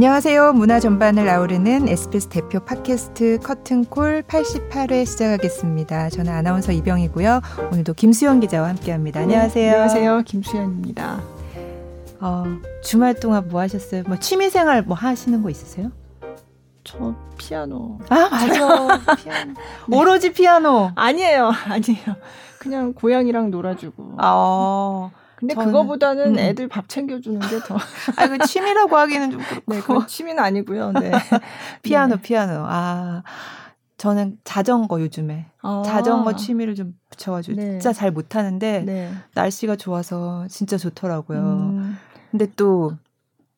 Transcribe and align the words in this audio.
안녕하세요. 0.00 0.54
문화 0.54 0.80
전반을 0.80 1.28
아우르는 1.28 1.86
SBS 1.86 2.30
대표 2.30 2.58
팟캐스트 2.60 3.40
커튼콜 3.42 4.22
88회 4.22 5.04
시작하겠습니다. 5.04 6.08
저는 6.08 6.32
아나운서 6.32 6.72
이병이고요. 6.72 7.42
오늘도 7.70 7.92
김수현 7.92 8.40
기자와 8.40 8.70
함께합니다. 8.70 9.20
안녕하세요. 9.20 9.62
네, 9.62 9.70
안녕하세요. 9.70 10.22
김수현입니다. 10.22 11.20
어, 12.18 12.44
주말 12.82 13.12
동안 13.12 13.46
뭐 13.50 13.60
하셨어요? 13.60 14.04
뭐 14.06 14.16
취미생활 14.18 14.84
뭐 14.84 14.96
하시는 14.96 15.42
거 15.42 15.50
있으세요? 15.50 15.92
저 16.82 17.14
피아노. 17.36 17.98
아 18.08 18.30
맞아. 18.30 19.16
피아노. 19.16 19.52
네. 19.52 19.54
오로지 19.98 20.32
피아노. 20.32 20.92
아니에요, 20.94 21.52
아니에요. 21.68 22.16
그냥 22.58 22.94
고양이랑 22.94 23.50
놀아주고. 23.50 24.14
아. 24.16 25.10
근데 25.40 25.54
저는, 25.54 25.72
그거보다는 25.72 26.34
음. 26.34 26.38
애들 26.38 26.68
밥 26.68 26.88
챙겨주는 26.88 27.40
게 27.40 27.58
더. 27.60 27.76
아, 28.16 28.28
그 28.28 28.38
취미라고 28.46 28.96
하기는 28.96 29.30
좀 29.30 29.40
그렇고. 29.40 29.74
네, 29.74 29.80
그 29.80 30.06
취미는 30.06 30.42
아니고요. 30.42 30.92
네. 30.92 31.10
피아노, 31.82 32.16
네. 32.16 32.22
피아노. 32.22 32.64
아. 32.66 33.22
저는 33.96 34.38
자전거 34.44 34.98
요즘에 35.02 35.44
아. 35.60 35.82
자전거 35.84 36.34
취미를 36.34 36.74
좀 36.74 36.94
붙여가지고 37.10 37.60
네. 37.60 37.70
진짜 37.72 37.92
잘 37.92 38.10
못하는데 38.10 38.82
네. 38.86 39.12
날씨가 39.34 39.76
좋아서 39.76 40.46
진짜 40.48 40.78
좋더라고요. 40.78 41.38
음. 41.38 41.98
근데 42.30 42.46
또 42.56 42.94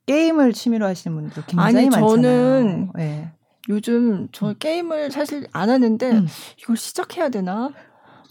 게임을 0.07 0.53
취미로 0.53 0.87
하시는 0.87 1.17
분들 1.17 1.45
굉장히 1.47 1.77
아니, 1.77 1.91
많잖아요. 1.91 2.09
저는 2.09 2.91
네. 2.97 3.31
요즘 3.69 4.27
저 4.33 4.49
음. 4.49 4.55
게임을 4.59 5.13
사실 5.13 5.47
안 5.53 5.71
하는데 5.71 6.11
음. 6.11 6.27
이걸 6.59 6.77
시작해야 6.77 7.29
되나? 7.29 7.71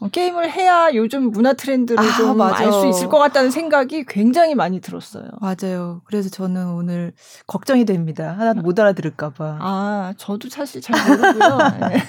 어, 0.01 0.09
게임을 0.09 0.51
해야 0.51 0.89
요즘 0.95 1.29
문화 1.29 1.53
트렌드를 1.53 2.03
아, 2.03 2.17
좀알 2.17 2.73
수 2.73 2.87
있을 2.87 3.07
것 3.07 3.19
같다는 3.19 3.51
생각이 3.51 4.03
굉장히 4.07 4.55
많이 4.55 4.81
들었어요. 4.81 5.25
맞아요. 5.39 6.01
그래서 6.05 6.29
저는 6.29 6.69
오늘 6.73 7.13
걱정이 7.45 7.85
됩니다. 7.85 8.35
하나도 8.37 8.61
못 8.61 8.79
알아들을까봐. 8.79 9.57
아, 9.61 10.13
저도 10.17 10.49
사실 10.49 10.81
잘 10.81 10.99
모르고요. 11.07 11.57
네. 11.87 12.03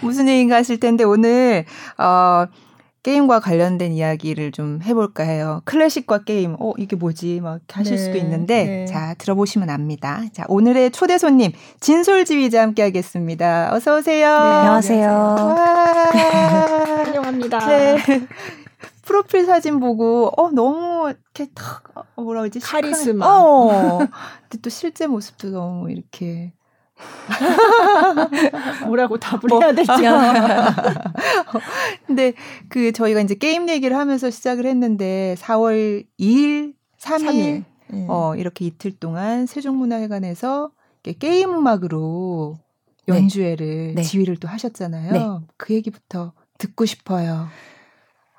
무슨 0.00 0.28
얘기인가 0.28 0.54
하실 0.54 0.78
텐데 0.78 1.02
오늘, 1.02 1.64
어, 1.98 2.46
게임과 3.04 3.40
관련된 3.40 3.92
이야기를 3.92 4.50
좀 4.50 4.80
해볼까 4.82 5.24
해요. 5.24 5.60
클래식과 5.66 6.24
게임, 6.24 6.56
어, 6.58 6.72
이게 6.78 6.96
뭐지? 6.96 7.40
막 7.42 7.60
하실 7.70 7.96
네, 7.96 8.02
수도 8.02 8.16
있는데, 8.16 8.64
네. 8.64 8.86
자, 8.86 9.14
들어보시면 9.18 9.68
압니다. 9.68 10.22
자, 10.32 10.46
오늘의 10.48 10.90
초대 10.90 11.18
손님, 11.18 11.52
진솔 11.80 12.24
지휘자 12.24 12.62
함께 12.62 12.80
하겠습니다. 12.80 13.74
어서오세요. 13.74 14.26
네, 14.26 14.34
안녕하세요. 14.34 15.08
환영합니다. 17.04 17.66
네. 17.66 17.98
프로필 19.02 19.44
사진 19.44 19.80
보고, 19.80 20.32
어, 20.38 20.50
너무 20.50 21.10
이렇게 21.10 21.52
탁, 21.54 21.82
어, 21.94 22.22
뭐라 22.22 22.40
그러지? 22.40 22.60
카리스마. 22.60 23.26
어. 23.26 23.98
근데 23.98 24.62
또 24.62 24.70
실제 24.70 25.06
모습도 25.06 25.50
너무 25.50 25.90
이렇게 25.90 26.54
뭐라고 28.86 29.18
답을 29.18 29.40
뭐, 29.48 29.60
해야 29.60 29.72
될지. 29.72 29.92
근데 32.06 32.32
그 32.68 32.92
저희가 32.92 33.20
이제 33.20 33.34
게임 33.34 33.68
얘기를 33.68 33.96
하면서 33.96 34.30
시작을 34.30 34.66
했는데 34.66 35.34
4월 35.38 36.06
2일, 36.18 36.74
3일, 36.98 37.26
3일. 37.26 37.64
네. 37.88 38.06
어, 38.08 38.34
이렇게 38.36 38.66
이틀 38.66 38.92
동안 38.92 39.46
세종문화회관에서 39.46 40.70
게임 41.18 41.54
음악으로 41.54 42.58
네. 43.06 43.16
연주회를 43.16 43.94
네. 43.94 44.02
지휘를 44.02 44.36
또 44.36 44.48
하셨잖아요. 44.48 45.12
네. 45.12 45.46
그 45.56 45.74
얘기부터 45.74 46.32
듣고 46.58 46.86
싶어요. 46.86 47.48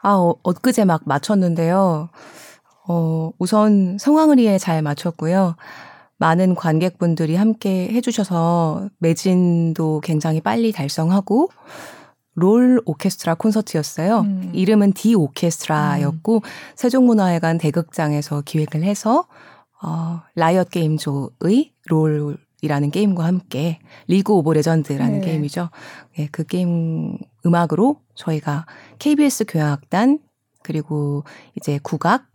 아, 0.02 0.14
어, 0.14 0.36
엊그제 0.44 0.86
막 0.86 1.02
맞췄는데요. 1.06 2.10
어, 2.88 3.32
우선 3.40 3.98
성황리에 3.98 4.58
잘 4.58 4.82
맞췄고요. 4.82 5.56
많은 6.18 6.56
관객분들이 6.56 7.36
함께 7.36 7.90
해주셔서 7.90 8.90
매진도 9.00 10.02
굉장히 10.02 10.42
빨리 10.42 10.72
달성하고 10.72 11.50
롤 12.36 12.82
오케스트라 12.86 13.36
콘서트였어요. 13.36 14.22
음. 14.22 14.52
이름은 14.54 14.94
디 14.94 15.16
오케스트라였고 15.16 16.36
음. 16.36 16.42
세종문화회관 16.76 17.58
대극장에서 17.58 18.42
기획을 18.42 18.84
해서 18.84 19.26
어, 19.82 20.22
라이엇 20.36 20.70
게임즈의 20.70 21.74
롤이라는 21.86 22.92
게임과 22.92 23.24
함께 23.24 23.80
리그 24.08 24.34
오브 24.34 24.52
레전드라는 24.52 25.22
네. 25.22 25.26
게임이죠. 25.26 25.70
네, 26.18 26.28
그 26.32 26.44
게임 26.44 27.18
음악으로 27.46 28.02
저희가 28.16 28.66
KBS 29.00 29.46
교향악단 29.48 30.20
그리고 30.64 31.24
이제 31.56 31.80
국악, 31.84 32.26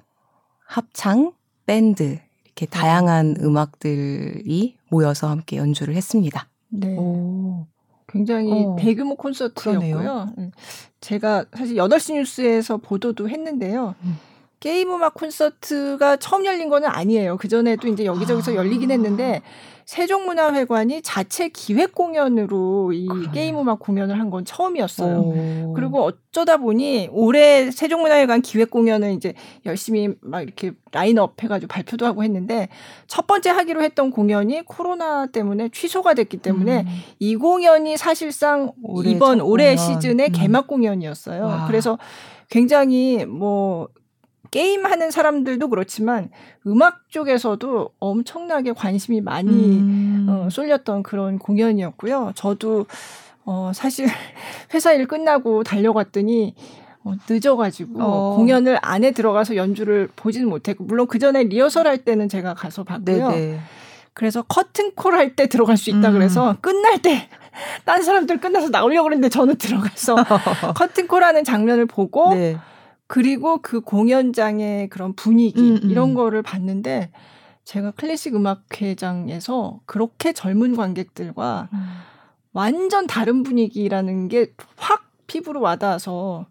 합창, 0.67 1.33
밴드 1.67 2.21
이렇게 2.61 2.67
다양한 2.67 3.37
음악들이 3.41 4.77
모여서 4.91 5.29
함께 5.31 5.57
연주를 5.57 5.95
했습니다. 5.95 6.49
네. 6.69 6.95
오. 6.97 7.67
굉장히 8.07 8.65
어, 8.65 8.77
대규모 8.79 9.15
콘서트였고요. 9.15 9.79
그러네요. 9.79 10.29
음. 10.37 10.51
제가 11.01 11.47
사실 11.55 11.77
8시 11.77 12.15
뉴스에서 12.15 12.77
보도도 12.77 13.31
했는데요. 13.31 13.95
음. 14.03 14.19
게임 14.61 14.93
음악 14.93 15.15
콘서트가 15.15 16.17
처음 16.17 16.45
열린 16.45 16.69
거는 16.69 16.89
아니에요. 16.89 17.39
그 17.39 17.49
전에도 17.49 17.89
이제 17.89 18.05
여기저기서 18.05 18.53
아. 18.53 18.55
열리긴 18.57 18.91
했는데 18.91 19.41
세종문화회관이 19.87 21.03
자체 21.03 21.49
기획 21.49 21.95
공연으로 21.97 22.93
이 22.93 23.07
그러네. 23.09 23.31
게임 23.33 23.59
음악 23.59 23.81
공연을 23.81 24.19
한 24.21 24.31
건 24.31 24.45
처음이었어요. 24.45 25.19
오. 25.19 25.73
그리고 25.75 26.05
어쩌다 26.05 26.59
보니 26.59 27.09
올해 27.11 27.73
세종문화회관 27.73 28.43
기획 28.43 28.71
공연은 28.71 29.15
이제 29.15 29.35
열심히 29.67 30.11
막 30.21 30.43
이렇게 30.43 30.71
라인업 30.93 31.43
해가지고 31.43 31.67
발표도 31.69 32.07
하고 32.07 32.23
했는데 32.23 32.69
첫 33.09 33.27
번째 33.27 33.51
하기로 33.51 33.83
했던 33.83 34.13
공연이 34.13 34.63
코로나 34.65 35.27
때문에 35.27 35.71
취소가 35.71 36.15
됐기 36.15 36.37
때문에 36.37 36.83
음. 36.83 36.87
이 37.19 37.35
공연이 37.35 37.97
사실상 37.97 38.71
이번 39.05 39.41
올해 39.41 39.77
시즌의 39.77 40.29
음. 40.29 40.33
개막 40.33 40.69
공연이었어요. 40.69 41.43
와. 41.45 41.67
그래서 41.67 41.99
굉장히 42.49 43.25
뭐 43.25 43.89
게임 44.51 44.85
하는 44.87 45.11
사람들도 45.11 45.69
그렇지만 45.69 46.31
음악 46.67 47.09
쪽에서도 47.09 47.91
엄청나게 47.99 48.73
관심이 48.73 49.21
많이 49.21 49.51
음. 49.51 50.27
어, 50.29 50.49
쏠렸던 50.51 51.03
그런 51.03 51.39
공연이었고요. 51.39 52.33
저도 52.35 52.87
어, 53.45 53.73
사실 53.75 54.07
회사 54.75 54.93
일 54.93 55.07
끝나고 55.07 55.63
달려갔더니 55.65 56.55
어, 57.03 57.15
늦어가지고 57.29 58.03
어. 58.03 58.37
공연을 58.37 58.79
안에 58.83 59.13
들어가서 59.13 59.57
연주를 59.57 60.09
보지는 60.17 60.49
못했고 60.49 60.85
물론 60.85 61.07
그 61.07 61.19
전에 61.19 61.45
리허설 61.45 61.87
할 61.87 61.99
때는 61.99 62.29
제가 62.29 62.55
가서 62.55 62.85
봤고요. 62.85 63.31
네네. 63.31 63.61
그래서 64.13 64.43
커튼콜 64.43 65.15
할 65.15 65.35
때 65.37 65.47
들어갈 65.47 65.77
수 65.77 65.89
있다 65.91 66.09
음. 66.09 66.15
그래서 66.15 66.57
끝날 66.61 67.01
때 67.01 67.29
딴 67.87 68.03
사람들 68.03 68.39
끝나서 68.41 68.69
나오려고 68.69 69.05
그랬는데 69.05 69.29
저는 69.31 69.57
들어가서 69.57 70.17
커튼콜 70.77 71.23
하는 71.25 71.45
장면을 71.45 71.87
보고 71.87 72.35
네. 72.35 72.57
그리고 73.11 73.59
그 73.61 73.81
공연장의 73.81 74.89
그런 74.89 75.15
분위기 75.15 75.61
음, 75.61 75.81
음. 75.83 75.91
이런 75.91 76.15
거를 76.15 76.43
봤는데 76.43 77.11
제가 77.65 77.91
클래식 77.91 78.37
음악회장에서 78.37 79.81
그렇게 79.85 80.33
젊은 80.33 80.77
관객들과 80.77 81.69
음. 81.73 81.79
완전 82.53 83.09
다른 83.09 83.43
분위기라는 83.43 84.29
게 84.29 84.53
확 84.77 85.03
피부로 85.27 85.61
와닿아서 85.61 86.47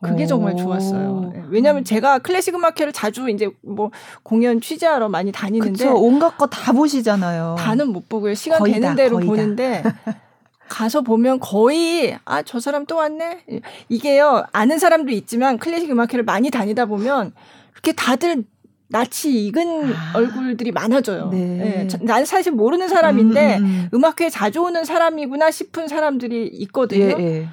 그게 0.00 0.26
정말 0.26 0.56
좋았어요. 0.56 1.32
네. 1.34 1.42
왜냐하면 1.48 1.82
제가 1.82 2.20
클래식 2.20 2.54
음악회를 2.54 2.92
자주 2.92 3.28
이제 3.28 3.50
뭐 3.62 3.90
공연 4.22 4.60
취재하러 4.60 5.08
많이 5.08 5.32
다니는데 5.32 5.72
그쵸, 5.84 5.96
온갖 5.96 6.38
거 6.38 6.46
다 6.46 6.72
보시잖아요. 6.72 7.56
다는 7.58 7.92
못 7.92 8.08
보고요. 8.08 8.34
시간 8.34 8.62
되는 8.62 8.80
다, 8.90 8.94
대로 8.94 9.18
보는데 9.18 9.82
가서 10.68 11.02
보면 11.02 11.40
거의 11.40 12.18
아 12.24 12.42
저 12.42 12.60
사람 12.60 12.86
또 12.86 12.96
왔네 12.96 13.44
이게요 13.88 14.44
아는 14.52 14.78
사람도 14.78 15.12
있지만 15.12 15.58
클래식 15.58 15.90
음악회를 15.90 16.24
많이 16.24 16.50
다니다 16.50 16.86
보면 16.86 17.32
이렇게 17.72 17.92
다들 17.92 18.44
낯이 18.90 19.46
익은 19.46 19.92
아, 19.92 20.12
얼굴들이 20.14 20.72
많아져요. 20.72 21.28
네. 21.30 21.86
네. 21.86 21.88
난 22.00 22.24
사실 22.24 22.52
모르는 22.52 22.88
사람인데 22.88 23.58
음, 23.58 23.88
음. 23.92 24.04
악회에 24.04 24.30
자주 24.30 24.62
오는 24.62 24.82
사람이구나 24.84 25.50
싶은 25.50 25.88
사람들이 25.88 26.46
있거든요. 26.46 27.04
예, 27.04 27.22
예. 27.22 27.48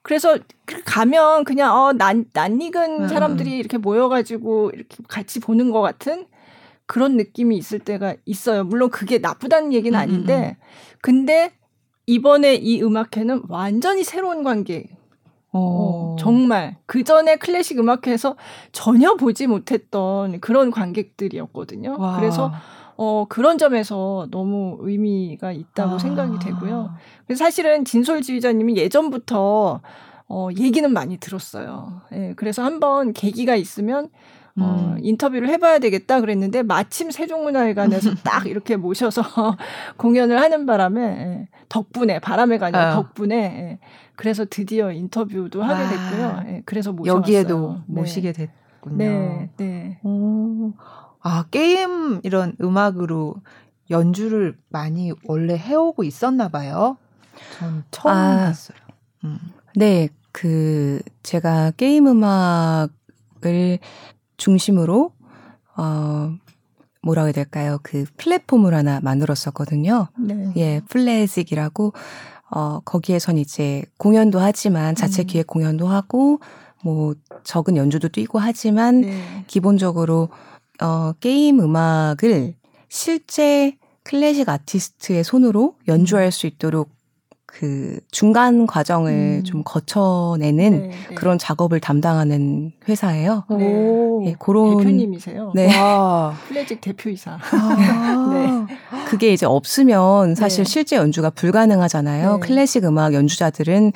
그래서 0.00 0.38
가면 0.86 1.44
그냥 1.44 1.74
어 1.76 1.92
난 1.92 2.24
낯익은 2.32 3.02
음. 3.02 3.08
사람들이 3.08 3.58
이렇게 3.58 3.76
모여가지고 3.76 4.70
이렇게 4.72 4.96
같이 5.08 5.40
보는 5.40 5.70
것 5.72 5.82
같은 5.82 6.24
그런 6.86 7.18
느낌이 7.18 7.54
있을 7.58 7.80
때가 7.80 8.14
있어요. 8.24 8.64
물론 8.64 8.88
그게 8.88 9.18
나쁘다는 9.18 9.74
얘기는 9.74 9.98
음, 9.98 10.00
음, 10.00 10.02
아닌데 10.02 10.56
근데 11.02 11.52
이번에 12.08 12.54
이 12.54 12.82
음악회는 12.82 13.42
완전히 13.48 14.02
새로운 14.02 14.42
관계. 14.42 14.86
어. 15.52 15.58
어, 15.60 16.16
정말 16.18 16.76
그 16.86 17.04
전에 17.04 17.36
클래식 17.36 17.78
음악회에서 17.78 18.36
전혀 18.72 19.14
보지 19.14 19.46
못했던 19.46 20.40
그런 20.40 20.70
관객들이었거든요. 20.70 21.96
와. 21.98 22.18
그래서 22.18 22.50
어 22.96 23.26
그런 23.28 23.58
점에서 23.58 24.26
너무 24.30 24.78
의미가 24.80 25.52
있다고 25.52 25.96
아. 25.96 25.98
생각이 25.98 26.38
되고요. 26.38 26.94
그래서 27.26 27.44
사실은 27.44 27.84
진솔 27.84 28.22
지휘자님이 28.22 28.76
예전부터 28.78 29.80
어 30.28 30.48
얘기는 30.58 30.90
많이 30.90 31.18
들었어요. 31.18 32.02
예, 32.12 32.32
그래서 32.36 32.62
한번 32.62 33.12
계기가 33.12 33.54
있으면 33.54 34.08
어, 34.60 34.94
음. 34.96 34.98
인터뷰를 35.02 35.48
해봐야 35.48 35.78
되겠다 35.78 36.20
그랬는데 36.20 36.62
마침 36.62 37.10
세종문화회관에서 37.10 38.14
딱 38.24 38.46
이렇게 38.46 38.76
모셔서 38.76 39.22
공연을 39.96 40.40
하는 40.40 40.66
바람에 40.66 41.00
예, 41.02 41.48
덕분에 41.68 42.18
바람에 42.18 42.58
가냐 42.58 42.90
어. 42.90 42.94
덕분에 42.94 43.36
예, 43.36 43.78
그래서 44.16 44.44
드디어 44.48 44.92
인터뷰도 44.92 45.62
하게 45.62 45.82
아. 45.84 45.88
됐고요. 45.88 46.42
예, 46.48 46.62
그래서 46.64 46.92
모셔왔어요. 46.92 47.20
여기에도 47.20 47.76
네. 47.86 48.00
모시게 48.00 48.32
됐군요. 48.32 48.96
네, 48.96 49.50
네. 49.56 50.00
오. 50.02 50.72
아 51.20 51.44
게임 51.50 52.20
이런 52.22 52.54
음악으로 52.60 53.36
연주를 53.90 54.56
많이 54.68 55.12
원래 55.24 55.56
해오고 55.56 56.04
있었나 56.04 56.48
봐요. 56.48 56.96
전 57.58 57.84
처음 57.90 58.14
아, 58.14 58.36
봤어요. 58.46 58.78
음. 59.24 59.38
네, 59.76 60.08
그 60.32 61.00
제가 61.22 61.72
게임 61.72 62.06
음악을 62.06 63.78
중심으로 64.38 65.12
어 65.76 66.34
뭐라고 67.02 67.26
해야 67.26 67.32
될까요? 67.32 67.78
그 67.82 68.06
플랫폼을 68.16 68.74
하나 68.74 69.00
만들었었거든요. 69.00 70.08
네. 70.18 70.52
예, 70.56 70.80
플래직이라고 70.88 71.92
어 72.50 72.80
거기에선 72.80 73.36
이제 73.36 73.84
공연도 73.98 74.40
하지만 74.40 74.94
자체 74.94 75.22
음. 75.22 75.26
기획 75.26 75.46
공연도 75.46 75.86
하고 75.86 76.40
뭐 76.82 77.14
적은 77.44 77.76
연주도 77.76 78.08
뛰고 78.08 78.38
하지만 78.38 79.02
네. 79.02 79.44
기본적으로 79.46 80.30
어 80.80 81.12
게임 81.20 81.60
음악을 81.60 82.54
실제 82.88 83.76
클래식 84.04 84.48
아티스트의 84.48 85.22
손으로 85.22 85.76
연주할 85.86 86.32
수 86.32 86.46
있도록 86.46 86.90
그 87.50 87.98
중간 88.10 88.66
과정을 88.66 89.40
음. 89.40 89.44
좀 89.44 89.62
거쳐내는 89.64 90.70
네, 90.70 90.88
네. 91.08 91.14
그런 91.14 91.38
작업을 91.38 91.80
담당하는 91.80 92.72
회사예요. 92.86 93.44
네. 93.48 93.56
네, 94.22 94.36
그런 94.38 94.76
대표님이세요. 94.76 95.52
네. 95.54 95.74
와, 95.80 96.34
플래직 96.46 96.82
대표이사. 96.82 97.38
아. 97.40 98.66
네. 98.68 98.76
그게 99.08 99.32
이제 99.32 99.46
없으면 99.46 100.34
사실 100.34 100.64
네. 100.64 100.70
실제 100.70 100.96
연주가 100.96 101.30
불가능하잖아요. 101.30 102.34
네. 102.34 102.40
클래식 102.46 102.84
음악 102.84 103.14
연주자들은 103.14 103.92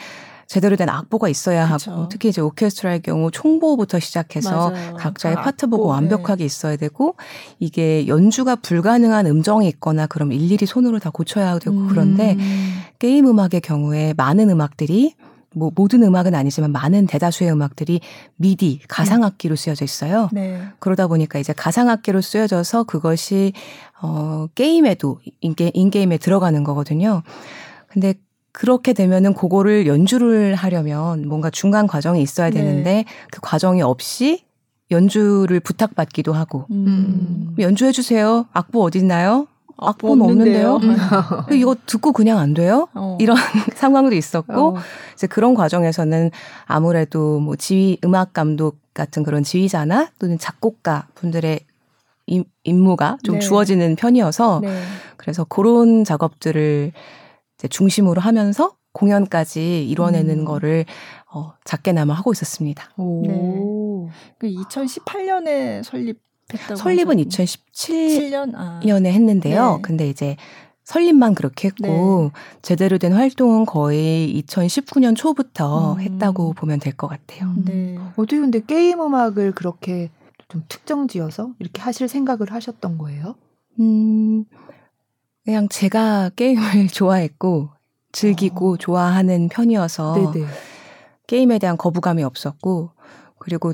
제대로 0.46 0.76
된 0.76 0.88
악보가 0.88 1.28
있어야 1.31 1.66
그쵸. 1.66 1.93
하고 1.93 2.08
특히 2.08 2.28
이제 2.28 2.43
오케스트라의 2.43 3.00
경우 3.00 3.31
총보부터 3.31 4.00
시작해서 4.00 4.70
맞아요. 4.70 4.94
각자의 4.96 5.37
그 5.37 5.43
파트 5.43 5.66
보고 5.66 5.84
네. 5.84 5.90
완벽하게 5.93 6.44
있어야 6.44 6.76
되고 6.76 7.14
이게 7.58 8.06
연주가 8.06 8.56
불가능한 8.56 9.26
음정이 9.26 9.66
있거나 9.69 10.06
그럼 10.06 10.32
일일이 10.32 10.66
손으로 10.66 10.98
다 10.98 11.08
고쳐야 11.08 11.58
되고 11.58 11.76
음. 11.76 11.88
그런데 11.88 12.37
게임 13.02 13.26
음악의 13.26 13.62
경우에 13.64 14.14
많은 14.16 14.49
음악들이 14.49 15.16
뭐 15.56 15.72
모든 15.75 16.04
음악은 16.04 16.37
아니지만 16.37 16.70
많은 16.70 17.08
대다수의 17.08 17.50
음악들이 17.50 18.00
미디 18.37 18.78
가상악기로 18.87 19.56
쓰여져 19.56 19.84
있어요. 19.84 20.28
네. 20.31 20.62
그러다 20.78 21.08
보니까 21.08 21.40
이제 21.40 21.52
가상악기로 21.52 22.20
쓰여져서 22.20 22.84
그것이 22.84 23.54
어 24.00 24.46
게임에도 24.54 25.19
인게 25.40 25.72
인게임에 25.75 26.19
들어가는 26.19 26.62
거거든요. 26.62 27.25
근데 27.88 28.14
그렇게 28.52 28.93
되면은 28.93 29.34
그거를 29.34 29.88
연주를 29.88 30.55
하려면 30.55 31.26
뭔가 31.26 31.50
중간 31.50 31.88
과정이 31.88 32.22
있어야 32.22 32.50
네. 32.50 32.60
되는데 32.60 32.93
네. 32.93 33.05
그 33.32 33.40
과정이 33.40 33.82
없이 33.82 34.44
연주를 34.93 35.58
부탁받기도 35.58 36.32
하고 36.32 36.66
음. 36.70 37.56
연주해 37.58 37.90
주세요. 37.90 38.46
악보 38.52 38.81
어디 38.81 39.00
있나요? 39.00 39.48
악보는 39.88 40.25
없는데요. 40.25 40.73
없는데요? 40.75 41.08
음. 41.49 41.52
이거 41.55 41.76
듣고 41.87 42.12
그냥 42.12 42.38
안 42.38 42.55
돼요? 42.55 42.88
어. 42.94 43.17
이런 43.20 43.37
상황도 43.75 44.14
있었고 44.14 44.76
어. 44.76 44.81
이제 45.14 45.26
그런 45.26 45.55
과정에서는 45.55 46.31
아무래도 46.67 47.40
뭐 47.40 47.56
지휘 47.56 47.99
음악 48.05 48.32
감독 48.32 48.79
같은 48.94 49.23
그런 49.23 49.43
지휘자나 49.43 50.11
또는 50.19 50.38
작곡가 50.38 51.06
분들의 51.14 51.61
임, 52.26 52.44
임무가 52.64 53.19
좀 53.25 53.37
네. 53.37 53.40
주어지는 53.40 53.96
편이어서 53.96 54.61
네. 54.62 54.82
그래서 55.17 55.44
그런 55.44 56.05
작업들을 56.05 56.93
중심으로 57.69 58.20
하면서 58.20 58.76
공연까지 58.93 59.88
이뤄내는 59.88 60.40
음. 60.40 60.44
거를 60.44 60.84
어, 61.32 61.55
작게나마 61.64 62.14
하고 62.14 62.32
있었습니다. 62.32 62.90
오. 62.96 63.23
네. 63.26 64.12
그 64.38 64.46
2018년에 64.49 65.82
설립했다고 65.82 66.31
설립은 66.76 67.16
2017년에 67.19 68.54
아. 68.54 68.81
했는데요. 69.10 69.76
네. 69.76 69.82
근데 69.82 70.08
이제 70.08 70.37
설립만 70.84 71.34
그렇게 71.34 71.69
했고 71.69 72.31
네. 72.34 72.58
제대로 72.62 72.99
된 72.99 73.12
활동은 73.12 73.66
거의 73.66 74.43
2019년 74.46 75.16
초부터 75.16 75.94
음. 75.94 76.00
했다고 76.00 76.54
보면 76.54 76.81
될 76.81 76.93
것 76.94 77.06
같아요. 77.08 77.49
음. 77.50 77.64
네. 77.64 77.99
어떻게 78.16 78.38
근데 78.38 78.60
게임 78.60 79.00
음악을 79.00 79.52
그렇게 79.52 80.10
좀 80.49 80.64
특정지어서 80.69 81.52
이렇게 81.60 81.81
하실 81.81 82.08
생각을 82.08 82.52
하셨던 82.52 82.98
거예요? 82.98 83.37
음, 83.81 84.44
그냥 85.44 85.69
제가 85.69 86.31
게임을 86.37 86.88
좋아했고 86.88 87.70
즐기고 88.12 88.72
어. 88.72 88.76
좋아하는 88.76 89.48
편이어서 89.48 90.32
네네. 90.32 90.46
게임에 91.26 91.58
대한 91.58 91.78
거부감이 91.78 92.22
없었고 92.22 92.90
그리고 93.38 93.72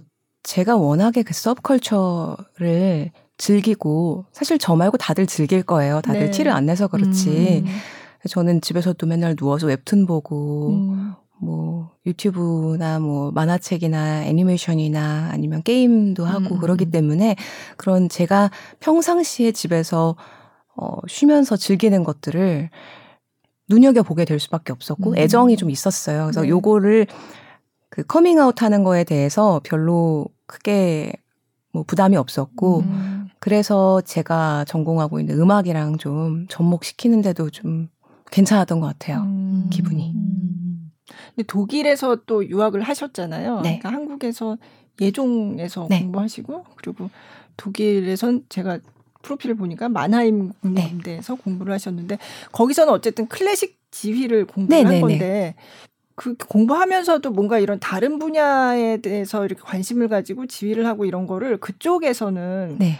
제가 0.48 0.78
워낙에 0.78 1.24
그 1.24 1.34
서브컬처를 1.34 3.10
즐기고 3.36 4.24
사실 4.32 4.56
저 4.56 4.74
말고 4.76 4.96
다들 4.96 5.26
즐길 5.26 5.62
거예요. 5.62 6.00
다들 6.00 6.20
네. 6.20 6.30
티를 6.30 6.52
안 6.52 6.64
내서 6.64 6.88
그렇지. 6.88 7.64
음. 7.66 7.70
저는 8.30 8.62
집에서도 8.62 9.06
맨날 9.06 9.36
누워서 9.36 9.66
웹툰 9.66 10.06
보고 10.06 10.70
음. 10.70 11.12
뭐 11.38 11.90
유튜브나 12.06 12.98
뭐 12.98 13.30
만화책이나 13.30 14.24
애니메이션이나 14.24 15.28
아니면 15.30 15.62
게임도 15.62 16.24
하고 16.24 16.54
음. 16.54 16.60
그러기 16.60 16.90
때문에 16.90 17.36
그런 17.76 18.08
제가 18.08 18.50
평상시에 18.80 19.52
집에서 19.52 20.16
어, 20.74 20.96
쉬면서 21.06 21.58
즐기는 21.58 22.02
것들을 22.04 22.70
눈여겨 23.68 24.02
보게 24.02 24.24
될 24.24 24.40
수밖에 24.40 24.72
없었고 24.72 25.10
음. 25.10 25.18
애정이 25.18 25.58
좀 25.58 25.68
있었어요. 25.68 26.22
그래서 26.22 26.40
네. 26.40 26.48
요거를 26.48 27.06
그 27.90 28.02
커밍아웃 28.02 28.62
하는 28.62 28.82
거에 28.82 29.04
대해서 29.04 29.60
별로 29.62 30.26
크게 30.48 31.12
뭐 31.72 31.84
부담이 31.84 32.16
없었고 32.16 32.80
음. 32.80 33.28
그래서 33.38 34.00
제가 34.00 34.64
전공하고 34.64 35.20
있는 35.20 35.38
음악이랑 35.38 35.98
좀 35.98 36.46
접목시키는데도 36.48 37.50
좀 37.50 37.88
괜찮았던 38.32 38.80
것 38.80 38.86
같아요. 38.86 39.20
음. 39.20 39.68
기분이. 39.70 40.12
음. 40.12 40.90
근데 41.34 41.46
독일에서 41.46 42.16
또 42.26 42.46
유학을 42.46 42.82
하셨잖아요. 42.82 43.60
네. 43.60 43.78
그러니까 43.78 43.92
한국에서 43.92 44.58
예종에서 45.00 45.86
네. 45.88 46.00
공부하시고 46.00 46.64
그리고 46.76 47.10
독일에선 47.56 48.44
제가 48.48 48.80
프로필을 49.22 49.56
보니까 49.56 49.88
만하임 49.88 50.52
국립대에서 50.62 51.36
네. 51.36 51.42
공부를 51.42 51.72
하셨는데 51.74 52.18
거기서는 52.52 52.92
어쨌든 52.92 53.26
클래식 53.28 53.78
지휘를 53.90 54.46
공부를 54.46 54.78
네, 54.78 54.84
한 54.84 54.92
네, 54.92 54.94
네. 54.94 55.00
건데 55.00 55.54
그 56.18 56.34
공부하면서도 56.34 57.30
뭔가 57.30 57.60
이런 57.60 57.78
다른 57.78 58.18
분야에 58.18 58.96
대해서 58.96 59.44
이렇게 59.44 59.62
관심을 59.62 60.08
가지고 60.08 60.46
지휘를 60.46 60.84
하고 60.84 61.04
이런 61.04 61.28
거를 61.28 61.58
그쪽에서는 61.58 62.76
네. 62.80 62.98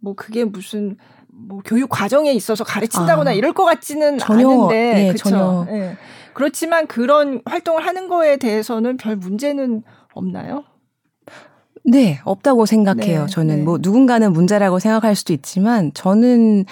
뭐 0.00 0.14
그게 0.14 0.44
무슨 0.44 0.96
뭐 1.28 1.60
교육 1.64 1.88
과정에 1.88 2.32
있어서 2.32 2.64
가르친다거나 2.64 3.30
아, 3.30 3.34
이럴 3.34 3.52
것 3.52 3.64
같지는 3.64 4.18
전혀, 4.18 4.50
않은데 4.50 4.94
네, 4.94 5.12
그렇죠. 5.12 5.64
네. 5.70 5.96
그렇지만 6.34 6.88
그런 6.88 7.40
활동을 7.44 7.86
하는 7.86 8.08
거에 8.08 8.36
대해서는 8.36 8.96
별 8.96 9.14
문제는 9.14 9.84
없나요? 10.12 10.64
네, 11.84 12.20
없다고 12.24 12.66
생각해요. 12.66 13.20
네, 13.20 13.26
저는 13.28 13.56
네. 13.58 13.62
뭐 13.62 13.78
누군가는 13.80 14.32
문제라고 14.32 14.80
생각할 14.80 15.14
수도 15.14 15.32
있지만 15.32 15.92
저는 15.94 16.64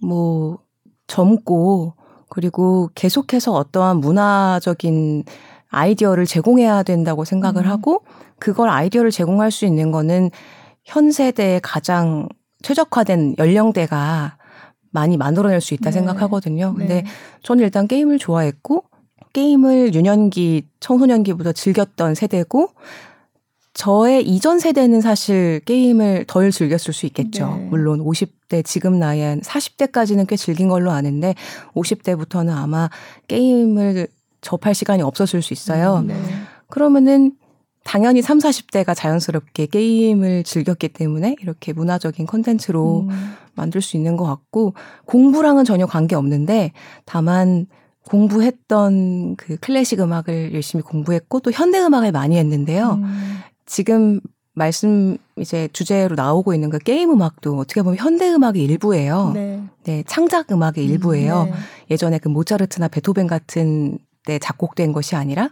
뭐 0.00 0.58
젊고 1.06 1.96
그리고 2.32 2.88
계속해서 2.94 3.52
어떠한 3.52 3.98
문화적인 3.98 5.24
아이디어를 5.68 6.24
제공해야 6.24 6.82
된다고 6.82 7.26
생각을 7.26 7.66
음. 7.66 7.70
하고 7.70 8.04
그걸 8.38 8.70
아이디어를 8.70 9.10
제공할 9.10 9.50
수 9.50 9.66
있는 9.66 9.90
거는 9.90 10.30
현 10.82 11.12
세대의 11.12 11.60
가장 11.62 12.30
최적화된 12.62 13.34
연령대가 13.36 14.38
많이 14.90 15.18
만들어낼 15.18 15.60
수 15.60 15.74
있다 15.74 15.90
네. 15.90 15.92
생각하거든요. 15.92 16.72
근데 16.74 17.02
네. 17.02 17.04
저는 17.42 17.64
일단 17.64 17.86
게임을 17.86 18.18
좋아했고 18.18 18.84
게임을 19.34 19.94
유년기, 19.94 20.68
청소년기부터 20.80 21.52
즐겼던 21.52 22.14
세대고 22.14 22.70
저의 23.74 24.26
이전 24.26 24.58
세대는 24.58 25.00
사실 25.00 25.60
게임을 25.64 26.26
덜 26.26 26.50
즐겼을 26.50 26.92
수 26.92 27.06
있겠죠. 27.06 27.54
네. 27.56 27.66
물론 27.70 28.00
50대 28.00 28.64
지금 28.64 28.98
나이엔 28.98 29.40
40대까지는 29.40 30.26
꽤 30.26 30.36
즐긴 30.36 30.68
걸로 30.68 30.90
아는데 30.90 31.34
50대부터는 31.74 32.54
아마 32.54 32.90
게임을 33.28 34.08
접할 34.42 34.74
시간이 34.74 35.02
없었을 35.02 35.40
수 35.40 35.54
있어요. 35.54 36.00
음, 36.00 36.08
네. 36.08 36.16
그러면은 36.68 37.32
당연히 37.84 38.22
3, 38.22 38.38
40대가 38.38 38.94
자연스럽게 38.94 39.66
게임을 39.66 40.44
즐겼기 40.44 40.88
때문에 40.90 41.36
이렇게 41.40 41.72
문화적인 41.72 42.26
콘텐츠로 42.26 43.06
음. 43.08 43.34
만들 43.54 43.80
수 43.80 43.96
있는 43.96 44.16
것 44.16 44.24
같고 44.24 44.74
공부랑은 45.06 45.64
전혀 45.64 45.86
관계 45.86 46.14
없는데 46.14 46.72
다만 47.04 47.66
공부했던 48.08 49.36
그 49.36 49.56
클래식 49.56 50.00
음악을 50.00 50.54
열심히 50.54 50.82
공부했고 50.82 51.40
또 51.40 51.50
현대 51.50 51.80
음악을 51.80 52.12
많이 52.12 52.36
했는데요. 52.36 53.00
음. 53.02 53.38
지금 53.72 54.20
말씀 54.52 55.16
이제 55.38 55.66
주제로 55.72 56.14
나오고 56.14 56.52
있는 56.52 56.68
그 56.68 56.78
게임 56.78 57.10
음악도 57.10 57.56
어떻게 57.56 57.80
보면 57.80 57.96
현대 57.96 58.30
음악의 58.30 58.62
일부예요. 58.64 59.30
네. 59.32 59.62
네, 59.84 60.04
창작 60.06 60.52
음악의 60.52 60.84
일부예요. 60.84 61.44
음, 61.44 61.50
네. 61.50 61.56
예전에 61.90 62.18
그 62.18 62.28
모차르트나 62.28 62.88
베토벤 62.88 63.26
같은 63.26 63.98
때 64.26 64.38
작곡된 64.38 64.92
것이 64.92 65.16
아니라 65.16 65.48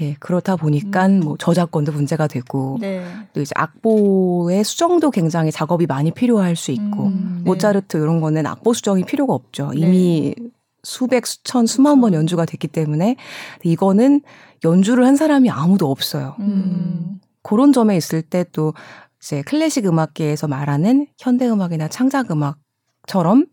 예, 0.00 0.14
그렇다 0.14 0.56
보니까 0.56 1.06
음. 1.06 1.20
뭐 1.20 1.36
저작권도 1.36 1.92
문제가 1.92 2.26
되고 2.26 2.78
네. 2.80 3.06
또 3.32 3.40
이제 3.40 3.52
악보의 3.54 4.64
수정도 4.64 5.12
굉장히 5.12 5.52
작업이 5.52 5.86
많이 5.86 6.10
필요할 6.10 6.56
수 6.56 6.72
있고 6.72 7.04
음, 7.04 7.42
네. 7.44 7.44
모차르트 7.44 7.96
이런 7.96 8.20
거는 8.20 8.44
악보 8.44 8.72
수정이 8.74 9.04
필요가 9.04 9.34
없죠. 9.34 9.70
이미 9.72 10.34
수백, 10.82 11.28
수천, 11.28 11.66
수만 11.66 12.00
번 12.00 12.12
연주가 12.12 12.44
됐기 12.44 12.66
때문에 12.66 13.14
이거는 13.62 14.22
연주를 14.64 15.06
한 15.06 15.14
사람이 15.14 15.48
아무도 15.48 15.88
없어요. 15.92 16.34
음. 16.40 17.20
그런 17.46 17.72
점에 17.72 17.96
있을 17.96 18.22
때 18.22 18.44
또 18.52 18.74
이제 19.22 19.42
클래식 19.42 19.86
음악계에서 19.86 20.46
말하는 20.48 21.06
현대 21.18 21.48
음악이나 21.48 21.88
창작 21.88 22.30
음악처럼 22.30 23.46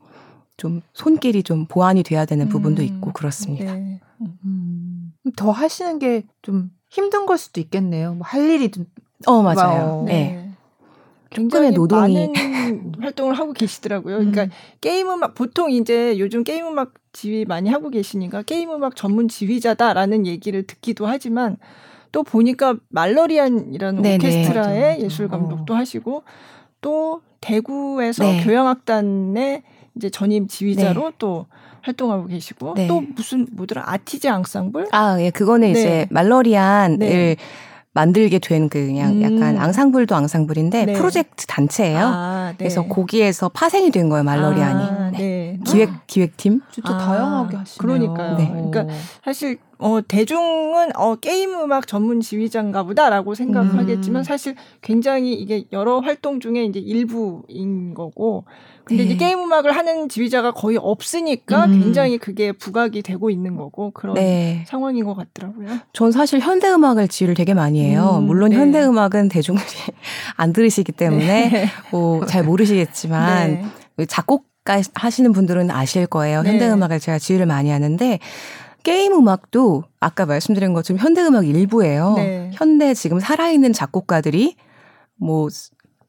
좀 0.58 0.82
손길이 0.94 1.42
좀 1.44 1.66
보완이 1.68 2.04
돼야 2.04 2.26
되는 2.26 2.48
부분도 2.50 2.82
음. 2.82 2.86
있고 2.88 3.12
그렇습니다. 3.14 3.74
네. 3.76 4.00
음, 4.46 5.14
더 5.36 5.52
하시는 5.52 6.00
게 6.00 6.24
좀 6.42 6.70
힘든 6.90 7.26
걸 7.26 7.38
수도 7.38 7.60
있겠네요. 7.62 8.14
뭐 8.14 8.22
할 8.26 8.50
일이 8.50 8.70
좀 8.72 8.86
어 9.26 9.42
맞아요. 9.42 10.04
네. 10.06 10.14
네. 10.14 10.50
조금의 11.30 11.50
굉장히 11.50 11.72
노동이 11.72 12.14
많은 12.28 12.92
활동을 13.02 13.34
하고 13.40 13.54
계시더라고요. 13.54 14.18
그러니까 14.18 14.44
음. 14.44 14.50
게임 14.82 15.10
음악 15.10 15.34
보통 15.34 15.72
이제 15.72 16.20
요즘 16.20 16.44
게임 16.44 16.68
음악 16.68 16.94
지휘 17.14 17.46
많이 17.46 17.70
하고 17.70 17.90
계시니까 17.90 18.42
게임 18.44 18.70
음악 18.72 18.96
전문 18.98 19.30
지휘자다라는 19.30 20.28
얘기를 20.28 20.68
듣기도 20.68 21.08
하지만 21.08 21.58
또 22.14 22.24
보니까 22.24 22.76
말러리안이라는 22.90 24.02
네네. 24.02 24.16
오케스트라의. 24.16 25.02
예술 25.02 25.28
감독도 25.28 25.76
하시고 25.76 26.24
또 26.80 27.22
대구에서 27.42 28.24
네. 28.24 28.44
교향악단의 28.46 29.64
이제 29.96 30.10
전임 30.10 30.48
지휘자로 30.48 31.14
또 31.18 31.48
활동하고 31.82 32.28
계시고 32.28 32.76
네. 32.76 32.88
또 32.88 33.02
무슨 33.02 33.48
뭐더라 33.52 33.84
아티제 33.88 34.30
앙상블 34.30 34.88
아, 34.92 35.18
예, 35.20 35.32
그거는 35.32 35.74
네. 35.74 35.80
이제 35.80 36.08
말러리안을 36.12 36.98
네. 37.00 37.36
만들게 37.94 38.40
된 38.40 38.70
그 38.70 38.86
그냥 38.88 39.14
음. 39.14 39.22
약간 39.22 39.58
앙상블도 39.58 40.16
앙상블인데 40.16 40.86
네. 40.86 40.94
프로젝트 40.94 41.46
단체예요. 41.46 42.00
아, 42.06 42.50
네. 42.52 42.56
그래서 42.58 42.84
거기에서 42.88 43.50
파생이 43.50 43.92
된 43.92 44.10
거예요, 44.10 44.24
말러리안이. 44.24 44.84
아, 44.84 45.12
네. 45.12 45.43
네. 45.58 45.72
기획 45.72 46.08
기획팀. 46.08 46.62
진짜 46.72 46.94
아, 46.94 46.98
다양하게 46.98 47.58
하시네요. 47.58 47.78
그러니까요. 47.78 48.38
네. 48.38 48.48
그러니까 48.48 48.88
사실 49.24 49.58
어 49.80 50.00
대중은 50.08 50.96
어 50.96 51.16
게임 51.16 51.60
음악 51.60 51.88
전문 51.88 52.22
지휘자인가 52.22 52.84
보다라고 52.84 53.36
생각하겠지만 53.36 54.22
음. 54.22 54.24
사실 54.24 54.56
굉장히 54.82 55.34
이게 55.34 55.66
여러 55.74 56.00
활동 56.00 56.40
중에 56.40 56.64
이제 56.64 56.80
일부인 56.80 57.94
거고 57.94 58.46
근데 58.86 59.04
네. 59.04 59.10
이제 59.10 59.18
게임 59.18 59.40
음악을 59.40 59.76
하는 59.76 60.10
지휘자가 60.10 60.52
거의 60.52 60.78
없으니까 60.78 61.66
음. 61.66 61.82
굉장히 61.82 62.18
그게 62.18 62.52
부각이 62.52 63.02
되고 63.02 63.30
있는 63.30 63.56
거고 63.56 63.92
그런 63.92 64.16
네. 64.16 64.64
상황인 64.68 65.06
것 65.06 65.16
같더라고요. 65.16 65.68
전 65.94 66.12
사실 66.12 66.40
현대 66.40 66.70
음악을 66.70 67.08
지휘를 67.08 67.36
되게 67.36 67.54
많이 67.54 67.82
해요. 67.84 68.18
음, 68.20 68.26
물론 68.26 68.50
네. 68.52 68.58
현대 68.58 68.84
음악은 68.84 69.30
대중들이 69.30 69.66
안 70.36 70.54
들으시기 70.54 70.92
때문에 70.92 71.50
네. 71.50 71.66
뭐잘 71.92 72.44
모르시겠지만 72.44 73.64
네. 73.98 74.06
작곡가 74.06 74.53
하시는 74.94 75.32
분들은 75.34 75.72
아실 75.72 76.08
거예요. 76.08 76.42
네. 76.42 76.52
현대 76.52 76.70
음악을 76.72 77.00
제가 77.00 77.20
지휘를 77.20 77.46
많이 77.46 77.70
하는데 77.70 78.20
게임 78.84 79.14
음악도 79.14 79.84
아까 80.00 80.26
말씀드린 80.26 80.74
것처럼 80.74 81.00
현대 81.00 81.22
음악 81.24 81.48
일부예요. 81.48 82.14
네. 82.18 82.52
현대 82.54 82.94
지금 82.94 83.20
살아있는 83.20 83.74
작곡가들이 83.74 84.56
뭐 85.16 85.48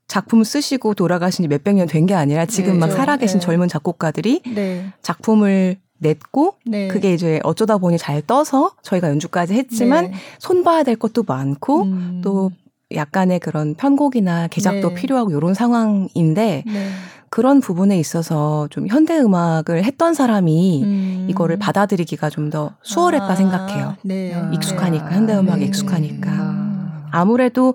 작품 0.06 0.44
쓰시고 0.44 0.94
돌아가신 0.94 1.42
지 1.44 1.48
몇백 1.48 1.74
년 1.76 1.86
된 1.88 2.06
게 2.06 2.14
아니라 2.14 2.46
지금 2.46 2.74
네. 2.74 2.78
막 2.78 2.86
그렇죠. 2.86 2.96
살아계신 2.98 3.40
네. 3.40 3.46
젊은 3.46 3.68
작곡가들이 3.68 4.42
네. 4.54 4.86
작품을 5.02 5.76
냈고 5.98 6.54
네. 6.66 6.88
그게 6.88 7.14
이제 7.14 7.40
어쩌다 7.44 7.78
보니 7.78 7.96
잘 7.98 8.20
떠서 8.22 8.72
저희가 8.82 9.08
연주까지 9.08 9.54
했지만 9.54 10.10
네. 10.10 10.12
손봐야 10.38 10.82
될 10.82 10.96
것도 10.96 11.22
많고 11.26 11.82
음. 11.82 12.20
또 12.22 12.50
약간의 12.94 13.40
그런 13.40 13.74
편곡이나 13.74 14.48
개작도 14.48 14.90
네. 14.90 14.94
필요하고 14.94 15.30
이런 15.30 15.54
상황인데 15.54 16.64
네. 16.66 16.90
그런 17.34 17.58
부분에 17.58 17.98
있어서 17.98 18.68
좀 18.70 18.86
현대 18.86 19.18
음악을 19.18 19.82
했던 19.82 20.14
사람이 20.14 20.84
음. 20.84 21.26
이거를 21.28 21.58
받아들이기가 21.58 22.30
좀 22.30 22.44
더 22.50 22.76
수월했다 22.82 23.28
아, 23.28 23.34
생각해요. 23.34 23.96
네. 24.02 24.34
아, 24.34 24.50
익숙하니까 24.52 25.08
네. 25.08 25.14
현대 25.16 25.34
음악에 25.34 25.60
네. 25.60 25.66
익숙하니까 25.66 26.30
아. 26.30 27.08
아무래도 27.10 27.74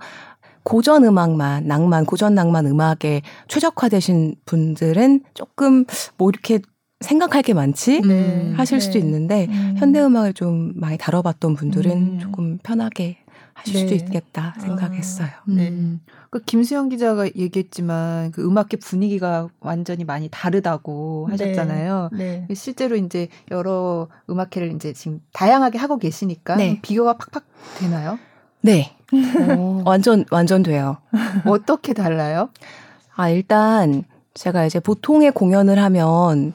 고전 0.64 1.04
음악만 1.04 1.68
낭만 1.68 2.06
고전 2.06 2.36
낭만 2.36 2.68
음악에 2.68 3.24
최적화되신 3.50 4.36
분들은 4.46 5.24
조금 5.34 5.84
뭐 6.18 6.30
이렇게 6.30 6.60
생각할 7.02 7.42
게 7.42 7.54
많지 7.54 8.02
네. 8.02 8.54
하실 8.56 8.80
수도 8.80 8.94
네. 8.94 9.00
있는데 9.00 9.48
음. 9.50 9.76
현대 9.78 10.00
음악을 10.00 10.34
좀 10.36 10.72
많이 10.76 10.98
다뤄봤던 10.98 11.56
분들은 11.56 11.92
음. 11.92 12.20
조금 12.22 12.60
편하게 12.64 13.18
하실 13.60 13.74
네. 13.74 13.80
수도 13.80 13.96
있겠다 13.96 14.56
생각했어요. 14.60 15.30
네. 15.48 15.68
음. 15.70 16.00
그 16.30 16.40
김수영 16.40 16.90
기자가 16.90 17.26
얘기했지만 17.36 18.32
그 18.32 18.46
음악계 18.46 18.78
분위기가 18.78 19.50
완전히 19.60 20.06
많이 20.06 20.30
다르다고 20.32 21.28
하셨잖아요. 21.32 22.10
네. 22.14 22.48
실제로 22.54 22.96
이제 22.96 23.28
여러 23.52 24.08
음악회를 24.30 24.74
이제 24.76 24.94
지금 24.94 25.22
다양하게 25.34 25.78
하고 25.78 25.98
계시니까 25.98 26.56
네. 26.56 26.80
비교가 26.82 27.18
팍팍 27.18 27.44
되나요? 27.80 28.18
네, 28.62 28.96
어, 29.58 29.82
완전 29.86 30.26
완전 30.32 30.64
돼요. 30.64 30.98
어떻게 31.46 31.94
달라요? 31.94 32.50
아 33.16 33.30
일단 33.30 34.04
제가 34.34 34.66
이제 34.66 34.80
보통의 34.80 35.32
공연을 35.32 35.80
하면 35.80 36.54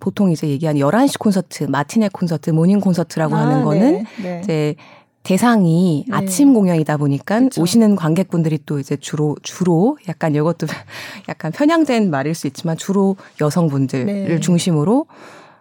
보통 0.00 0.30
이제 0.30 0.48
얘기하는 0.48 0.80
11시 0.80 1.18
콘서트, 1.18 1.64
마티네 1.64 2.10
콘서트, 2.12 2.50
모닝 2.50 2.80
콘서트라고 2.80 3.34
아, 3.34 3.40
하는 3.40 3.64
거는 3.64 3.92
네. 3.92 4.04
네. 4.22 4.40
이제 4.42 4.74
대상이 5.22 6.04
네. 6.08 6.16
아침 6.16 6.54
공연이다 6.54 6.96
보니까 6.96 7.40
그쵸. 7.40 7.62
오시는 7.62 7.96
관객분들이 7.96 8.58
또 8.64 8.78
이제 8.78 8.96
주로 8.96 9.36
주로 9.42 9.98
약간 10.08 10.34
이것도 10.34 10.66
약간 11.28 11.52
편향된 11.52 12.10
말일 12.10 12.34
수 12.34 12.46
있지만 12.46 12.76
주로 12.76 13.16
여성분들을 13.40 14.06
네. 14.28 14.40
중심으로 14.40 15.06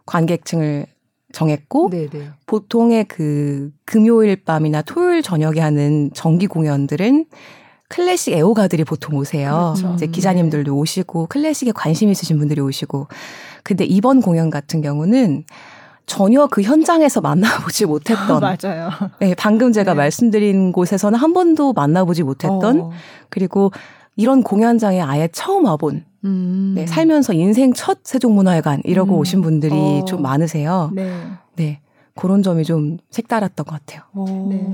관객층을 0.05 0.85
정했고 1.33 1.89
네네. 1.89 2.29
보통의 2.45 3.05
그 3.05 3.71
금요일 3.85 4.37
밤이나 4.37 4.81
토요일 4.81 5.21
저녁에 5.21 5.59
하는 5.59 6.09
정기 6.13 6.47
공연들은 6.47 7.25
클래식 7.89 8.33
애호가들이 8.33 8.83
보통 8.83 9.15
오세요. 9.15 9.73
그렇죠. 9.75 9.93
이제 9.95 10.07
기자님들도 10.07 10.75
오시고 10.75 11.27
클래식에 11.27 11.71
관심 11.71 12.09
있으신 12.09 12.37
분들이 12.37 12.59
오시고. 12.61 13.07
근데 13.63 13.85
이번 13.85 14.21
공연 14.21 14.49
같은 14.49 14.81
경우는 14.81 15.45
전혀 16.07 16.47
그 16.47 16.61
현장에서 16.63 17.21
만나보지 17.21 17.85
못했던 17.85 18.39
맞아요. 18.39 18.89
네, 19.19 19.35
방금 19.37 19.71
제가 19.71 19.93
네. 19.93 19.97
말씀드린 19.97 20.71
곳에서는 20.71 21.19
한 21.19 21.33
번도 21.33 21.73
만나보지 21.73 22.23
못했던 22.23 22.81
어. 22.81 22.91
그리고 23.29 23.71
이런 24.15 24.41
공연장에 24.41 25.01
아예 25.01 25.27
처음 25.31 25.65
와본 25.65 26.05
음. 26.23 26.73
네, 26.75 26.87
살면서 26.87 27.33
인생 27.33 27.73
첫 27.73 27.99
세종문화회관 28.03 28.81
이러고 28.85 29.15
음. 29.15 29.19
오신 29.19 29.41
분들이 29.41 29.75
어. 29.75 30.05
좀 30.05 30.21
많으세요. 30.21 30.91
네. 30.95 31.13
네. 31.55 31.81
그런 32.15 32.41
점이 32.41 32.63
좀 32.63 32.97
색달았던 33.11 33.65
것 33.65 33.71
같아요. 33.71 34.01
어. 34.13 34.47
네. 34.49 34.73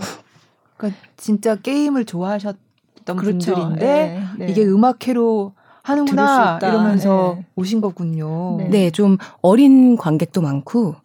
그러니까 0.78 1.02
진짜 1.18 1.56
게임을 1.56 2.06
좋아하셨던 2.06 3.18
그렇죠. 3.18 3.56
분들인데 3.56 3.86
네. 3.86 4.24
네. 4.38 4.52
이게 4.52 4.64
음악회로 4.64 5.54
하는구나. 5.82 6.60
이러면서 6.62 7.36
네. 7.38 7.46
오신 7.56 7.82
거군요. 7.82 8.58
네. 8.58 8.70
네, 8.70 8.92
좀 8.92 9.18
어린 9.42 9.98
관객도 9.98 10.42
많고, 10.42 10.96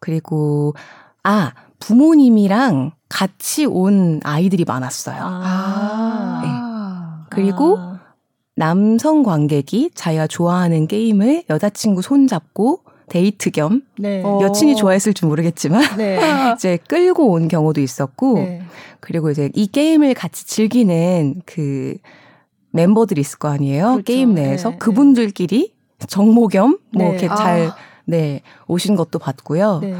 그리고, 0.00 0.74
아, 1.22 1.52
부모님이랑 1.80 2.92
같이 3.08 3.64
온 3.66 4.20
아이들이 4.24 4.64
많았어요. 4.64 5.18
아. 5.20 6.58
그리고 7.30 7.78
아. 7.78 8.00
남성 8.56 9.22
관객이 9.22 9.92
자기가 9.94 10.26
좋아하는 10.26 10.88
게임을 10.88 11.44
여자친구 11.48 12.02
손잡고 12.02 12.80
데이트 13.08 13.50
겸 13.50 13.82
네. 13.98 14.22
어. 14.24 14.40
여친이 14.42 14.76
좋아했을 14.76 15.14
줄 15.14 15.28
모르겠지만 15.28 15.96
네. 15.96 16.18
이제 16.56 16.78
끌고 16.88 17.30
온 17.30 17.48
경우도 17.48 17.80
있었고 17.80 18.34
네. 18.34 18.62
그리고 19.00 19.30
이제 19.30 19.50
이 19.54 19.66
게임을 19.68 20.14
같이 20.14 20.46
즐기는 20.46 21.42
그 21.46 21.96
멤버들이 22.72 23.20
있을 23.20 23.38
거 23.38 23.48
아니에요 23.48 23.92
그렇죠. 23.92 24.02
게임 24.02 24.34
내에서 24.34 24.70
네, 24.70 24.76
그분들끼리 24.78 25.72
정모 26.06 26.48
겸뭐 26.48 26.78
네. 26.92 27.10
이렇게 27.10 27.28
아. 27.28 27.34
잘 27.34 27.70
네, 28.08 28.40
오신 28.66 28.96
것도 28.96 29.18
봤고요. 29.18 29.80
네. 29.82 29.94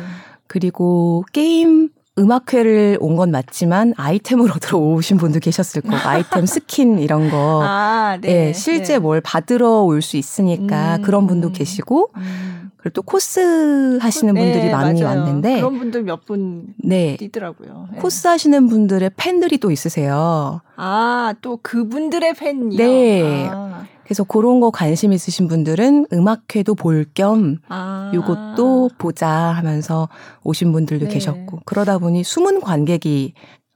그리고 0.47 1.25
게임 1.33 1.91
음악회를 2.19 2.97
온 3.00 3.15
건 3.17 3.31
맞지만 3.31 3.95
아이템을 3.97 4.50
얻으러 4.50 4.79
오신 4.79 5.19
분도 5.19 5.38
계셨을 5.38 5.83
거고 5.83 5.97
아이템 5.97 6.47
스킨 6.47 6.99
이런 6.99 7.31
거 7.31 7.61
아, 7.62 8.19
네, 8.21 8.47
네. 8.47 8.53
실제 8.53 8.95
네. 8.95 8.99
뭘 8.99 9.21
받으러 9.21 9.83
올 9.83 10.03
수 10.03 10.17
있으니까 10.17 10.97
음, 10.97 11.03
그런 11.03 11.27
분도 11.29 11.49
음. 11.49 11.53
계시고 11.53 12.11
음. 12.17 12.58
그리고 12.78 12.90
또 12.94 13.02
코스 13.02 13.99
하시는 14.00 14.35
네, 14.35 14.40
분들이 14.52 14.70
많이 14.73 15.02
맞아요. 15.02 15.20
왔는데 15.20 15.56
그런 15.56 15.78
분들 15.78 16.02
몇 16.04 16.25
분 16.25 16.75
네. 16.82 17.16
뛰더라고요. 17.16 17.88
네. 17.92 17.99
코스 18.00 18.26
하시는 18.28 18.68
분들의 18.68 19.11
팬들이 19.16 19.58
또 19.58 19.70
있으세요. 19.70 20.61
아, 20.76 21.35
또 21.40 21.58
그분들의 21.62 22.35
팬이요. 22.35 22.76
네. 22.78 23.49
아. 23.50 23.85
그래서 24.04 24.25
그런 24.25 24.61
거 24.61 24.70
관심 24.70 25.12
있으신 25.12 25.49
분들은 25.49 26.06
음악회도 26.12 26.75
볼겸 26.76 27.58
아. 27.68 28.11
요것도 28.14 28.90
보자 28.99 29.28
하면서 29.28 30.08
오신 30.44 30.73
분들도 30.73 31.06
네. 31.06 31.12
계셨고 31.14 31.61
그러다 31.66 31.99
보니 31.99 32.25
숨은 32.25 32.61
관객이 32.61 33.35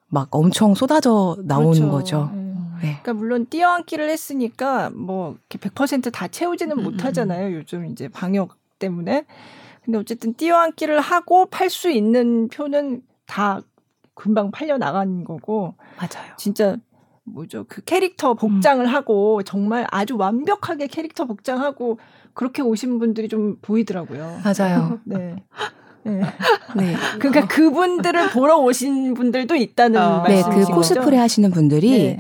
막 0.09 0.29
엄청 0.31 0.75
쏟아져 0.75 1.37
나오는 1.45 1.73
그렇죠. 1.73 1.91
거죠. 1.91 2.31
음. 2.35 2.77
네. 2.83 2.99
그러니까 3.03 3.13
물론 3.15 3.47
뛰어앉기를 3.47 4.09
했으니까 4.11 4.91
뭐 4.95 5.37
이렇게 5.51 5.69
100%다 5.69 6.29
채우지는 6.29 6.77
음, 6.77 6.81
음, 6.81 6.85
못 6.85 7.05
하잖아요. 7.05 7.49
음. 7.49 7.53
요즘 7.55 7.87
이제 7.87 8.09
방역 8.09 8.57
때문에. 8.83 9.25
근데 9.85 9.99
어쨌든 9.99 10.35
뛰어앉기를 10.35 11.01
하고 11.01 11.47
팔 11.47 11.71
수 11.71 11.91
있는 11.91 12.49
표는 12.49 13.03
다 13.27 13.61
금방 14.15 14.51
팔려 14.51 14.79
나간 14.79 15.25
거고. 15.25 15.75
맞아요. 15.97 16.35
진짜 16.37 16.77
뭐죠 17.25 17.65
그 17.69 17.83
캐릭터 17.85 18.35
복장을 18.35 18.85
음. 18.85 18.93
하고 18.93 19.43
정말 19.45 19.87
아주 19.93 20.17
완벽하게 20.17 20.89
캐릭터 20.89 21.25
복장하고 21.25 21.99
그렇게 22.35 22.63
오신 22.63 22.99
분들이 22.99 23.29
좀 23.29 23.57
보이더라고요. 23.63 24.41
맞아요. 24.45 24.99
네. 25.07 25.37
네. 26.05 26.21
네. 26.77 26.97
그러니까 27.21 27.47
그분들을 27.47 28.31
보러 28.31 28.57
오신 28.59 29.15
분들도 29.15 29.55
있다는 29.55 30.01
어. 30.01 30.19
말씀이시죠. 30.23 30.59
네, 30.59 30.65
그 30.67 30.73
코스프레 30.75 31.17
하시는 31.17 31.51
분들이 31.53 32.17
네. 32.17 32.19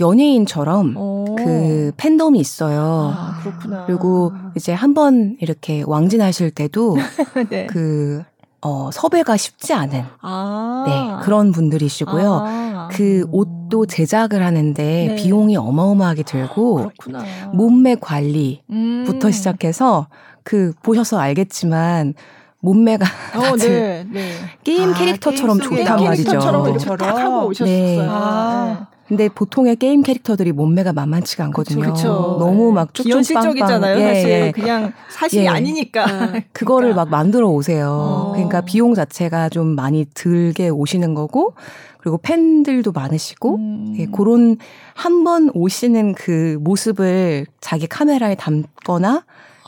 연예인처럼 0.00 0.96
오. 0.96 1.36
그 1.36 1.92
팬덤이 1.96 2.38
있어요. 2.38 3.14
아, 3.16 3.38
그렇구나. 3.42 3.84
그리고 3.86 4.32
이제 4.56 4.72
한번 4.72 5.36
이렇게 5.40 5.82
왕진하실 5.86 6.52
때도 6.52 6.96
네. 7.50 7.66
그 7.66 8.22
어, 8.62 8.90
섭외가 8.92 9.36
쉽지 9.36 9.72
않은 9.72 10.04
아. 10.20 10.84
네, 10.86 11.24
그런 11.24 11.52
분들이시고요. 11.52 12.40
아. 12.46 12.88
그 12.92 13.26
옷도 13.30 13.86
제작을 13.86 14.44
하는데 14.44 14.82
네. 14.82 15.14
비용이 15.14 15.56
어마어마하게 15.56 16.24
들고 16.24 16.74
그렇구나. 16.74 17.24
몸매 17.52 17.96
관리부터 17.96 19.28
음. 19.28 19.30
시작해서 19.32 20.08
그 20.42 20.72
보셔서 20.82 21.18
알겠지만 21.18 22.14
몸매가 22.60 23.06
어, 23.36 23.56
네, 23.56 24.06
네. 24.10 24.32
게임 24.64 24.90
아, 24.90 24.94
캐릭터처럼 24.94 25.58
게임 25.58 25.70
좋단 25.78 26.04
말이죠. 26.04 26.24
캐릭터처럼 26.30 26.68
이렇게 26.68 26.96
딱 26.96 27.16
하고 27.16 27.46
오셨어요. 27.46 27.74
네. 27.74 28.86
아. 29.10 29.16
근데 29.16 29.28
보통의 29.28 29.76
게임 29.76 30.02
캐릭터들이 30.02 30.52
몸매가 30.52 30.92
만만치가 30.92 31.44
않거든요. 31.46 31.80
그쵸, 31.80 31.92
그쵸. 31.94 32.36
너무 32.38 32.72
막 32.72 32.94
쭉쭉빵빵. 32.94 34.00
예, 34.00 34.04
사실 34.14 34.30
예. 34.30 34.52
그냥 34.54 34.92
사실이 35.10 35.44
예. 35.44 35.48
아니니까. 35.48 36.06
네. 36.32 36.44
그거를 36.52 36.90
그러니까. 36.92 37.04
막 37.04 37.10
만들어 37.10 37.48
오세요. 37.48 37.88
어. 37.90 38.32
그러니까 38.32 38.60
비용 38.60 38.94
자체가 38.94 39.48
좀 39.48 39.66
많이 39.74 40.06
들게 40.14 40.68
오시는 40.68 41.14
거고 41.14 41.54
그리고 41.98 42.18
팬들도 42.18 42.92
많으시고 42.92 43.56
음. 43.56 43.94
예, 43.98 44.06
그런 44.06 44.56
한 44.94 45.24
번 45.24 45.50
오시는 45.54 46.14
그 46.14 46.58
모습을 46.60 47.46
자기 47.60 47.86
카메라에 47.86 48.36
담거나 48.36 49.24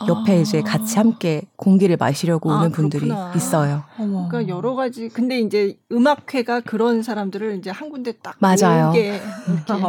옆에 0.07 0.33
아. 0.33 0.35
이제 0.35 0.61
같이 0.61 0.97
함께 0.97 1.41
공기를 1.55 1.97
마시려고 1.97 2.51
아, 2.51 2.57
오는 2.59 2.71
분들이 2.71 3.07
그렇구나. 3.07 3.33
있어요. 3.35 3.83
어머. 3.99 4.27
그러니까 4.27 4.53
여러 4.53 4.75
가지 4.75 5.09
근데 5.09 5.39
이제 5.39 5.77
음악회가 5.91 6.61
그런 6.61 7.03
사람들을 7.03 7.57
이제 7.57 7.69
한 7.69 7.89
군데 7.89 8.11
딱 8.13 8.35
맞아요. 8.39 8.91
이렇게 8.93 9.19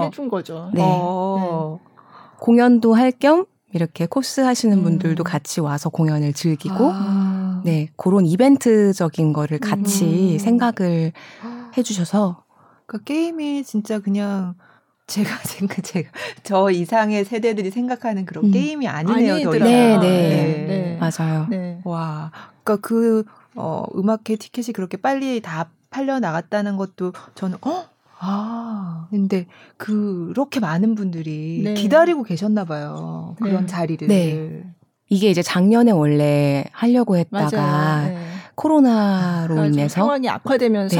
해준 0.06 0.28
거죠. 0.28 0.71
네. 0.73 0.83
어. 0.85 1.78
네. 1.83 1.90
공연도 2.40 2.94
할 2.94 3.12
겸 3.12 3.47
이렇게 3.73 4.06
코스 4.06 4.40
하시는 4.40 4.76
음. 4.78 4.83
분들도 4.85 5.25
같이 5.25 5.61
와서 5.61 5.88
공연을 5.88 6.33
즐기고 6.33 6.90
아. 6.92 7.61
네 7.64 7.88
그런 7.97 8.25
이벤트적인 8.26 9.33
거를 9.33 9.59
같이 9.59 10.35
음. 10.35 10.38
생각을 10.38 11.12
해주셔서 11.76 12.44
그러니까 12.87 13.04
게임이 13.04 13.64
진짜 13.64 13.99
그냥 13.99 14.54
제가 15.06 15.37
생각 15.44 15.82
제가 15.82 16.11
저 16.42 16.70
이상의 16.70 17.24
세대들이 17.24 17.70
생각하는 17.70 18.24
그런 18.24 18.46
음. 18.46 18.50
게임이 18.50 18.88
아니네요. 18.88 19.44
더 19.44 19.57
이상. 19.57 19.68
네, 19.68 19.98
네, 19.98 19.98
네, 19.98 20.64
네. 20.66 20.98
맞아요. 20.98 21.46
네. 21.50 21.81
와, 21.85 22.31
그러니까 22.62 22.87
그 22.87 23.24
어, 23.55 23.85
음악회 23.94 24.37
티켓이 24.37 24.72
그렇게 24.72 24.96
빨리 24.96 25.40
다 25.40 25.68
팔려 25.90 26.18
나갔다는 26.18 26.76
것도 26.76 27.12
저는 27.35 27.59
어. 27.62 27.85
아, 28.26 29.07
근데 29.11 29.46
그렇게 29.76 30.59
많은 30.59 30.94
분들이 30.94 31.61
네. 31.62 31.74
기다리고 31.74 32.22
계셨나 32.22 32.64
봐요. 32.64 33.37
그런 33.38 33.62
네. 33.62 33.66
자리를. 33.66 34.09
네. 34.09 34.64
이게 35.11 35.28
이제 35.31 35.42
작년에 35.42 35.90
원래 35.90 36.64
하려고 36.72 37.16
했다가 37.16 38.07
네. 38.07 38.34
코로나로 38.54 39.58
아, 39.60 39.66
인해서 39.66 39.94
상황이 39.94 40.28
악화되면서 40.28 40.96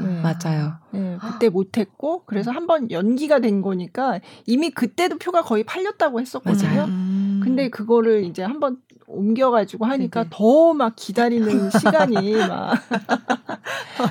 네. 0.00 0.06
네. 0.06 0.22
맞아요. 0.22 0.74
네, 0.90 1.16
그때 1.20 1.48
못했고 1.48 2.22
그래서 2.26 2.50
한번 2.50 2.90
연기가 2.90 3.40
된 3.40 3.62
거니까 3.62 4.20
이미 4.46 4.70
그때도 4.70 5.18
표가 5.18 5.42
거의 5.42 5.64
팔렸다고 5.64 6.20
했었거든요. 6.20 6.84
음. 6.88 7.40
근데 7.42 7.68
그거를 7.68 8.24
이제 8.24 8.42
한번 8.42 8.78
옮겨가지고 9.06 9.86
하니까 9.86 10.26
더 10.30 10.74
막 10.74 10.94
기다리는 10.96 11.70
시간이 11.80 12.36
막 12.46 12.74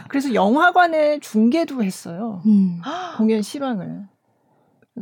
그래서 0.08 0.34
영화관에 0.34 1.20
중계도 1.20 1.84
했어요. 1.84 2.42
음. 2.46 2.82
공연 3.18 3.42
실황을. 3.42 4.08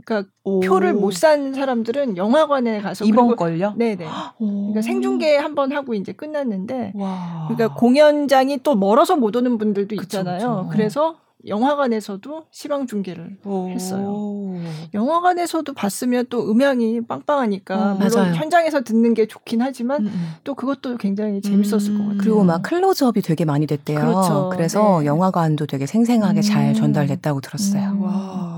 그러니까 0.03 0.29
오. 0.43 0.59
표를 0.59 0.93
못 0.93 1.13
산 1.13 1.53
사람들은 1.53 2.17
영화관에 2.17 2.81
가서 2.81 3.05
이번 3.05 3.35
걸요? 3.35 3.73
네네. 3.77 4.05
그러니까 4.37 4.81
생중계 4.81 5.37
한 5.37 5.55
번 5.55 5.71
하고 5.71 5.93
이제 5.93 6.11
끝났는데, 6.11 6.91
와. 6.95 7.47
그러니까 7.47 7.73
공연장이 7.79 8.59
또 8.61 8.75
멀어서 8.75 9.15
못 9.15 9.35
오는 9.35 9.57
분들도 9.57 9.95
있잖아요. 9.95 10.37
그쵸, 10.37 10.55
그쵸. 10.57 10.69
그래서 10.71 11.15
영화관에서도 11.47 12.45
시방 12.51 12.87
중계를 12.87 13.37
오. 13.45 13.69
했어요. 13.69 14.55
영화관에서도 14.93 15.71
봤으면 15.73 16.25
또 16.29 16.49
음향이 16.51 17.01
빵빵하니까 17.07 17.75
어, 17.75 17.93
물론 17.95 18.11
맞아요. 18.15 18.33
현장에서 18.33 18.81
듣는 18.81 19.13
게 19.13 19.27
좋긴 19.27 19.61
하지만 19.61 20.01
음, 20.01 20.07
음. 20.07 20.27
또 20.43 20.55
그것도 20.55 20.97
굉장히 20.97 21.41
재밌었을 21.41 21.91
음. 21.91 21.97
것 21.97 22.03
같아요. 22.05 22.17
그리고 22.19 22.43
막 22.43 22.61
클로즈업이 22.63 23.21
되게 23.21 23.45
많이 23.45 23.67
됐대요. 23.67 23.99
그렇죠. 23.99 24.49
그래서 24.51 24.99
네. 25.01 25.05
영화관도 25.05 25.67
되게 25.67 25.85
생생하게 25.85 26.39
음. 26.39 26.41
잘 26.41 26.73
전달됐다고 26.73 27.41
들었어요. 27.41 27.89
음. 27.91 28.01
와. 28.01 28.54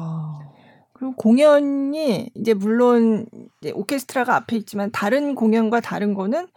그리고 0.98 1.16
공연이 1.16 2.30
이제 2.36 2.54
물론 2.54 3.26
이제 3.62 3.72
오케스트라가 3.72 4.36
앞에 4.36 4.56
있지만 4.58 4.92
다른 4.92 5.36
공연과 5.36 5.80
다른 5.82 6.14
거는 6.14 6.48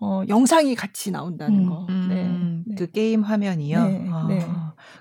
어, 0.00 0.22
영상이 0.28 0.74
같이 0.74 1.10
나온다는 1.10 1.60
음, 1.60 1.68
거. 1.70 1.86
음, 1.88 2.64
네, 2.66 2.74
그 2.76 2.84
네. 2.86 2.92
게임 2.92 3.22
화면이요. 3.22 3.84
네, 3.88 4.06
아. 4.10 4.26
네. 4.28 4.46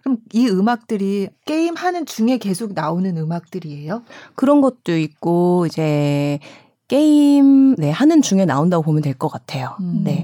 그럼 0.04 0.18
이 0.34 0.48
음악들이 0.48 1.28
게임 1.46 1.76
하는 1.76 2.06
중에 2.06 2.38
계속 2.38 2.74
나오는 2.74 3.18
음악들이에요? 3.18 4.04
그런 4.36 4.62
것도 4.62 4.96
있고 4.98 5.66
이제 5.66 6.40
게임 6.88 7.76
네 7.76 7.90
하는 7.92 8.22
중에 8.22 8.46
나온다고 8.46 8.84
보면 8.84 9.02
될 9.02 9.16
것 9.16 9.28
같아요. 9.28 9.76
음. 9.82 10.04
네. 10.06 10.24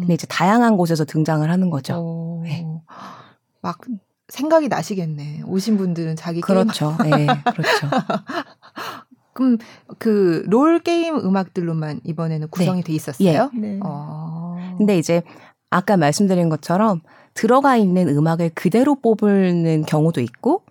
근데 0.00 0.14
이제 0.14 0.26
다양한 0.26 0.76
곳에서 0.76 1.04
등장을 1.04 1.48
하는 1.48 1.70
거죠. 1.70 1.94
오. 1.94 2.40
네. 2.42 2.66
막 3.62 3.78
생각이 4.30 4.68
나시겠네. 4.68 5.42
오신 5.46 5.76
분들은 5.76 6.16
자기 6.16 6.40
그렇죠. 6.40 6.96
게임 7.02 7.10
네, 7.26 7.26
그렇죠. 7.44 7.88
그럼 9.32 9.58
그 9.98 10.44
롤 10.48 10.80
게임 10.80 11.16
음악들로만 11.16 12.00
이번에는 12.04 12.48
구성이 12.48 12.82
네. 12.82 12.86
돼 12.88 12.92
있었어요? 12.94 13.50
예. 13.54 13.58
네. 13.58 13.80
어. 13.82 14.56
근데 14.78 14.98
이제 14.98 15.22
아까 15.70 15.96
말씀드린 15.96 16.48
것처럼 16.48 17.00
들어가 17.34 17.76
있는 17.76 18.08
음악을 18.08 18.50
그대로 18.54 18.96
뽑는 18.96 19.84
경우도 19.86 20.20
있고 20.20 20.62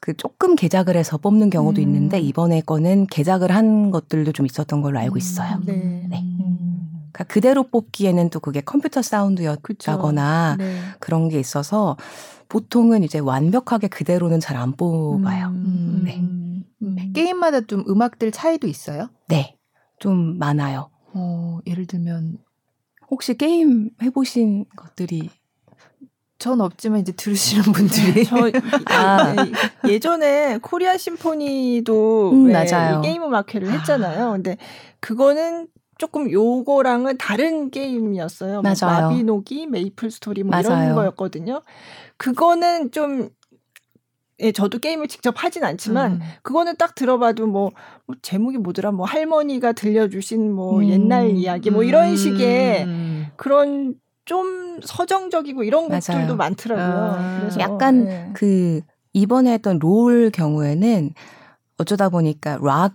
그 0.00 0.14
조금 0.16 0.54
개작을 0.54 0.96
해서 0.96 1.16
뽑는 1.16 1.50
경우도 1.50 1.80
음. 1.80 1.82
있는데 1.82 2.20
이번에 2.20 2.60
거는 2.60 3.06
개작을 3.06 3.50
한 3.50 3.90
것들도 3.90 4.32
좀 4.32 4.46
있었던 4.46 4.82
걸로 4.82 4.98
알고 4.98 5.16
있어요. 5.16 5.56
음. 5.56 5.62
네. 5.66 6.06
네. 6.08 6.20
음. 6.22 7.08
그러니까 7.12 7.24
그대로 7.24 7.62
뽑기에는 7.64 8.30
또 8.30 8.40
그게 8.40 8.60
컴퓨터 8.60 9.00
사운드였다거나 9.02 10.56
네. 10.58 10.78
그런 11.00 11.28
게 11.28 11.38
있어서 11.40 11.96
보통은 12.48 13.02
이제 13.04 13.18
완벽하게 13.18 13.88
그대로는 13.88 14.40
잘 14.40 14.56
안 14.56 14.72
뽑아요. 14.72 15.48
음, 15.48 16.02
네. 16.04 16.18
음. 16.18 16.64
네. 16.94 17.10
게임마다 17.14 17.62
좀 17.62 17.84
음악들 17.88 18.30
차이도 18.30 18.66
있어요? 18.66 19.08
네. 19.28 19.56
좀 19.98 20.38
많아요. 20.38 20.90
어, 21.14 21.58
예를 21.66 21.86
들면 21.86 22.38
혹시 23.10 23.34
게임 23.36 23.90
해보신 24.02 24.66
것들이 24.76 25.30
전 26.38 26.60
없지만 26.60 27.00
이제 27.00 27.12
들으시는 27.12 27.62
분들이 27.72 28.24
저 28.24 28.36
아. 28.90 29.34
예전에 29.88 30.58
코리아 30.58 30.96
심포니도 30.96 32.32
음, 32.32 32.52
맞아요. 32.52 33.00
게임 33.02 33.22
음악회를 33.22 33.70
했잖아요. 33.72 34.32
근데 34.32 34.56
그거는 35.00 35.68
조금 35.98 36.30
요거랑은 36.30 37.18
다른 37.18 37.70
게임이었어요. 37.70 38.62
뭐 38.62 38.62
맞아요. 38.62 39.08
마비노기, 39.08 39.66
메이플 39.66 40.10
스토리 40.10 40.42
뭐 40.42 40.50
맞아요. 40.50 40.84
이런 40.84 40.94
거였거든요. 40.94 41.62
그거는 42.16 42.90
좀 42.90 43.30
예, 44.40 44.50
저도 44.50 44.78
게임을 44.78 45.06
직접 45.06 45.34
하진 45.36 45.62
않지만 45.64 46.12
음. 46.14 46.20
그거는 46.42 46.74
딱 46.76 46.94
들어봐도 46.96 47.46
뭐, 47.46 47.70
뭐, 48.06 48.16
제목이 48.20 48.58
뭐더라 48.58 48.90
뭐 48.90 49.06
할머니가 49.06 49.72
들려주신 49.72 50.52
뭐 50.52 50.78
음. 50.78 50.88
옛날 50.88 51.30
이야기 51.30 51.70
뭐 51.70 51.84
이런 51.84 52.16
식의 52.16 52.84
음. 52.84 53.26
그런 53.36 53.94
좀 54.24 54.80
서정적이고 54.82 55.62
이런 55.62 55.88
맞아요. 55.88 56.00
곡들도 56.00 56.36
많더라고요. 56.36 57.12
아. 57.16 57.38
그래서 57.40 57.60
약간 57.60 58.04
네. 58.04 58.30
그 58.34 58.80
이번에 59.12 59.52
했던 59.52 59.78
롤 59.78 60.30
경우에는 60.30 61.12
어쩌다 61.78 62.08
보니까 62.08 62.58
락 62.60 62.94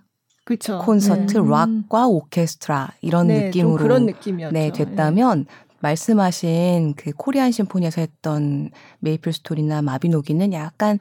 그쵸. 0.49 0.79
콘서트 0.79 1.37
네. 1.37 1.47
락과 1.47 2.07
오케스트라 2.07 2.93
이런 3.01 3.27
네, 3.27 3.45
느낌으로 3.45 3.77
그런 3.77 4.07
느낌이었죠. 4.07 4.51
네, 4.51 4.71
됐다면 4.71 5.45
말씀하신 5.79 6.95
그 6.97 7.11
코리안 7.15 7.51
심포니에서 7.51 8.01
했던 8.01 8.71
메이플 8.99 9.31
스토리나 9.31 9.83
마비노기는 9.83 10.51
약간 10.53 10.97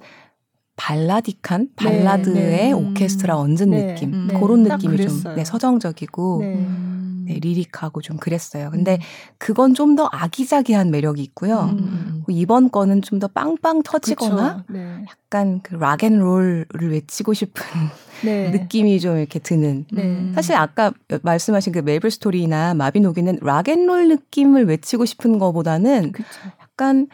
발라디칸 0.76 1.70
발라드의 1.76 2.34
네, 2.34 2.56
네. 2.68 2.72
오케스트라 2.72 3.38
얹은 3.38 3.70
네, 3.70 3.86
느낌 3.86 4.28
네. 4.28 4.38
그런 4.38 4.64
느낌이 4.64 4.98
좀 4.98 5.34
네, 5.34 5.46
서정적이고 5.46 6.38
네. 6.42 6.66
네, 7.24 7.38
lyric하고 7.40 8.02
좀 8.02 8.18
그랬어요. 8.18 8.70
근데 8.70 8.96
음. 8.96 9.00
그건 9.38 9.72
좀 9.72 9.96
더 9.96 10.10
아기자기한 10.12 10.90
매력이 10.90 11.22
있고요. 11.22 11.60
음. 11.62 11.78
음, 11.78 11.78
음. 11.78 12.24
이번 12.28 12.70
거는 12.70 13.00
좀 13.00 13.18
더 13.18 13.28
빵빵 13.28 13.82
터지거나 13.82 14.64
네. 14.68 15.04
약간 15.10 15.60
그 15.62 15.74
rock 15.74 16.01
and 16.01 16.20
roll을 16.20 16.66
외치고 16.82 17.32
싶은 17.32 17.64
네. 18.24 18.50
느낌이 18.50 19.00
좀 19.00 19.18
이렇게 19.18 19.38
드는. 19.38 19.86
네. 19.92 20.32
사실 20.34 20.54
아까 20.54 20.92
말씀하신 21.22 21.72
그 21.72 21.78
메이플 21.80 22.10
스토리나 22.10 22.74
마비노기는 22.74 23.38
rock 23.42 23.66
and 23.66 23.84
roll 23.84 24.08
느낌을 24.08 24.66
외치고 24.66 25.04
싶은 25.04 25.38
거보다는 25.38 26.12
그쵸. 26.12 26.28
약간 26.60 27.08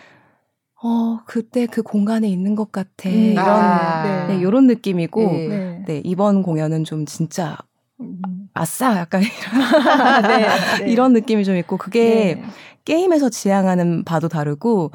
어, 0.82 1.20
그때 1.24 1.66
그 1.66 1.82
공간에 1.82 2.28
있는 2.28 2.54
것 2.54 2.70
같아. 2.70 3.08
음. 3.08 3.32
이런, 3.32 3.48
아. 3.48 4.26
네, 4.28 4.38
이런 4.38 4.66
느낌이고, 4.66 5.20
네. 5.20 5.84
네. 5.86 6.02
이번 6.04 6.42
공연은 6.42 6.84
좀 6.84 7.06
진짜 7.06 7.56
음. 8.00 8.20
아싸 8.52 8.98
약간 8.98 9.22
이런, 9.24 10.22
네, 10.22 10.48
네. 10.80 10.90
이런 10.90 11.12
느낌이 11.14 11.44
좀 11.44 11.56
있고 11.56 11.78
그게 11.78 12.34
네. 12.34 12.44
게임에서 12.84 13.30
지향하는 13.30 14.04
바도 14.04 14.28
다르고 14.28 14.90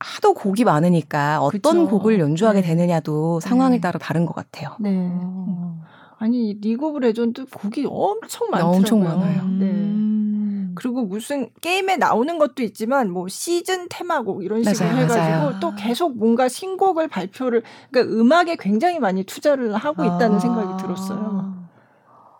하도 0.00 0.32
곡이 0.32 0.64
많으니까 0.64 1.40
어떤 1.40 1.84
그쵸. 1.84 1.88
곡을 1.88 2.18
연주하게 2.18 2.62
네. 2.62 2.68
되느냐도 2.68 3.40
상황에 3.40 3.76
네. 3.76 3.80
따라 3.80 3.98
다른 3.98 4.24
것 4.24 4.34
같아요. 4.34 4.76
네. 4.80 4.90
음. 4.90 5.80
아니 6.18 6.54
리그 6.60 6.86
오브 6.86 6.98
레전드 6.98 7.46
곡이 7.46 7.86
엄청 7.88 8.48
많더라고요. 8.50 8.76
엄청 8.76 9.02
많아요. 9.02 9.42
네. 9.58 9.66
음. 9.66 10.72
그리고 10.74 11.02
무슨 11.04 11.50
게임에 11.60 11.96
나오는 11.96 12.38
것도 12.38 12.62
있지만 12.62 13.10
뭐 13.10 13.28
시즌 13.28 13.86
테마곡 13.90 14.42
이런 14.42 14.62
식으로 14.64 14.88
맞아요, 14.88 15.02
해가지고 15.02 15.24
맞아요. 15.26 15.60
또 15.60 15.74
계속 15.74 16.16
뭔가 16.16 16.48
신곡을 16.48 17.08
발표를 17.08 17.62
그러니까 17.90 18.14
음악에 18.14 18.56
굉장히 18.58 18.98
많이 18.98 19.24
투자를 19.24 19.74
하고 19.74 20.04
있다는 20.04 20.36
아. 20.36 20.38
생각이 20.38 20.82
들었어요. 20.82 21.20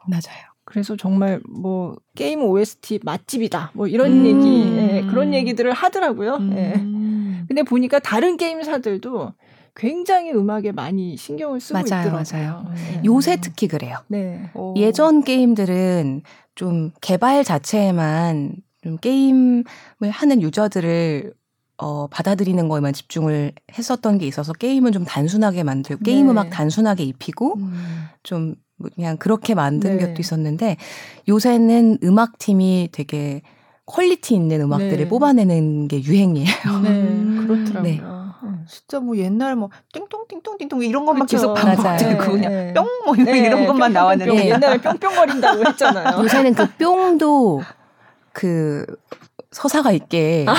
맞아요. 0.07 0.51
그래서 0.65 0.97
정말 0.97 1.41
뭐 1.49 1.97
게임 2.15 2.43
OST 2.43 3.01
맛집이다 3.03 3.73
뭐 3.75 3.87
이런 3.87 4.13
음. 4.13 4.27
얘기 4.27 4.77
예, 4.77 5.03
그런 5.03 5.35
얘기들을 5.35 5.73
하더라고요. 5.73 6.37
음. 6.37 6.53
예. 6.57 7.00
근데 7.51 7.65
보니까 7.65 7.99
다른 7.99 8.37
게임사들도 8.37 9.33
굉장히 9.75 10.31
음악에 10.31 10.71
많이 10.71 11.17
신경을 11.17 11.59
쓰고 11.59 11.81
맞아요, 11.81 12.07
있더라고요. 12.07 12.23
맞아요. 12.33 12.65
네. 12.73 13.03
요새 13.05 13.39
특히 13.41 13.67
그래요. 13.67 13.97
네. 14.07 14.49
예전 14.77 15.25
게임들은 15.25 16.23
좀 16.55 16.93
개발 17.01 17.43
자체에만 17.43 18.55
좀 18.85 18.99
게임을 18.99 19.65
하는 20.11 20.43
유저들을 20.43 21.35
어, 21.79 22.07
받아들이는 22.07 22.69
거에만 22.69 22.93
집중을 22.93 23.51
했었던 23.77 24.19
게 24.19 24.29
있어서 24.29 24.53
게임은 24.53 24.93
좀 24.93 25.05
단순하게 25.05 25.65
만들고 25.65 26.05
게임 26.05 26.27
네. 26.27 26.31
음악 26.31 26.51
단순하게 26.51 27.03
입히고 27.03 27.55
음. 27.57 28.05
좀 28.23 28.55
그냥 28.95 29.17
그렇게 29.17 29.57
만든 29.57 29.97
네. 29.97 30.07
것도 30.07 30.21
있었는데 30.21 30.77
요새는 31.27 31.99
음악 32.05 32.39
팀이 32.39 32.91
되게 32.93 33.43
quality 33.91 34.35
있는 34.35 34.61
음악들을 34.63 34.97
네. 34.97 35.09
뽑아내는 35.09 35.89
게 35.89 36.03
유행이에요. 36.03 36.81
네, 36.83 36.89
음. 36.89 37.45
그렇더라고요. 37.47 37.83
네. 37.83 38.01
진짜 38.69 39.01
뭐 39.01 39.17
옛날 39.17 39.57
뭐 39.57 39.71
띵똥띵똥띵똥 39.93 40.83
이런 40.85 41.05
것만 41.05 41.27
그쵸. 41.27 41.37
계속 41.37 41.55
반복되고 41.55 42.19
그냥 42.33 42.53
네. 42.53 42.75
뿅뭐 42.75 43.17
네. 43.25 43.39
이런 43.39 43.67
것만 43.67 43.93
나왔는데 43.93 44.31
뿅, 44.31 44.41
옛날에 44.41 44.79
뿅뿅거린다고 44.79 45.65
했잖아요. 45.67 46.23
요새는 46.23 46.55
그 46.55 46.67
뿅도 46.77 47.63
그 48.33 48.87
서사가 49.53 49.91
있게. 49.93 50.47
아, 50.49 50.55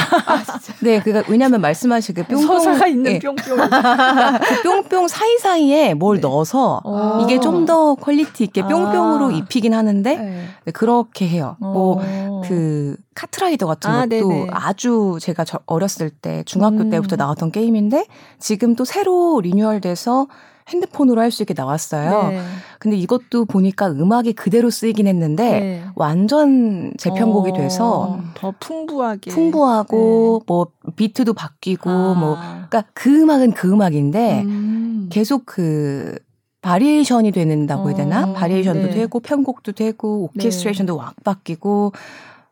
네, 0.81 0.99
그니까 1.01 1.23
왜냐하면 1.29 1.61
말씀하신 1.61 2.15
그 2.15 2.23
뿅뿅 2.25 2.45
서사가 2.45 2.87
있는 2.87 3.03
네. 3.03 3.19
뿅뿅. 3.19 3.35
그 3.43 4.61
뿅뿅 4.63 5.07
사이 5.07 5.37
사이에 5.37 5.93
뭘 5.93 6.17
네. 6.17 6.21
넣어서 6.21 6.81
오. 6.83 7.21
이게 7.23 7.39
좀 7.39 7.65
더 7.65 7.93
quality 7.93 8.45
있게 8.45 8.63
뿅뿅으로 8.63 9.27
아. 9.27 9.31
입히긴 9.31 9.73
하는데 9.73 10.15
네. 10.17 10.45
네, 10.65 10.71
그렇게 10.71 11.27
해요. 11.27 11.57
뭐 11.59 12.01
그 12.41 12.95
카트라이더 13.15 13.67
같은 13.67 13.89
아, 13.89 14.01
것도 14.01 14.09
네네. 14.09 14.47
아주 14.51 15.17
제가 15.21 15.43
저 15.45 15.59
어렸을 15.65 16.09
때 16.09 16.43
중학교 16.45 16.79
음. 16.79 16.89
때부터 16.89 17.15
나왔던 17.15 17.51
게임인데 17.51 18.05
지금 18.39 18.75
또 18.75 18.83
새로 18.85 19.39
리뉴얼돼서 19.41 20.27
핸드폰으로 20.71 21.21
할 21.21 21.31
수 21.31 21.43
있게 21.43 21.53
나왔어요. 21.55 22.29
네. 22.29 22.41
근데 22.79 22.97
이것도 22.97 23.45
보니까 23.45 23.89
음악이 23.89 24.33
그대로 24.33 24.69
쓰이긴 24.69 25.07
했는데 25.07 25.59
네. 25.59 25.83
완전 25.95 26.93
재편곡이 26.97 27.51
어, 27.51 27.53
돼서 27.53 28.19
더 28.35 28.53
풍부하게 28.59 29.31
풍부하고 29.31 30.39
네. 30.41 30.45
뭐 30.47 30.67
비트도 30.95 31.33
바뀌고 31.33 31.89
아. 31.89 32.13
뭐 32.13 32.35
그러니까 32.35 32.83
그 32.93 33.21
음악은 33.21 33.53
그 33.53 33.71
음악인데 33.71 34.41
음. 34.43 35.09
계속 35.11 35.45
그 35.45 36.17
바리에이션이 36.61 37.31
되는다고 37.31 37.89
해야 37.89 37.97
되나? 37.97 38.29
어, 38.29 38.33
바리에이션도 38.33 38.87
네. 38.87 38.89
되고 38.91 39.19
편곡도 39.19 39.71
되고 39.71 40.23
오케스트레이션도 40.25 40.93
네. 40.93 41.01
막 41.01 41.15
바뀌고 41.23 41.93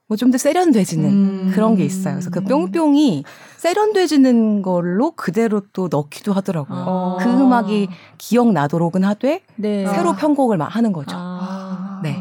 뭐 0.10 0.18
좀 0.18 0.32
더 0.32 0.38
세련돼지는 0.40 1.10
음. 1.10 1.52
그런 1.54 1.76
게 1.76 1.86
있어요. 1.86 2.16
그래서 2.16 2.32
그 2.32 2.42
뿅뿅이 2.42 3.24
세련돼지는 3.58 4.64
걸로 4.64 5.12
그대로 5.12 5.62
또 5.72 5.88
넣기도 5.90 6.34
하더라고요. 6.34 6.80
아. 6.80 7.18
그 7.24 7.30
음악이 7.30 7.88
기억나도록은 8.18 9.04
하되 9.04 9.44
네. 9.56 9.86
새로 9.88 10.16
편곡을 10.16 10.60
하는 10.62 10.94
거죠. 10.94 11.16
아. 11.18 12.00
네. 12.04 12.18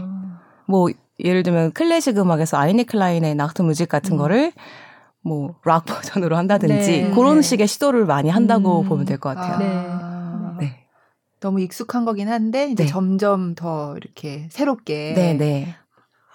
뭐 0.67 0.89
예를 1.25 1.43
들면 1.43 1.73
클래식 1.73 2.19
음악에서 2.19 2.59
Eine 2.59 2.85
kleine 2.85 3.35
Nachtmusik 3.35 3.89
같은 3.89 4.13
음. 4.13 4.19
거를 4.19 4.53
뭐 5.23 5.55
락 5.65 5.87
버전으로 5.87 6.37
한다든지 6.37 7.03
네. 7.05 7.11
그런 7.11 7.41
식의 7.43 7.67
시도를 7.67 8.05
많이 8.05 8.29
한다고 8.29 8.83
음. 8.83 8.89
보면 8.89 9.07
될 9.07 9.19
것 9.19 9.35
같아요. 9.35 9.59
네. 9.59 10.67
네. 10.67 10.77
너무 11.41 11.61
익숙한 11.61 12.05
거긴 12.05 12.29
한데 12.29 12.71
이제 12.71 12.85
네. 12.85 12.89
점점 12.89 13.55
더 13.55 13.97
이렇게 13.97 14.47
새롭게 14.51 15.15
네, 15.17 15.35
네. 15.35 15.75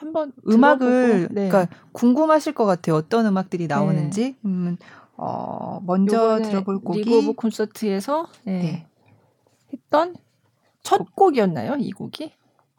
한번 0.04 0.34
음악을 0.48 1.30
네. 1.32 1.48
그러니까 1.48 1.68
궁금하실 1.94 2.54
것 2.54 2.66
같아요. 2.66 2.96
어떤 2.96 3.26
음악들이 3.26 3.68
나오는지. 3.68 4.22
네. 4.22 4.36
음, 4.46 4.78
어, 5.16 5.80
먼저 5.86 6.42
들어볼 6.42 6.82
곡이 6.82 7.04
리그 7.04 7.18
오브 7.20 7.34
콘서트에서 7.34 8.28
네. 8.44 8.60
네. 8.60 8.86
했던 9.72 10.16
첫 10.82 11.16
곡이었나요? 11.16 11.78
이 11.80 11.92
곡이? 11.92 12.34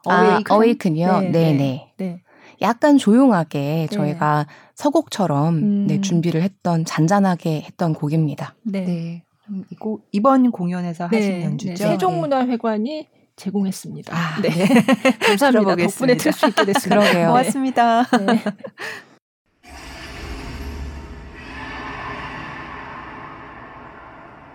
아, 0.07 0.41
Awaken이요? 0.47 1.19
네, 1.21 1.29
네, 1.31 1.53
네. 1.53 1.93
네. 1.97 2.21
약간 2.61 2.97
조용하게 2.97 3.59
네. 3.59 3.87
저희가 3.87 4.45
서곡처럼 4.75 5.55
음. 5.55 5.87
네, 5.87 5.99
준비를 5.99 6.43
했던 6.43 6.85
잔잔하게 6.85 7.61
했던 7.61 7.93
곡입니다. 7.93 8.55
네. 8.63 8.85
네. 8.85 9.23
이곡 9.71 10.07
이번 10.11 10.51
공연에서 10.51 11.05
하신 11.05 11.41
연주죠. 11.41 11.75
세종문화회관이 11.75 13.07
제공했습니다. 13.35 14.15
아, 14.15 14.41
네. 14.41 14.49
감사합니다. 15.19 15.75
덕분에 15.75 16.15
들수 16.17 16.47
있게 16.47 16.65
됐습니다. 16.65 17.01
그러게요. 17.01 17.27
고맙습니다. 17.27 18.03
네. 18.25 18.43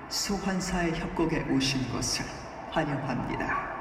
소환사의 0.09 0.93
협곡에 0.99 1.45
오신 1.51 1.93
것을 1.93 2.25
환영합니다. 2.71 3.80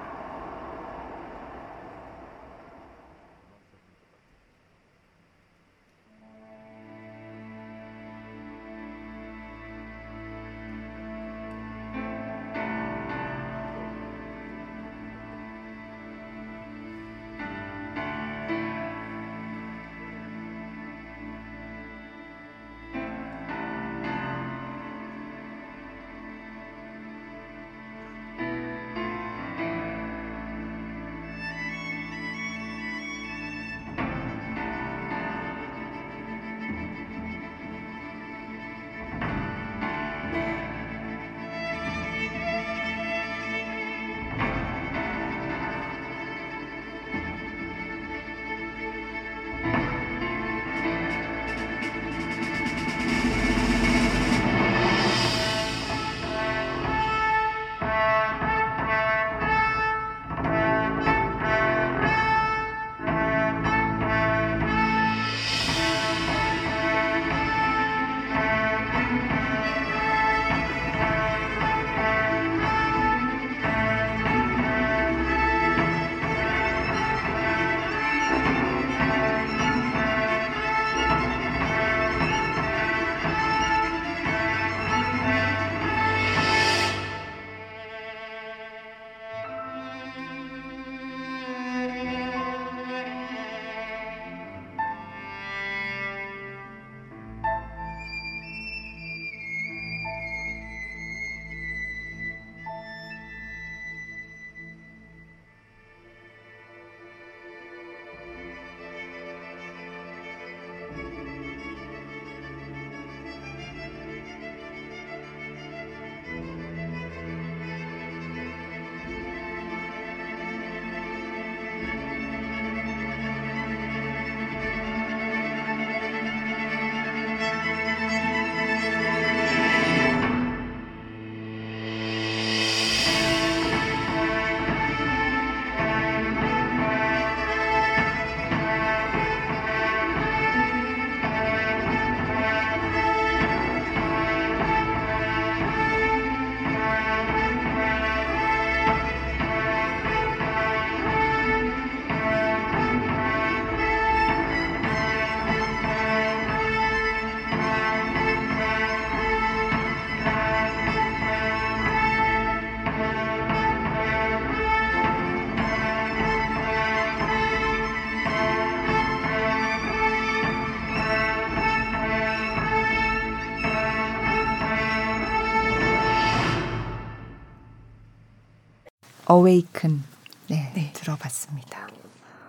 Awaken 179.30 180.04
네, 180.48 180.72
네. 180.76 180.92
들어봤습니다. 180.94 181.88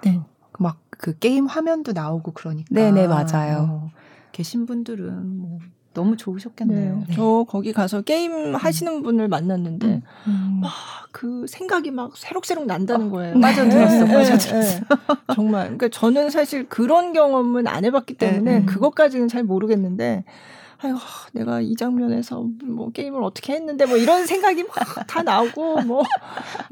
네. 0.03 0.21
막 0.59 0.91
그 1.01 1.19
게임 1.19 1.47
화면도 1.47 1.93
나오고 1.93 2.33
그러니까. 2.33 2.69
네네 2.71 3.07
맞아요. 3.07 3.69
어, 3.71 3.91
계신 4.33 4.67
분들은 4.67 5.39
뭐 5.39 5.59
너무 5.95 6.17
좋으셨겠네요. 6.19 6.97
네. 6.97 7.05
네. 7.09 7.15
저 7.15 7.47
거기 7.49 7.73
가서 7.73 8.03
게임 8.03 8.55
하시는 8.55 8.93
음. 8.93 9.03
분을 9.03 9.27
만났는데 9.29 9.87
음. 9.87 10.03
음. 10.27 10.61
막그 10.61 11.47
생각이 11.49 11.91
막 11.91 12.17
새록새록 12.19 12.67
난다는 12.67 13.07
어, 13.09 13.11
거예요. 13.11 13.41
빠져들었어, 13.41 14.05
네. 14.05 14.13
빠져들었어. 14.13 14.79
네. 14.79 14.85
정말. 15.35 15.63
그러니까 15.65 15.89
저는 15.89 16.29
사실 16.29 16.69
그런 16.69 17.15
경험은 17.15 17.67
안 17.67 17.87
해봤기 17.87 18.15
때문에 18.15 18.59
음. 18.59 18.67
그것까지는 18.67 19.29
잘 19.29 19.43
모르겠는데 19.43 20.25
아유, 20.83 20.97
내가 21.33 21.61
이 21.61 21.75
장면에서 21.77 22.45
뭐 22.65 22.91
게임을 22.91 23.23
어떻게 23.23 23.53
했는데 23.55 23.87
뭐 23.87 23.97
이런 23.97 24.27
생각이 24.27 24.65
막 24.65 25.07
다 25.07 25.23
나오고 25.23 25.83
뭐. 25.83 26.05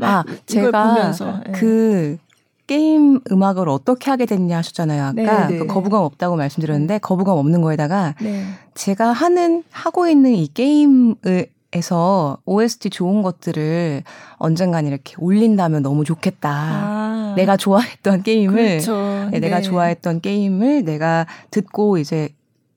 아, 0.01 0.25
제가 0.47 0.94
보면서. 0.94 1.40
예. 1.49 1.53
그 1.53 2.18
게임 2.66 3.21
음악을 3.33 3.68
어떻게 3.68 4.11
하게 4.11 4.27
됐냐 4.27 4.59
하셨잖아요. 4.59 5.03
아까 5.05 5.14
네, 5.14 5.47
네. 5.49 5.59
그 5.59 5.66
거부감 5.66 6.03
없다고 6.03 6.37
말씀드렸는데 6.37 6.94
네. 6.94 6.99
거부감 6.99 7.38
없는 7.38 7.62
거에다가 7.62 8.14
네. 8.21 8.44
제가 8.75 9.12
하는 9.12 9.64
하고 9.71 10.07
있는 10.07 10.33
이 10.33 10.49
게임에서 10.49 12.38
OST 12.44 12.90
좋은 12.90 13.23
것들을 13.23 14.03
언젠간 14.37 14.87
이렇게 14.87 15.14
올린다면 15.18 15.83
너무 15.83 16.05
좋겠다. 16.05 16.51
아. 16.51 17.35
내가 17.37 17.57
좋아했던 17.57 18.23
게임을 18.23 18.64
그렇죠. 18.64 19.29
네, 19.31 19.40
내가 19.40 19.57
네. 19.57 19.62
좋아했던 19.62 20.21
게임을 20.21 20.85
내가 20.85 21.27
듣고 21.51 21.99
이제 21.99 22.29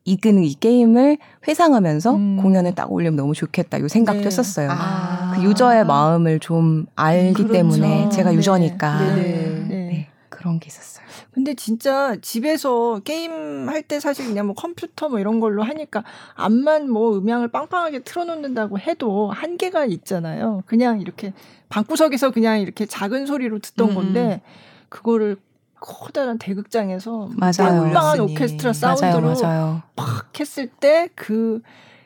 이끄는 0.03 0.43
이 0.43 0.53
게임을 0.55 1.17
회상하면서 1.47 2.15
음. 2.15 2.37
공연에 2.37 2.73
딱 2.73 2.91
올리면 2.91 3.15
너무 3.15 3.33
좋겠다. 3.33 3.79
요 3.79 3.87
생각도 3.87 4.21
네. 4.21 4.25
했었어요. 4.25 4.69
아. 4.71 5.33
그 5.35 5.43
유저의 5.43 5.85
마음을 5.85 6.39
좀 6.39 6.85
알기 6.95 7.33
그렇죠. 7.33 7.53
때문에 7.53 8.09
제가 8.09 8.33
유저니까 8.33 9.15
네. 9.15 9.15
네. 9.15 9.65
네. 9.67 10.07
그런 10.29 10.59
게 10.59 10.67
있었어요. 10.67 11.05
근데 11.33 11.53
진짜 11.53 12.15
집에서 12.21 12.99
게임 13.03 13.69
할 13.69 13.83
때 13.83 13.99
사실 13.99 14.25
그냥 14.25 14.47
뭐 14.47 14.55
컴퓨터 14.55 15.07
뭐 15.07 15.19
이런 15.19 15.39
걸로 15.39 15.63
하니까 15.63 16.03
암만 16.35 16.89
뭐 16.89 17.17
음향을 17.17 17.49
빵빵하게 17.49 17.99
틀어놓는다고 17.99 18.79
해도 18.79 19.29
한계가 19.31 19.85
있잖아요. 19.85 20.63
그냥 20.65 20.99
이렇게 20.99 21.33
방구석에서 21.69 22.31
그냥 22.31 22.59
이렇게 22.59 22.85
작은 22.85 23.27
소리로 23.27 23.59
듣던 23.59 23.89
음. 23.89 23.95
건데 23.95 24.41
그거를 24.89 25.37
커다란 25.81 26.37
대극장에서 26.37 27.29
맞아요. 27.35 27.53
빵빵한 27.57 28.19
오케스트라 28.21 28.71
사운드로 28.71 29.21
맞아요, 29.21 29.41
맞아요. 29.41 29.81
팍 29.97 30.39
했을 30.39 30.67
때 30.67 31.09
그 31.15 31.61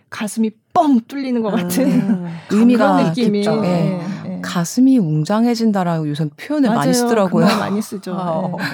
가슴이 0.10 0.52
뻥 0.74 1.02
뚫리는 1.08 1.42
것 1.42 1.52
같은 1.52 1.86
음, 1.92 2.38
의미가 2.52 3.04
느낌이 3.10 3.42
네. 3.44 4.02
네. 4.46 4.54
가슴이 4.54 4.98
웅장해진다라고 5.00 6.10
요새 6.10 6.28
표현을 6.38 6.70
맞아요. 6.70 6.80
많이 6.80 6.94
쓰더라고요. 6.94 7.46
그 7.48 7.54
많이 7.54 7.82
쓰죠. 7.82 8.14
어. 8.20 8.56
네. 8.60 8.66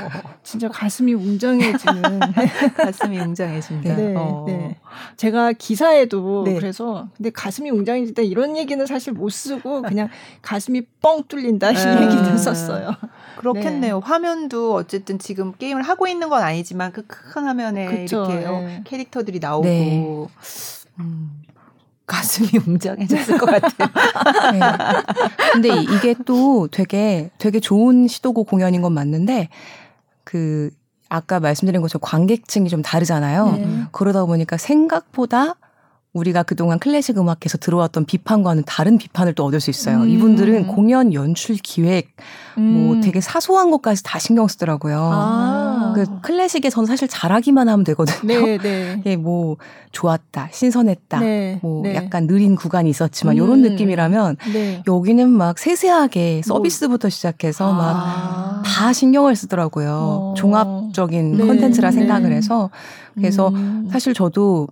진짜 0.44 0.68
가슴이 0.70 1.14
웅장해지는 1.14 2.20
가슴이 2.78 3.20
웅장해진다. 3.20 3.96
네, 3.96 4.14
어. 4.18 4.46
네. 4.48 4.78
제가 5.18 5.54
기사에도 5.54 6.44
네. 6.46 6.56
그래서 6.56 7.08
근데 7.16 7.30
가슴이 7.30 7.70
웅장해진다 7.70 8.24
이런 8.24 8.58
얘기는 8.58 8.84
사실 8.86 9.14
못 9.14 9.30
쓰고 9.30 9.84
그냥 9.84 10.10
가슴이 10.42 10.82
뻥 11.02 11.24
뚫린다 11.28 11.72
이 11.72 11.76
음. 11.76 12.04
얘기를 12.04 12.38
썼어요. 12.38 12.92
그렇겠네요. 13.38 14.00
네. 14.00 14.06
화면도 14.06 14.74
어쨌든 14.76 15.18
지금 15.18 15.54
게임을 15.54 15.82
하고 15.84 16.08
있는 16.08 16.30
건 16.30 16.42
아니지만 16.44 16.92
그 16.92 17.04
큰 17.32 17.46
화면에 17.46 17.86
그쵸, 17.86 18.26
이렇게 18.30 18.46
네. 18.46 18.82
캐릭터들이 18.84 19.40
나오고 19.40 19.64
네. 19.66 20.28
음. 21.00 21.41
가슴이 22.12 22.50
웅장해졌을 22.68 23.38
것 23.38 23.46
같아요. 23.46 23.88
네. 24.52 24.60
근데 25.54 25.70
이게 25.82 26.14
또 26.26 26.68
되게 26.70 27.32
되게 27.38 27.62
좋은 27.62 28.10
시도고 28.10 28.44
공연인 28.44 28.82
건 28.82 28.94
맞는데 28.94 29.48
그 30.26 30.70
아까 31.08 31.40
말씀드린 31.40 31.82
것처럼 31.82 32.02
관객층이 32.04 32.68
좀 32.68 32.82
다르잖아요. 32.82 33.52
네. 33.52 33.84
그러다 33.94 34.26
보니까 34.26 34.58
생각보다 34.58 35.56
우리가 36.14 36.44
그동안 36.44 36.78
클래식 36.78 37.18
음악에서 37.18 37.58
들어왔던 37.58 38.04
비판과는 38.04 38.64
다른 38.66 38.98
비판을 38.98 39.34
또 39.34 39.46
얻을 39.46 39.62
수 39.62 39.70
있어요. 39.70 40.02
음. 40.02 40.10
이분들은 40.10 40.68
공연 40.68 41.14
연출 41.14 41.56
기획 41.56 42.10
뭐 42.56 42.66
음. 42.66 42.72
뭐 42.92 43.00
되게 43.00 43.22
사소한 43.22 43.72
것까지 43.72 44.04
다 44.04 44.20
신경 44.20 44.48
쓰더라고요. 44.50 44.98
아. 45.00 45.94
그 45.96 46.06
클래식에서는 46.22 46.86
사실 46.86 47.08
잘하기만 47.08 47.70
하면 47.70 47.86
되거든요. 47.86 48.46
네, 48.46 48.58
네. 48.58 49.02
예, 49.06 49.16
뭐 49.16 49.56
좋았다, 49.94 50.50
신선했다, 50.52 51.20
네, 51.20 51.60
뭐 51.62 51.84
네. 51.84 51.96
약간 51.96 52.28
느린 52.28 52.56
구간이 52.56 52.90
있었지만 52.90 53.38
음. 53.38 53.44
이런 53.44 53.62
느낌이라면 53.62 54.38
네. 54.52 54.84
여기는 54.86 55.30
막 55.30 55.58
세세하게 55.58 56.42
뭐. 56.48 56.58
서비스부터 56.58 57.08
시작해서 57.08 57.74
아. 57.74 58.62
막다 58.64 58.92
신경을 58.92 59.38
쓰더라고요. 59.38 59.90
어. 59.92 60.34
종합적인 60.36 61.38
네. 61.38 61.46
콘텐츠라 61.46 61.92
생각을 61.92 62.34
해서 62.34 62.70
그래서 63.16 63.50
음. 63.50 63.88
사실 63.92 64.14
저도 64.14 64.68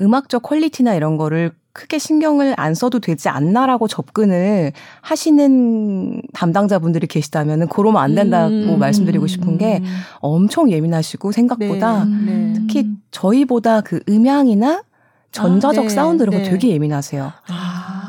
음악적 0.00 0.42
퀄리티나 0.42 0.94
이런 0.94 1.16
거를 1.16 1.52
크게 1.72 1.98
신경을 1.98 2.54
안 2.56 2.74
써도 2.74 3.00
되지 3.00 3.28
않나라고 3.28 3.88
접근을 3.88 4.72
하시는 5.00 6.22
담당자분들이 6.32 7.08
계시다면은 7.08 7.66
그러면 7.66 8.00
안 8.00 8.14
된다고 8.14 8.54
음. 8.54 8.78
말씀드리고 8.78 9.26
싶은 9.26 9.58
게 9.58 9.82
엄청 10.20 10.70
예민하시고 10.70 11.32
생각보다 11.32 12.04
네. 12.04 12.32
네. 12.32 12.52
특히 12.54 12.90
저희보다 13.10 13.80
그 13.80 14.00
음향이나 14.08 14.84
전자적 15.32 15.84
아, 15.84 15.88
네. 15.88 15.94
사운드 15.94 16.22
이런 16.22 16.36
거 16.36 16.42
네. 16.42 16.50
되게 16.50 16.68
예민하세요. 16.70 17.32
아. 17.48 18.03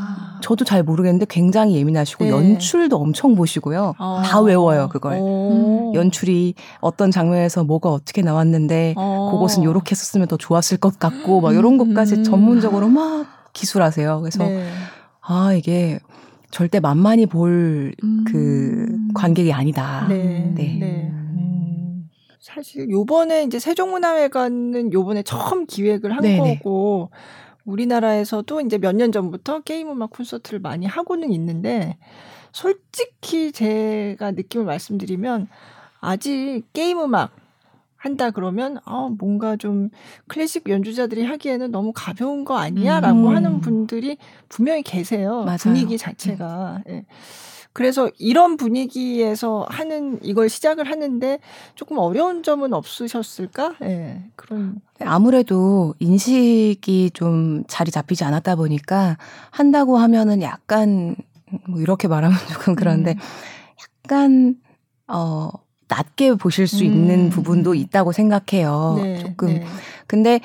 저도 0.46 0.64
잘 0.64 0.84
모르겠는데 0.84 1.26
굉장히 1.28 1.76
예민하시고 1.76 2.26
네. 2.26 2.30
연출도 2.30 2.98
엄청 2.98 3.34
보시고요. 3.34 3.96
아. 3.98 4.22
다 4.24 4.42
외워요 4.42 4.90
그걸. 4.90 5.18
오. 5.20 5.92
연출이 5.96 6.54
어떤 6.82 7.10
장면에서 7.10 7.64
뭐가 7.64 7.92
어떻게 7.92 8.22
나왔는데 8.22 8.94
어. 8.96 9.32
그것은 9.32 9.64
요렇게 9.64 9.92
했었으면 9.92 10.28
더 10.28 10.38
좋았을 10.38 10.78
것 10.78 11.00
같고 11.00 11.42
막 11.42 11.56
이런 11.56 11.80
것까지 11.80 12.18
음. 12.18 12.24
전문적으로 12.24 12.90
막 12.90 13.26
기술하세요. 13.54 14.20
그래서 14.22 14.46
네. 14.46 14.70
아 15.20 15.54
이게 15.54 15.98
절대 16.52 16.80
만만히 16.80 17.26
볼그 17.26 17.96
음. 18.04 19.10
관객이 19.16 19.52
아니다. 19.52 20.06
네. 20.08 20.54
네. 20.54 20.78
네. 20.80 21.12
음. 21.12 22.08
사실 22.40 22.88
요번에 22.92 23.46
이제 23.46 23.58
세종문화회관은 23.58 24.94
요번에 24.94 25.24
처음 25.24 25.66
기획을 25.66 26.16
한 26.16 26.22
네네. 26.22 26.60
거고 26.60 27.10
우리나라에서도 27.66 28.62
이제 28.62 28.78
몇 28.78 28.96
년 28.96 29.12
전부터 29.12 29.60
게임 29.62 29.90
음악 29.90 30.12
콘서트를 30.12 30.60
많이 30.60 30.86
하고는 30.86 31.32
있는데 31.34 31.98
솔직히 32.52 33.52
제가 33.52 34.32
느낌을 34.32 34.66
말씀드리면 34.66 35.48
아직 36.00 36.64
게임 36.74 37.02
음악 37.02 37.32
한다 37.98 38.30
그러면 38.30 38.78
어 38.86 39.10
뭔가 39.10 39.56
좀 39.58 39.90
클래식 40.28 40.70
연주자들이 40.70 41.26
하기에는 41.26 41.72
너무 41.72 41.92
가벼운 41.94 42.46
거 42.46 42.56
아니야라고 42.58 43.30
음. 43.30 43.36
하는 43.36 43.62
분들이 43.62 44.18
분명히 44.48 44.84
계세요. 44.84 45.44
맞아요. 45.44 45.58
분위기 45.58 45.98
자체가. 45.98 46.84
네. 46.86 46.94
예. 46.98 47.06
그래서 47.76 48.10
이런 48.18 48.56
분위기에서 48.56 49.66
하는 49.68 50.18
이걸 50.24 50.48
시작을 50.48 50.90
하는데 50.90 51.40
조금 51.76 51.98
어려운 51.98 52.42
점은 52.42 52.74
없으셨을까? 52.74 53.76
예. 53.82 53.86
네, 53.86 54.30
그런 54.38 54.80
아무래도 55.02 55.94
인식이 56.00 57.12
좀 57.14 57.66
자리 57.68 57.92
잡히지 57.92 58.24
않았다 58.24 58.56
보니까 58.56 59.18
한다고 59.52 59.98
하면은 59.98 60.42
약간 60.42 61.18
뭐 61.68 61.82
이렇게 61.82 62.08
말하면 62.08 62.38
조금 62.54 62.76
그런데 62.76 63.12
음. 63.12 63.18
약간 64.06 64.56
어 65.10 65.50
낮게 65.90 66.36
보실 66.36 66.68
수 66.68 66.86
있는 66.86 67.26
음. 67.26 67.30
부분도 67.30 67.76
있다고 67.76 68.14
생각해요. 68.14 69.02
네, 69.04 69.18
조금. 69.18 69.50
네. 69.50 69.66
근데 70.08 70.40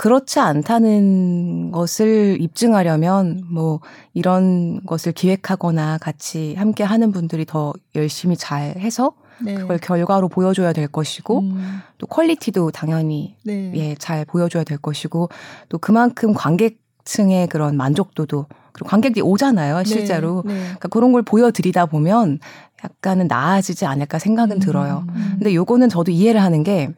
그렇지 0.00 0.40
않다는 0.40 1.72
것을 1.72 2.38
입증하려면 2.40 3.42
뭐 3.50 3.80
이런 4.14 4.80
것을 4.86 5.12
기획하거나 5.12 5.98
같이 5.98 6.54
함께 6.54 6.84
하는 6.84 7.12
분들이 7.12 7.44
더 7.44 7.74
열심히 7.94 8.34
잘 8.34 8.78
해서 8.78 9.12
네. 9.42 9.52
그걸 9.52 9.76
결과로 9.76 10.30
보여줘야 10.30 10.72
될 10.72 10.88
것이고 10.88 11.40
음. 11.40 11.80
또 11.98 12.06
퀄리티도 12.06 12.70
당연히 12.70 13.36
네. 13.44 13.72
예, 13.74 13.94
잘 13.94 14.24
보여줘야 14.24 14.64
될 14.64 14.78
것이고 14.78 15.28
또 15.68 15.76
그만큼 15.76 16.32
관객층의 16.32 17.48
그런 17.48 17.76
만족도도 17.76 18.46
그리고 18.72 18.88
관객들이 18.88 19.20
오잖아요 19.20 19.76
네. 19.76 19.84
실제로 19.84 20.42
네. 20.46 20.54
그러니까 20.54 20.88
그런 20.88 21.12
걸 21.12 21.20
보여드리다 21.20 21.84
보면 21.84 22.38
약간은 22.82 23.28
나아지지 23.28 23.84
않을까 23.84 24.18
생각은 24.18 24.56
음. 24.56 24.60
들어요. 24.60 25.04
근데 25.32 25.54
요거는 25.54 25.90
저도 25.90 26.10
이해를 26.10 26.40
하는 26.40 26.62
게 26.62 26.88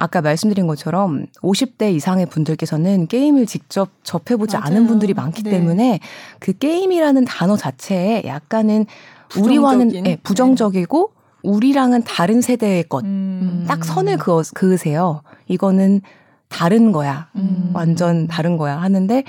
아까 0.00 0.22
말씀드린 0.22 0.66
것처럼 0.66 1.26
50대 1.42 1.94
이상의 1.94 2.24
분들께서는 2.24 3.06
게임을 3.06 3.44
직접 3.44 3.90
접해보지 4.02 4.56
맞아요. 4.56 4.66
않은 4.66 4.86
분들이 4.86 5.12
많기 5.12 5.42
네. 5.42 5.50
때문에 5.50 6.00
그 6.38 6.54
게임이라는 6.54 7.26
단어 7.26 7.54
자체에 7.58 8.22
약간은 8.24 8.86
부정적인. 9.28 9.44
우리와는 9.44 10.02
네, 10.02 10.16
부정적이고 10.22 11.12
네. 11.14 11.48
우리랑은 11.50 12.02
다른 12.04 12.40
세대의 12.40 12.84
것. 12.88 13.04
음. 13.04 13.66
딱 13.68 13.84
선을 13.84 14.16
그어, 14.16 14.42
그으세요. 14.54 15.20
이거는 15.48 16.00
다른 16.48 16.92
거야. 16.92 17.28
음. 17.36 17.70
완전 17.74 18.26
다른 18.26 18.56
거야. 18.56 18.80
하는데 18.80 19.22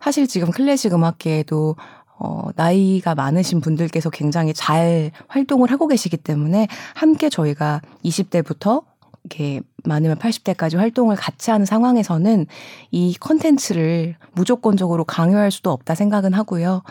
사실 0.00 0.26
지금 0.26 0.50
클래식 0.50 0.94
음악계에도 0.94 1.76
어, 2.18 2.48
나이가 2.56 3.14
많으신 3.14 3.60
분들께서 3.60 4.10
굉장히 4.10 4.52
잘 4.52 5.12
활동을 5.28 5.70
하고 5.70 5.86
계시기 5.86 6.16
때문에 6.16 6.66
함께 6.94 7.28
저희가 7.28 7.82
20대부터 8.04 8.82
이렇게 9.24 9.60
많으면 9.84 10.18
80대까지 10.18 10.76
활동을 10.76 11.16
같이 11.16 11.50
하는 11.50 11.66
상황에서는 11.66 12.46
이 12.90 13.14
컨텐츠를 13.18 14.16
무조건적으로 14.32 15.04
강요할 15.04 15.50
수도 15.50 15.70
없다 15.70 15.94
생각은 15.94 16.32
하고요. 16.32 16.82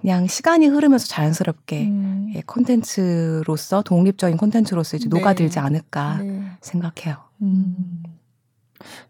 그냥 0.00 0.26
시간이 0.26 0.66
흐르면서 0.66 1.06
자연스럽게 1.06 1.86
음. 1.86 2.32
예, 2.34 2.42
콘텐츠로서 2.42 3.82
독립적인 3.82 4.36
콘텐츠로서 4.36 4.98
이제 4.98 5.08
네. 5.08 5.18
녹아들지 5.18 5.58
않을까 5.58 6.18
네. 6.18 6.42
생각해요. 6.60 7.16
음. 7.42 8.02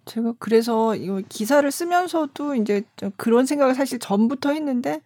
제가 0.05 0.35
그래서 0.39 0.95
이 0.95 1.23
기사를 1.29 1.69
쓰면서도 1.71 2.55
이제 2.55 2.83
그런 3.17 3.47
생각을 3.47 3.75
사실 3.75 3.99
전부터 3.99 4.53
했는데 4.53 5.01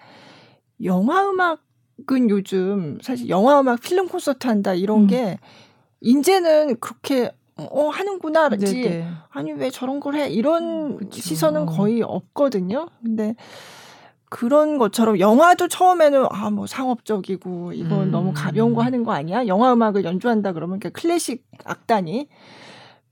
영화 0.84 1.28
음악은 1.28 2.28
요즘 2.28 2.98
사실 3.02 3.28
영화 3.30 3.58
음악 3.60 3.80
필름 3.80 4.06
콘서트 4.06 4.46
한다 4.46 4.74
이런 4.74 5.02
음. 5.02 5.06
게 5.06 5.38
이제는 6.02 6.78
그렇게 6.78 7.30
어 7.70 7.88
하는구나지 7.88 8.82
네네. 8.82 9.08
아니 9.30 9.52
왜 9.52 9.70
저런 9.70 10.00
걸 10.00 10.14
해 10.16 10.28
이런 10.28 10.98
음, 11.00 11.10
시선은 11.10 11.66
거의 11.66 12.02
없거든요. 12.02 12.88
근데 13.02 13.34
그런 14.28 14.78
것처럼 14.78 15.18
영화도 15.18 15.68
처음에는 15.68 16.26
아 16.30 16.50
뭐 16.50 16.66
상업적이고 16.66 17.72
이건 17.72 18.08
음. 18.08 18.10
너무 18.10 18.32
가벼운 18.34 18.74
거 18.74 18.82
하는 18.82 19.04
거 19.04 19.12
아니야? 19.12 19.46
영화 19.46 19.72
음악을 19.72 20.04
연주한다 20.04 20.52
그러면 20.52 20.78
그러니까 20.78 21.00
클래식 21.00 21.44
악단이 21.64 22.28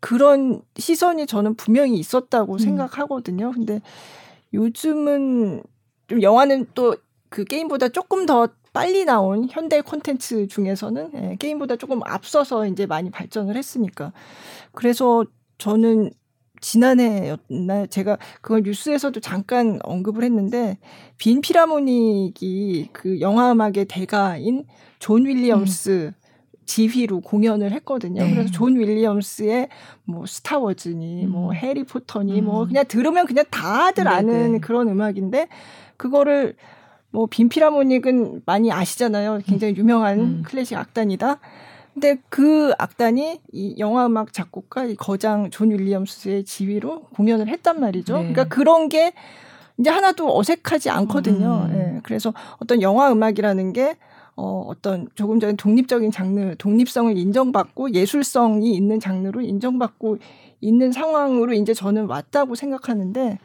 그런 0.00 0.60
시선이 0.76 1.26
저는 1.26 1.54
분명히 1.56 1.98
있었다고 1.98 2.54
음. 2.54 2.58
생각하거든요. 2.58 3.50
근데 3.52 3.80
요즘은 4.54 5.62
좀 6.08 6.22
영화는 6.22 6.66
또 6.74 6.96
그 7.30 7.44
게임보다 7.44 7.90
조금 7.90 8.24
더 8.24 8.48
빨리 8.78 9.04
나온 9.04 9.48
현대 9.50 9.80
콘텐츠 9.80 10.46
중에서는 10.46 11.10
예, 11.14 11.36
게임보다 11.40 11.74
조금 11.74 12.00
앞서서 12.04 12.64
이제 12.64 12.86
많이 12.86 13.10
발전을 13.10 13.56
했으니까. 13.56 14.12
그래서 14.70 15.24
저는 15.58 16.12
지난해였나 16.60 17.86
제가 17.90 18.18
그걸 18.40 18.62
뉴스에서도 18.62 19.18
잠깐 19.18 19.80
언급을 19.82 20.22
했는데 20.22 20.78
빈 21.16 21.40
필하모닉이 21.40 22.90
그 22.92 23.20
영화 23.20 23.50
음악의 23.50 23.86
대가인 23.88 24.64
존 25.00 25.26
윌리엄스 25.26 26.12
음. 26.14 26.28
지휘로 26.64 27.22
공연을 27.22 27.72
했거든요. 27.72 28.22
네. 28.22 28.30
그래서 28.30 28.52
존 28.52 28.78
윌리엄스의 28.78 29.70
뭐 30.04 30.24
스타워즈니 30.24 31.24
음. 31.24 31.30
뭐 31.32 31.52
해리포터니 31.52 32.30
뭐 32.30 32.38
음. 32.38 32.44
뭐 32.44 32.66
그냥 32.68 32.84
들으면 32.86 33.26
그냥 33.26 33.44
다들 33.50 34.04
네 34.04 34.10
아는 34.10 34.52
네. 34.52 34.58
그런 34.60 34.88
음악인데 34.88 35.48
그거를 35.96 36.54
뭐 37.10 37.26
빈 37.26 37.48
필하모닉은 37.48 38.42
많이 38.44 38.70
아시잖아요. 38.70 39.40
굉장히 39.46 39.76
유명한 39.76 40.20
음. 40.20 40.42
클래식 40.44 40.76
악단이다. 40.76 41.38
근데 41.94 42.16
그 42.28 42.72
악단이 42.78 43.40
이 43.52 43.74
영화 43.78 44.06
음악 44.06 44.32
작곡가 44.32 44.84
이 44.84 44.94
거장 44.94 45.50
존 45.50 45.70
윌리엄스의 45.70 46.44
지휘로 46.44 47.06
공연을 47.14 47.48
했단 47.48 47.80
말이죠. 47.80 48.14
네. 48.14 48.18
그러니까 48.32 48.44
그런 48.44 48.88
게 48.88 49.12
이제 49.78 49.90
하나도 49.90 50.36
어색하지 50.36 50.90
않거든요. 50.90 51.68
음. 51.70 51.74
예. 51.74 52.00
그래서 52.04 52.32
어떤 52.58 52.82
영화 52.82 53.10
음악이라는 53.10 53.72
게 53.72 53.96
어, 54.36 54.64
어떤 54.68 55.08
조금 55.16 55.40
전에 55.40 55.54
독립적인 55.54 56.12
장르, 56.12 56.54
독립성을 56.56 57.16
인정받고 57.18 57.92
예술성이 57.94 58.74
있는 58.74 59.00
장르로 59.00 59.40
인정받고 59.40 60.18
있는 60.60 60.92
상황으로 60.92 61.54
이제 61.54 61.74
저는 61.74 62.06
왔다고 62.06 62.54
생각하는데 62.54 63.38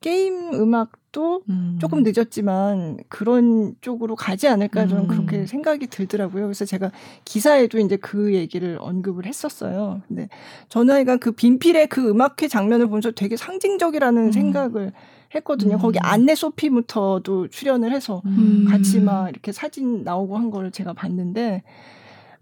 게임 0.00 0.52
음악도 0.54 1.42
음. 1.48 1.78
조금 1.80 2.02
늦었지만 2.04 2.98
그런 3.08 3.74
쪽으로 3.80 4.14
가지 4.14 4.46
않을까 4.46 4.86
저는 4.86 5.04
음. 5.04 5.08
그렇게 5.08 5.46
생각이 5.46 5.88
들더라고요. 5.88 6.44
그래서 6.44 6.64
제가 6.64 6.92
기사에도 7.24 7.78
이제 7.78 7.96
그 7.96 8.34
얘기를 8.34 8.78
언급을 8.80 9.26
했었어요. 9.26 10.02
근데 10.06 10.28
하여간 10.72 11.18
그 11.18 11.32
빈필의 11.32 11.88
그 11.88 12.08
음악회 12.08 12.48
장면을 12.48 12.86
보면서 12.86 13.10
되게 13.10 13.36
상징적이라는 13.36 14.26
음. 14.26 14.32
생각을 14.32 14.92
했거든요. 15.34 15.76
음. 15.76 15.78
거기 15.78 15.98
안내 16.00 16.34
소피부터도 16.34 17.48
출연을 17.48 17.92
해서 17.92 18.22
음. 18.26 18.66
같이 18.68 19.00
막 19.00 19.28
이렇게 19.28 19.52
사진 19.52 20.04
나오고 20.04 20.36
한 20.36 20.50
거를 20.50 20.70
제가 20.70 20.92
봤는데 20.92 21.62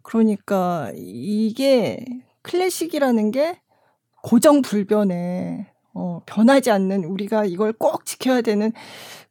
그러니까 0.03 0.93
이게 0.95 2.05
클래식이라는 2.43 3.31
게 3.33 3.59
고정 4.23 4.63
불변에 4.63 5.67
어, 5.99 6.21
변하지 6.27 6.71
않는 6.71 7.05
우리가 7.05 7.47
이걸 7.47 7.73
꼭 7.73 8.05
지켜야 8.05 8.43
되는 8.43 8.73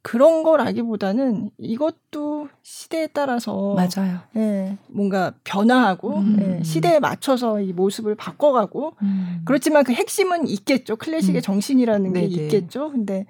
그런 0.02 0.44
거라기보다는 0.44 1.52
이것도 1.60 2.48
시대에 2.64 3.08
따라서 3.08 3.76
맞아요. 3.76 4.20
예, 4.36 4.78
뭔가 4.88 5.34
변화하고 5.44 6.18
음. 6.18 6.38
예, 6.42 6.64
시대에 6.64 7.00
맞춰서 7.00 7.60
이 7.62 7.72
모습을 7.72 8.16
바꿔가고 8.16 8.94
음. 9.02 9.42
그렇지만 9.46 9.84
그 9.84 9.94
핵심은 9.94 10.48
있겠죠. 10.48 10.96
클래식의 10.96 11.40
음. 11.40 11.42
정신이라는 11.42 12.14
게 12.14 12.22
네네. 12.22 12.44
있겠죠. 12.44 12.92
근데 12.92 13.26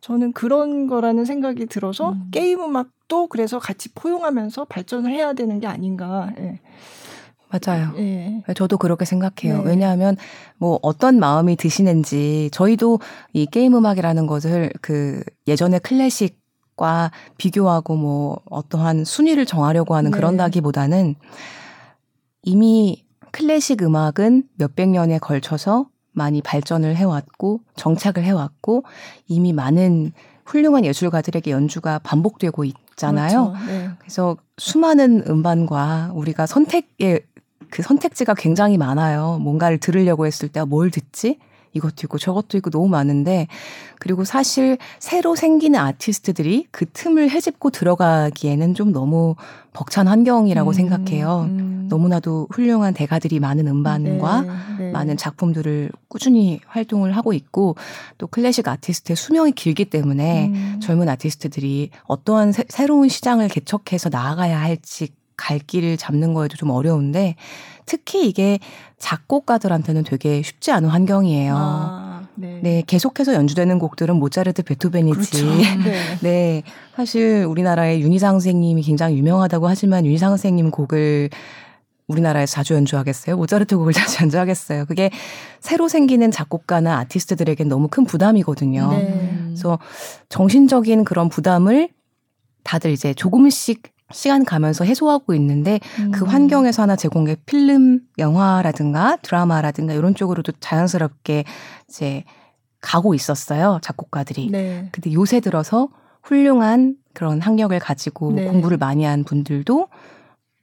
저는 0.00 0.32
그런 0.32 0.86
거라는 0.86 1.24
생각이 1.24 1.66
들어서 1.66 2.12
음. 2.12 2.28
게임 2.30 2.62
음악도 2.62 3.26
그래서 3.28 3.58
같이 3.58 3.90
포용하면서 3.94 4.64
발전을 4.64 5.12
해야 5.12 5.32
되는 5.34 5.60
게 5.60 5.66
아닌가. 5.66 6.32
예. 6.38 6.60
맞아요. 7.52 7.92
예. 7.98 8.42
저도 8.54 8.78
그렇게 8.78 9.04
생각해요. 9.04 9.62
네. 9.62 9.70
왜냐하면 9.70 10.16
뭐 10.56 10.78
어떤 10.82 11.18
마음이 11.18 11.56
드시는지 11.56 12.48
저희도 12.52 13.00
이 13.34 13.46
게임 13.46 13.76
음악이라는 13.76 14.26
것을 14.26 14.72
그 14.80 15.22
예전의 15.46 15.80
클래식 15.80 16.40
과 16.74 17.10
비교하고 17.36 17.96
뭐 17.96 18.40
어떠한 18.48 19.04
순위를 19.04 19.44
정하려고 19.44 19.94
하는 19.94 20.10
네. 20.10 20.16
그런다기보다는 20.16 21.16
이미 22.44 23.04
클래식 23.30 23.82
음악은 23.82 24.44
몇백 24.56 24.88
년에 24.88 25.18
걸쳐서 25.18 25.86
많이 26.12 26.40
발전을 26.40 26.96
해왔고 26.96 27.60
정착을 27.76 28.24
해왔고 28.24 28.84
이미 29.28 29.52
많은 29.52 30.12
훌륭한 30.46 30.86
예술가들에게 30.86 31.50
연주가 31.50 31.98
반복되고 31.98 32.64
있잖아요. 32.64 33.52
그렇죠. 33.52 33.66
네. 33.66 33.90
그래서 33.98 34.36
수많은 34.56 35.24
음반과 35.28 36.12
우리가 36.14 36.46
선택의 36.46 37.20
그 37.72 37.82
선택지가 37.82 38.34
굉장히 38.34 38.76
많아요. 38.76 39.38
뭔가를 39.40 39.78
들으려고 39.78 40.26
했을 40.26 40.48
때 40.48 40.62
뭘 40.62 40.90
듣지? 40.90 41.38
이것도 41.72 41.94
있고 42.04 42.18
저것도 42.18 42.58
있고 42.58 42.68
너무 42.68 42.86
많은데 42.88 43.46
그리고 43.98 44.24
사실 44.24 44.76
새로 44.98 45.34
생기는 45.34 45.80
아티스트들이 45.80 46.66
그 46.70 46.84
틈을 46.92 47.30
헤집고 47.30 47.70
들어가기에는 47.70 48.74
좀 48.74 48.92
너무 48.92 49.36
벅찬 49.72 50.06
환경이라고 50.06 50.70
음, 50.70 50.72
생각해요. 50.74 51.46
음. 51.48 51.86
너무나도 51.88 52.48
훌륭한 52.50 52.92
대가들이 52.92 53.40
많은 53.40 53.66
음반과 53.66 54.40
네, 54.42 54.48
네. 54.78 54.90
많은 54.90 55.16
작품들을 55.16 55.90
꾸준히 56.08 56.60
활동을 56.66 57.16
하고 57.16 57.32
있고 57.32 57.76
또 58.18 58.26
클래식 58.26 58.68
아티스트의 58.68 59.16
수명이 59.16 59.52
길기 59.52 59.86
때문에 59.86 60.48
음. 60.48 60.80
젊은 60.82 61.08
아티스트들이 61.08 61.88
어떠한 62.04 62.52
새, 62.52 62.64
새로운 62.68 63.08
시장을 63.08 63.48
개척해서 63.48 64.10
나아가야 64.10 64.60
할지 64.60 65.08
갈 65.42 65.58
길을 65.58 65.96
잡는 65.96 66.34
거에도 66.34 66.56
좀 66.56 66.70
어려운데 66.70 67.34
특히 67.84 68.28
이게 68.28 68.60
작곡가들한테는 68.98 70.04
되게 70.04 70.40
쉽지 70.40 70.70
않은 70.70 70.88
환경이에요. 70.88 71.54
아, 71.58 72.22
네. 72.36 72.60
네. 72.62 72.82
계속해서 72.86 73.34
연주되는 73.34 73.80
곡들은 73.80 74.14
모차르트, 74.16 74.62
베토벤이지. 74.62 75.42
그렇죠. 75.42 75.54
네. 75.82 76.18
네. 76.22 76.62
사실 76.94 77.44
우리나라의 77.44 78.02
윤희상 78.02 78.34
선생님이 78.34 78.82
굉장히 78.82 79.18
유명하다고 79.18 79.66
하지만 79.66 80.06
윤희상 80.06 80.30
선생님 80.30 80.70
곡을 80.70 81.30
우리나라에서 82.06 82.52
자주 82.52 82.74
연주하겠어요? 82.74 83.36
모차르트 83.36 83.76
곡을 83.76 83.92
자주 83.94 84.22
연주하겠어요? 84.22 84.86
그게 84.86 85.10
새로 85.58 85.88
생기는 85.88 86.30
작곡가나 86.30 86.98
아티스트들에겐 86.98 87.66
너무 87.66 87.88
큰 87.88 88.04
부담이거든요. 88.04 88.90
네. 88.92 89.38
그래서 89.46 89.80
정신적인 90.28 91.02
그런 91.02 91.28
부담을 91.28 91.88
다들 92.62 92.92
이제 92.92 93.12
조금씩 93.12 93.91
시간 94.12 94.44
가면서 94.44 94.84
해소하고 94.84 95.34
있는데 95.34 95.80
그 95.96 96.02
음. 96.02 96.10
그 96.12 96.24
환경에서 96.24 96.82
하나 96.82 96.96
제공해 96.96 97.36
필름, 97.46 98.00
영화라든가 98.18 99.16
드라마라든가 99.22 99.94
이런 99.94 100.14
쪽으로도 100.14 100.52
자연스럽게 100.60 101.44
이제 101.88 102.24
가고 102.80 103.14
있었어요. 103.14 103.78
작곡가들이. 103.82 104.50
네. 104.50 104.88
근데 104.92 105.12
요새 105.12 105.40
들어서 105.40 105.88
훌륭한 106.22 106.96
그런 107.14 107.40
학력을 107.40 107.78
가지고 107.78 108.32
네. 108.32 108.46
공부를 108.46 108.76
많이 108.78 109.04
한 109.04 109.24
분들도 109.24 109.88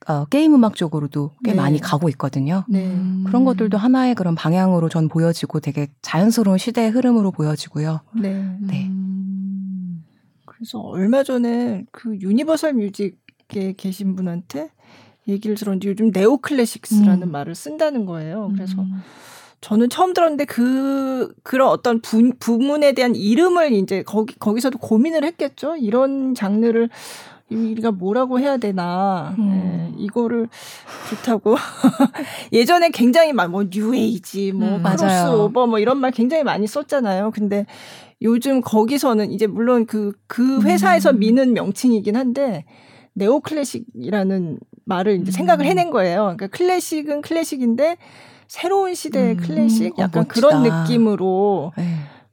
어, 0.08 0.24
게임 0.26 0.54
음악 0.54 0.76
쪽으로도 0.76 1.32
꽤 1.44 1.52
네. 1.52 1.56
많이 1.56 1.78
가고 1.78 2.08
있거든요. 2.10 2.64
네. 2.68 2.96
그런 3.26 3.44
것들도 3.44 3.76
하나의 3.76 4.14
그런 4.14 4.34
방향으로 4.34 4.88
전 4.88 5.08
보여지고 5.08 5.60
되게 5.60 5.88
자연스러운 6.02 6.58
시대의 6.58 6.90
흐름으로 6.90 7.32
보여지고요. 7.32 8.00
네. 8.14 8.56
네. 8.60 8.86
음. 8.86 10.04
그래서 10.46 10.78
얼마 10.78 11.22
전에 11.22 11.84
그 11.92 12.16
유니버설 12.18 12.74
뮤직 12.74 13.18
밖에 13.50 13.74
계신 13.76 14.14
분한테 14.14 14.70
얘기를 15.28 15.56
들었는데 15.56 15.88
요즘 15.88 16.10
neo 16.12 16.32
classics라는 16.32 17.28
음. 17.28 17.32
말을 17.32 17.54
쓴다는 17.54 18.06
거예요. 18.06 18.50
그래서 18.54 18.80
음. 18.80 19.02
저는 19.60 19.90
처음 19.90 20.14
들었는데 20.14 20.46
그 20.46 21.34
그런 21.42 21.68
어떤 21.68 22.00
부, 22.00 22.32
부문에 22.38 22.92
대한 22.92 23.14
이름을 23.14 23.72
이제 23.72 24.02
거기 24.02 24.34
거기서도 24.38 24.78
고민을 24.78 25.24
했겠죠. 25.24 25.76
이런 25.76 26.34
장르를 26.34 26.88
우리가 27.50 27.90
뭐라고 27.90 28.38
해야 28.38 28.56
되나 28.56 29.34
음. 29.38 29.48
네, 29.50 29.92
이거를 29.98 30.48
좋다고 31.10 31.56
예전에 32.52 32.90
굉장히 32.90 33.32
막뭐 33.32 33.64
뉴에이지 33.70 34.52
뭐 34.52 34.76
음, 34.76 34.82
크로스오버 34.82 35.66
뭐 35.66 35.80
이런 35.80 35.98
말 35.98 36.12
굉장히 36.12 36.44
많이 36.44 36.66
썼잖아요. 36.66 37.32
근데 37.32 37.66
요즘 38.22 38.60
거기서는 38.60 39.32
이제 39.32 39.46
물론 39.46 39.84
그그 39.84 40.12
그 40.26 40.62
회사에서 40.62 41.10
음. 41.10 41.18
미는 41.18 41.52
명칭이긴 41.52 42.16
한데 42.16 42.64
neo 43.14 43.40
classic이라는 43.40 44.58
말을 44.84 45.20
이제 45.20 45.30
생각을 45.30 45.64
음. 45.64 45.70
해낸 45.70 45.90
거예요. 45.90 46.34
그러니까 46.36 46.46
클래식은 46.48 47.22
클래식인데 47.22 47.96
새로운 48.48 48.94
시대의 48.94 49.34
음. 49.34 49.36
클래식 49.36 49.98
어, 49.98 50.02
약간 50.02 50.24
어, 50.24 50.26
그런 50.28 50.62
느낌으로 50.62 51.72
네. 51.76 51.84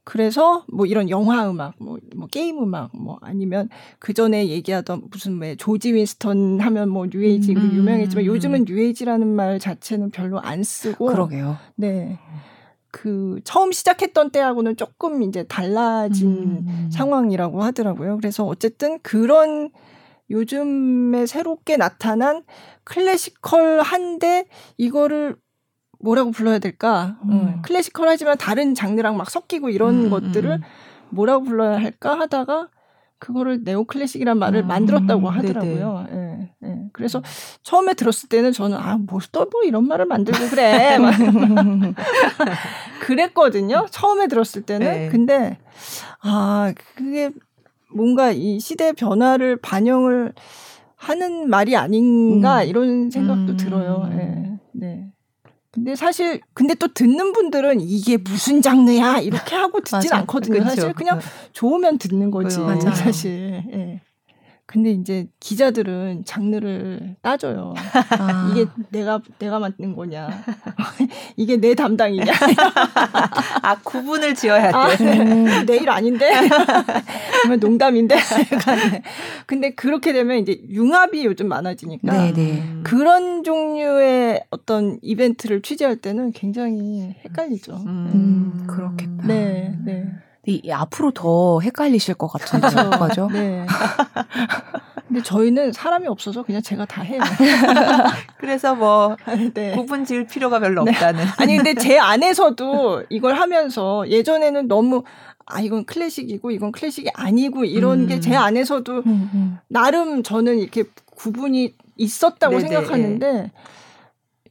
그래서 0.08 0.64
뭐 0.72 0.86
이런 0.86 1.10
영화 1.10 1.50
음악, 1.50 1.74
뭐, 1.78 1.98
뭐 2.16 2.26
게임 2.28 2.62
음악, 2.62 2.90
뭐 2.96 3.18
아니면 3.20 3.68
그 3.98 4.14
전에 4.14 4.48
얘기하던 4.48 5.02
무슨 5.10 5.38
왜 5.38 5.54
조지 5.54 5.92
윈스턴 5.92 6.60
하면 6.60 6.88
뭐 6.88 7.06
뉴에이지 7.10 7.54
음. 7.54 7.72
유명했지만 7.74 8.24
요즘은 8.24 8.64
뉴에이지라는 8.66 9.26
말 9.26 9.58
자체는 9.58 10.10
별로 10.10 10.40
안 10.40 10.62
쓰고 10.62 11.06
그러게요. 11.08 11.58
네. 11.74 12.18
그 12.90 13.38
처음 13.44 13.70
시작했던 13.70 14.30
때하고는 14.30 14.76
조금 14.76 15.22
이제 15.22 15.42
달라진 15.42 16.64
음. 16.66 16.88
상황이라고 16.90 17.62
하더라고요. 17.62 18.16
그래서 18.16 18.46
어쨌든 18.46 18.98
그런 19.00 19.70
요즘에 20.30 21.26
새롭게 21.26 21.76
나타난 21.76 22.44
classical한데 22.84 24.46
이거를 24.76 25.36
뭐라고 26.00 26.30
불러야 26.30 26.58
될까? 26.58 27.18
음. 27.24 27.30
음. 27.30 27.62
classical하지만 27.62 28.38
다른 28.38 28.74
장르랑 28.74 29.16
막 29.16 29.30
섞이고 29.30 29.70
이런 29.70 30.06
음, 30.06 30.10
것들을 30.10 30.50
음. 30.50 30.62
뭐라고 31.10 31.44
불러야 31.44 31.78
할까 31.78 32.18
하다가 32.18 32.68
그거를 33.18 33.64
네오 33.64 33.84
클래식이란 33.84 34.38
말을 34.38 34.62
음, 34.62 34.68
만들었다고 34.68 35.28
하더라고요. 35.28 36.06
예, 36.12 36.50
예. 36.62 36.82
그래서 36.92 37.20
처음에 37.62 37.94
들었을 37.94 38.28
때는 38.28 38.52
저는 38.52 38.76
아, 38.76 38.96
뭐또뭐 38.96 39.64
이런 39.64 39.88
말을 39.88 40.06
만들고 40.06 40.48
그래. 40.50 40.98
그랬거든요. 43.00 43.86
처음에 43.90 44.28
들었을 44.28 44.62
때는. 44.62 44.86
네. 44.86 45.08
근데 45.08 45.58
아, 46.20 46.72
그게 46.94 47.30
뭔가 47.94 48.30
이 48.32 48.60
시대 48.60 48.92
변화를 48.92 49.56
반영을 49.56 50.32
하는 50.96 51.48
말이 51.48 51.76
아닌가 51.76 52.62
음. 52.62 52.68
이런 52.68 53.10
생각도 53.10 53.56
들어요. 53.56 54.08
예. 54.12 54.58
네. 54.72 55.06
근데 55.70 55.94
사실 55.94 56.40
근데 56.54 56.74
또 56.74 56.88
듣는 56.88 57.32
분들은 57.32 57.80
이게 57.80 58.16
무슨 58.16 58.62
장르야 58.62 59.18
이렇게 59.20 59.54
하고 59.54 59.80
듣진 59.84 60.12
않거든요. 60.12 60.58
그쵸. 60.58 60.68
사실 60.68 60.92
그냥 60.92 61.18
네. 61.18 61.24
좋으면 61.52 61.98
듣는 61.98 62.30
거지. 62.30 62.58
맞아요. 62.58 62.92
사실. 62.94 63.62
예. 63.72 64.00
근데 64.68 64.90
이제 64.90 65.26
기자들은 65.40 66.26
장르를 66.26 67.16
따져요. 67.22 67.72
아. 68.18 68.52
이게 68.52 68.66
내가 68.90 69.18
내가 69.38 69.58
만든 69.58 69.96
거냐? 69.96 70.28
이게 71.38 71.56
내 71.56 71.74
담당이냐? 71.74 72.30
아 73.62 73.78
구분을 73.82 74.34
지어야 74.34 74.70
돼. 74.70 74.76
아, 74.76 74.94
네. 74.94 75.64
내일 75.64 75.88
아닌데? 75.88 76.30
그러면 77.40 77.60
농담인데? 77.60 78.18
근데 79.46 79.70
그렇게 79.74 80.12
되면 80.12 80.36
이제 80.36 80.60
융합이 80.68 81.24
요즘 81.24 81.48
많아지니까 81.48 82.12
네네. 82.12 82.32
네. 82.34 82.76
그런 82.82 83.44
종류의 83.44 84.44
어떤 84.50 84.98
이벤트를 85.00 85.62
취재할 85.62 85.96
때는 85.96 86.32
굉장히 86.32 87.16
헷갈리죠. 87.24 87.72
음, 87.86 88.10
음 88.12 88.66
그렇겠다. 88.66 89.26
네, 89.26 89.74
네. 89.82 90.12
이, 90.48 90.72
앞으로 90.72 91.10
더 91.10 91.60
헷갈리실 91.60 92.14
것 92.14 92.28
같은데 92.28 92.68
맞죠? 92.98 93.28
네. 93.30 93.66
근데 95.06 95.22
저희는 95.22 95.72
사람이 95.72 96.06
없어서 96.06 96.42
그냥 96.42 96.62
제가 96.62 96.86
다 96.86 97.02
해요. 97.02 97.20
그래서 98.38 98.74
뭐 98.74 99.16
네. 99.54 99.72
구분 99.74 100.04
지을 100.04 100.26
필요가 100.26 100.58
별로 100.58 100.84
네. 100.84 100.92
없다는. 100.92 101.24
아니 101.38 101.56
근데 101.56 101.74
제 101.74 101.98
안에서도 101.98 103.04
이걸 103.10 103.34
하면서 103.34 104.08
예전에는 104.08 104.68
너무 104.68 105.04
아 105.44 105.60
이건 105.60 105.84
클래식이고 105.84 106.50
이건 106.50 106.72
클래식이 106.72 107.10
아니고 107.14 107.64
이런 107.64 108.00
음. 108.00 108.06
게제 108.06 108.34
안에서도 108.34 108.92
음, 109.06 109.30
음. 109.34 109.58
나름 109.68 110.22
저는 110.22 110.58
이렇게 110.58 110.84
구분이 111.16 111.74
있었다고 111.96 112.58
네네. 112.58 112.68
생각하는데 112.68 113.50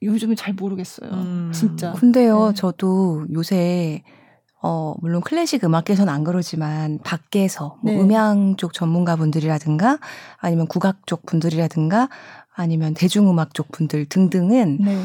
요즘은 0.03 0.35
잘 0.35 0.53
모르겠어요. 0.53 1.09
음. 1.11 1.51
진짜. 1.53 1.93
근데요, 1.93 2.49
네. 2.49 2.53
저도 2.55 3.25
요새 3.31 4.03
어, 4.61 4.95
물론 5.01 5.21
클래식 5.21 5.63
음악계에서는 5.63 6.11
안 6.11 6.23
그러지만 6.23 6.99
밖에서 7.03 7.77
뭐 7.81 7.93
네. 7.93 7.99
음향 7.99 8.55
쪽 8.57 8.73
전문가분들이라든가 8.73 9.99
아니면 10.37 10.67
국악 10.67 11.05
쪽 11.05 11.25
분들이라든가 11.25 12.09
아니면 12.55 12.93
대중음악 12.95 13.53
쪽 13.53 13.71
분들 13.71 14.05
등등은 14.05 14.79
네. 14.81 15.03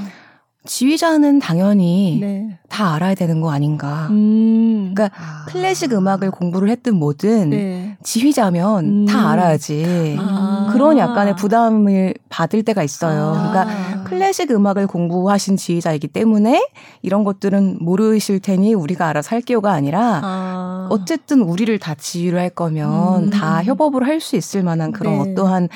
지휘자는 0.65 1.41
당연히 1.41 2.19
네. 2.21 2.59
다 2.69 2.95
알아야 2.95 3.15
되는 3.15 3.41
거 3.41 3.51
아닌가. 3.51 4.07
음. 4.11 4.93
그러니까 4.95 5.11
아. 5.21 5.45
클래식 5.49 5.93
음악을 5.93 6.31
공부를 6.31 6.69
했든 6.71 6.95
뭐든 6.95 7.51
네. 7.51 7.97
지휘자면 8.03 8.85
음. 8.85 9.05
다 9.07 9.31
알아야지. 9.31 10.17
아. 10.21 10.71
그런 10.73 10.99
약간의 10.99 11.35
부담을 11.37 12.15
받을 12.29 12.63
때가 12.63 12.83
있어요. 12.85 13.35
아. 13.37 13.51
그러니까 13.51 14.02
클래식 14.13 14.51
음악을 14.51 14.87
공부하신 14.87 15.57
지휘자이기 15.57 16.09
때문에 16.09 16.67
이런 17.03 17.25
것들은 17.25 17.79
모르실 17.81 18.41
테니 18.41 18.75
우리가 18.75 19.09
알아서 19.09 19.35
할게요가 19.35 19.73
아니라 19.73 20.21
아. 20.23 20.89
어쨌든 20.91 21.43
우리를 21.43 21.77
다 21.79 21.95
지휘를 21.95 22.39
할 22.39 22.51
거면 22.51 23.25
음. 23.25 23.31
다 23.31 23.63
협업을 23.63 24.07
할 24.07 24.21
수 24.21 24.37
있을 24.37 24.63
만한 24.63 24.93
그런 24.93 25.15
네. 25.15 25.33
어떠한 25.33 25.69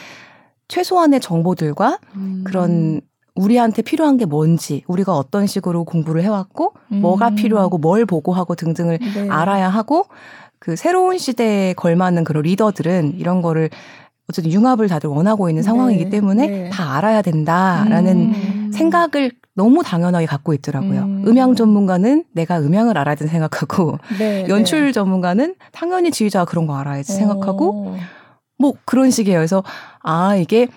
최소한의 0.69 1.21
정보들과 1.21 1.99
음. 2.15 2.45
그런 2.47 3.01
우리한테 3.35 3.83
필요한 3.83 4.17
게 4.17 4.25
뭔지, 4.25 4.83
우리가 4.87 5.15
어떤 5.17 5.47
식으로 5.47 5.85
공부를 5.85 6.23
해왔고, 6.23 6.73
음. 6.93 7.01
뭐가 7.03 7.31
필요하고 7.31 7.79
뭘 7.79 8.07
보고 8.07 8.33
하고 8.33 8.55
등등을 8.55 8.99
네. 8.99 9.29
알아야 9.29 9.69
하고, 9.69 10.07
그 10.59 10.75
새로운 10.75 11.19
시대에 11.19 11.75
걸맞는 11.75 12.25
그런 12.25 12.45
리더들은 12.45 13.19
이런 13.19 13.43
거를 13.43 13.69
어쨌든 14.29 14.53
융합을 14.53 14.89
다들 14.89 15.09
원하고 15.09 15.49
있는 15.49 15.63
상황이기 15.63 16.05
네. 16.05 16.11
때문에 16.11 16.47
네. 16.47 16.71
다 16.71 16.97
알아야 16.97 17.23
된다라는 17.23 18.17
음. 18.17 18.71
생각을 18.73 19.31
너무 19.55 19.83
당연하게 19.83 20.27
갖고 20.27 20.53
있더라고요. 20.53 21.03
음. 21.03 21.39
향 21.39 21.55
전문가는 21.55 22.25
내가 22.33 22.61
음향을 22.61 22.99
알아야 22.99 23.15
된다 23.15 23.33
생각하고, 23.33 23.99
네, 24.19 24.43
네. 24.43 24.49
연출 24.49 24.93
전문가는 24.93 25.55
당연히 25.73 26.11
지휘자가 26.11 26.45
그런 26.45 26.67
거 26.67 26.77
알아야지 26.77 27.13
생각하고, 27.13 27.71
오. 27.71 27.97
뭐 28.59 28.75
그런 28.85 29.11
식이에요. 29.11 29.39
그래서 29.39 29.63
아 30.03 30.35
이게 30.37 30.69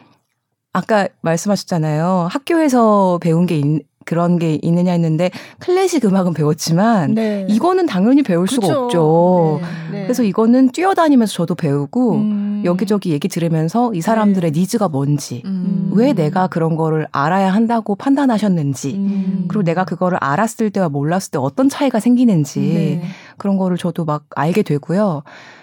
아까 0.72 1.08
말씀하셨잖아요. 1.22 2.28
학교에서 2.30 3.20
배운 3.22 3.46
게 3.46 3.58
있, 3.58 3.86
그런 4.10 4.40
게 4.40 4.58
있느냐 4.64 4.92
했는데 4.94 5.30
클래식 5.60 6.04
음악은 6.04 6.34
배웠지만 6.34 7.14
네. 7.14 7.46
이거는 7.48 7.86
당연히 7.86 8.24
배울 8.24 8.48
그쵸. 8.48 8.60
수가 8.60 8.80
없죠. 8.80 9.60
네. 9.92 10.00
네. 10.00 10.04
그래서 10.06 10.24
이거는 10.24 10.72
뛰어다니면서 10.72 11.32
저도 11.32 11.54
배우고 11.54 12.16
음. 12.16 12.62
여기저기 12.66 13.12
얘기 13.12 13.28
들으면서 13.28 13.94
이 13.94 14.02
사람들의 14.02 14.52
네. 14.52 14.60
니즈가 14.60 14.90
뭔지 14.90 15.44
음. 15.46 15.92
왜 15.94 16.14
내가 16.14 16.48
그런 16.48 16.76
거를 16.76 17.08
알아야 17.12 17.54
한다고 17.54 17.94
판단하셨는지 17.96 18.96
음. 18.96 19.46
그리고 19.48 19.64
내가 19.64 19.86
그거를 19.86 20.18
알았을 20.20 20.72
때와 20.72 20.90
몰랐을 20.90 21.30
때 21.32 21.38
어떤 21.38 21.70
차이가 21.70 22.00
생기는지 22.00 22.60
네. 22.60 23.04
그런 23.38 23.58
거를 23.58 23.78
저도 23.78 24.06
막 24.06 24.24
알게 24.36 24.64
되고요. 24.64 25.22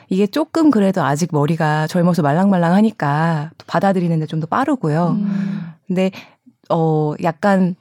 이게 0.09 0.29
조금 0.29 0.71
그래도 0.71 1.03
아직 1.03 1.31
머리가 1.33 1.89
젊어서 1.89 2.23
말랑말랑하니까 2.23 3.51
받아들이는데 3.67 4.27
좀 4.27 4.39
더 4.41 4.47
빠르고요. 4.47 5.17
음. 5.19 5.63
근데 5.89 6.13
어 6.71 7.15
약간 7.25 7.75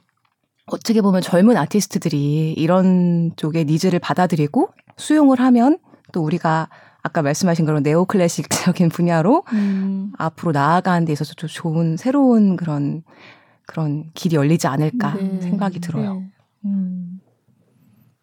어떻게 0.66 1.00
보면 1.00 1.22
젊은 1.22 1.56
아티스트들이 1.56 2.52
이런 2.54 3.32
쪽의 3.36 3.66
needs를 3.66 3.98
받아들이고 4.00 4.70
수용을 4.96 5.38
하면 5.40 5.78
또 6.12 6.22
우리가 6.22 6.68
아까 7.02 7.22
말씀하신 7.22 7.66
그런 7.66 7.82
neo 7.84 8.04
classic적인 8.04 8.88
분야로 8.88 9.44
음. 9.52 10.12
앞으로 10.18 10.50
나아가는 10.52 11.04
데 11.04 11.12
있어서 11.12 11.34
좀 11.34 11.48
좋은 11.48 11.96
새로운 11.96 12.56
그런 12.56 13.04
그런 13.66 14.10
길이 14.14 14.34
열리지 14.36 14.66
않을까 14.66 15.14
네. 15.14 15.40
생각이 15.40 15.78
들어요. 15.80 16.14
네. 16.14 16.30
음. 16.64 17.20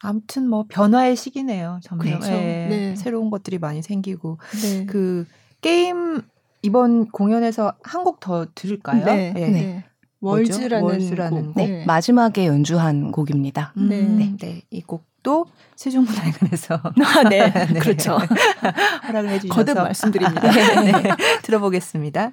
아무튼 0.01 0.49
뭐 0.49 0.65
변화의 0.67 1.15
시기네요. 1.15 1.79
점점 1.81 2.19
그렇죠. 2.19 2.29
네. 2.31 2.67
네. 2.69 2.95
새로운 2.97 3.29
것들이 3.29 3.57
많이 3.57 3.81
생기고 3.81 4.37
네. 4.61 4.85
그 4.85 5.25
게임 5.61 6.21
이번 6.61 7.07
공연에서 7.09 7.73
한 7.83 8.03
곡 8.03 8.19
더 8.19 8.45
들을까요? 8.53 9.05
네. 9.05 9.85
네. 10.23 10.29
네. 10.29 10.31
월즈라는, 10.31 10.83
월즈라는 10.83 11.45
곡. 11.47 11.55
네. 11.55 11.67
네. 11.67 11.85
마지막에 11.85 12.47
연주한 12.47 13.11
곡입니다. 13.11 13.73
음, 13.77 13.89
네. 13.89 14.35
네. 14.39 14.61
이 14.71 14.81
곡도 14.81 15.45
세종문화회관에서 15.75 16.79
아, 16.83 17.29
네. 17.29 17.51
네. 17.51 17.65
그렇죠. 17.79 18.17
허락을 19.07 19.29
해주셔서 19.29 19.53
거듭 19.53 19.75
말씀드립니다. 19.75 20.51
네. 20.51 20.93
들어보겠습니다. 21.43 22.31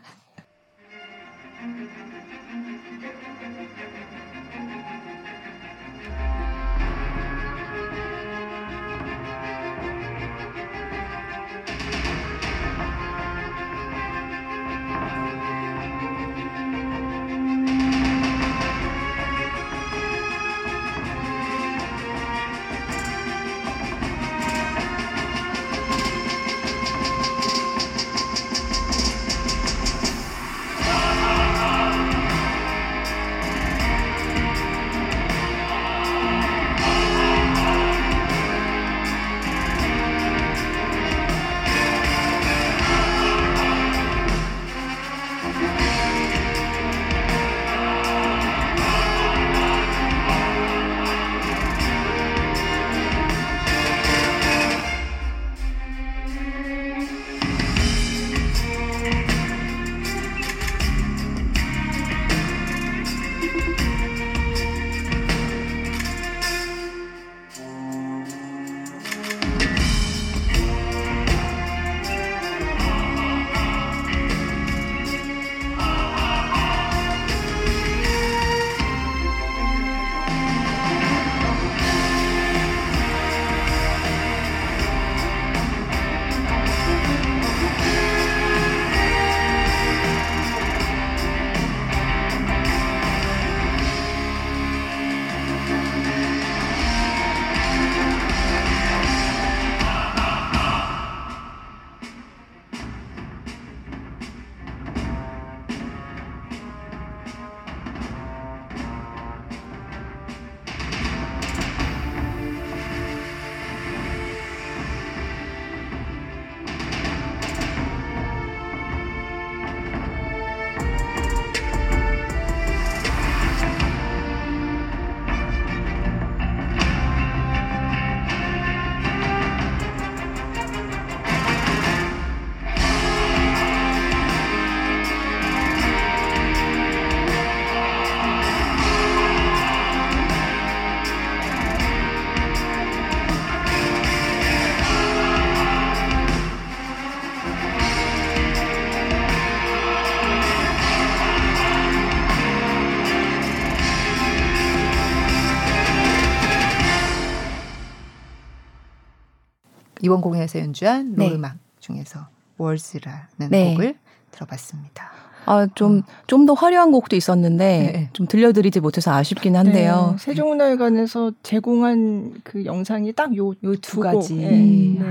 이번 160.11 160.20
공연에서 160.22 160.58
연주한 160.58 161.14
네. 161.14 161.28
롤음악 161.28 161.56
중에서 161.78 162.26
월즈라는 162.58 163.48
네. 163.48 163.70
곡을 163.74 163.96
들어봤습니다. 164.32 165.08
아, 165.46 165.68
좀, 165.74 166.00
어. 166.00 166.02
좀더 166.26 166.54
화려한 166.54 166.90
곡도 166.90 167.14
있었는데, 167.14 167.78
네, 167.78 167.92
네. 167.92 168.11
좀 168.12 168.26
들려드리지 168.26 168.80
못해서 168.80 169.12
아쉽긴 169.12 169.54
한데요. 169.56 170.16
네, 170.18 170.24
세종문화회관에서 170.24 171.32
제공한 171.44 172.34
그 172.42 172.64
영상이 172.64 173.12
딱 173.12 173.36
요, 173.36 173.54
요 173.62 173.76
두 173.76 174.00
가지. 174.00 174.34
네. 174.34 174.50
네. 174.98 175.06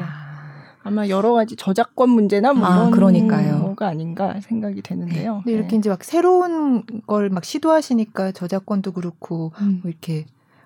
아마 0.83 1.07
여러 1.07 1.31
가지 1.33 1.55
저작권 1.55 2.09
문제나 2.09 2.51
뭐 2.53 2.67
아, 2.67 2.89
그러니까요. 2.89 3.75
가 3.75 3.87
아닌가 3.87 4.35
생각이 4.41 4.81
되는데요. 4.81 5.43
네. 5.45 5.53
이렇게 5.53 5.77
이제 5.77 5.89
막 5.89 6.03
새로운 6.03 6.83
걸 7.07 7.29
막 7.29 7.45
시도하시니까 7.45 8.33
저작권도 8.33 8.91
그렇고, 8.91 9.53
음. 9.61 9.79
뭐 9.81 9.89
이렇게, 9.89 10.25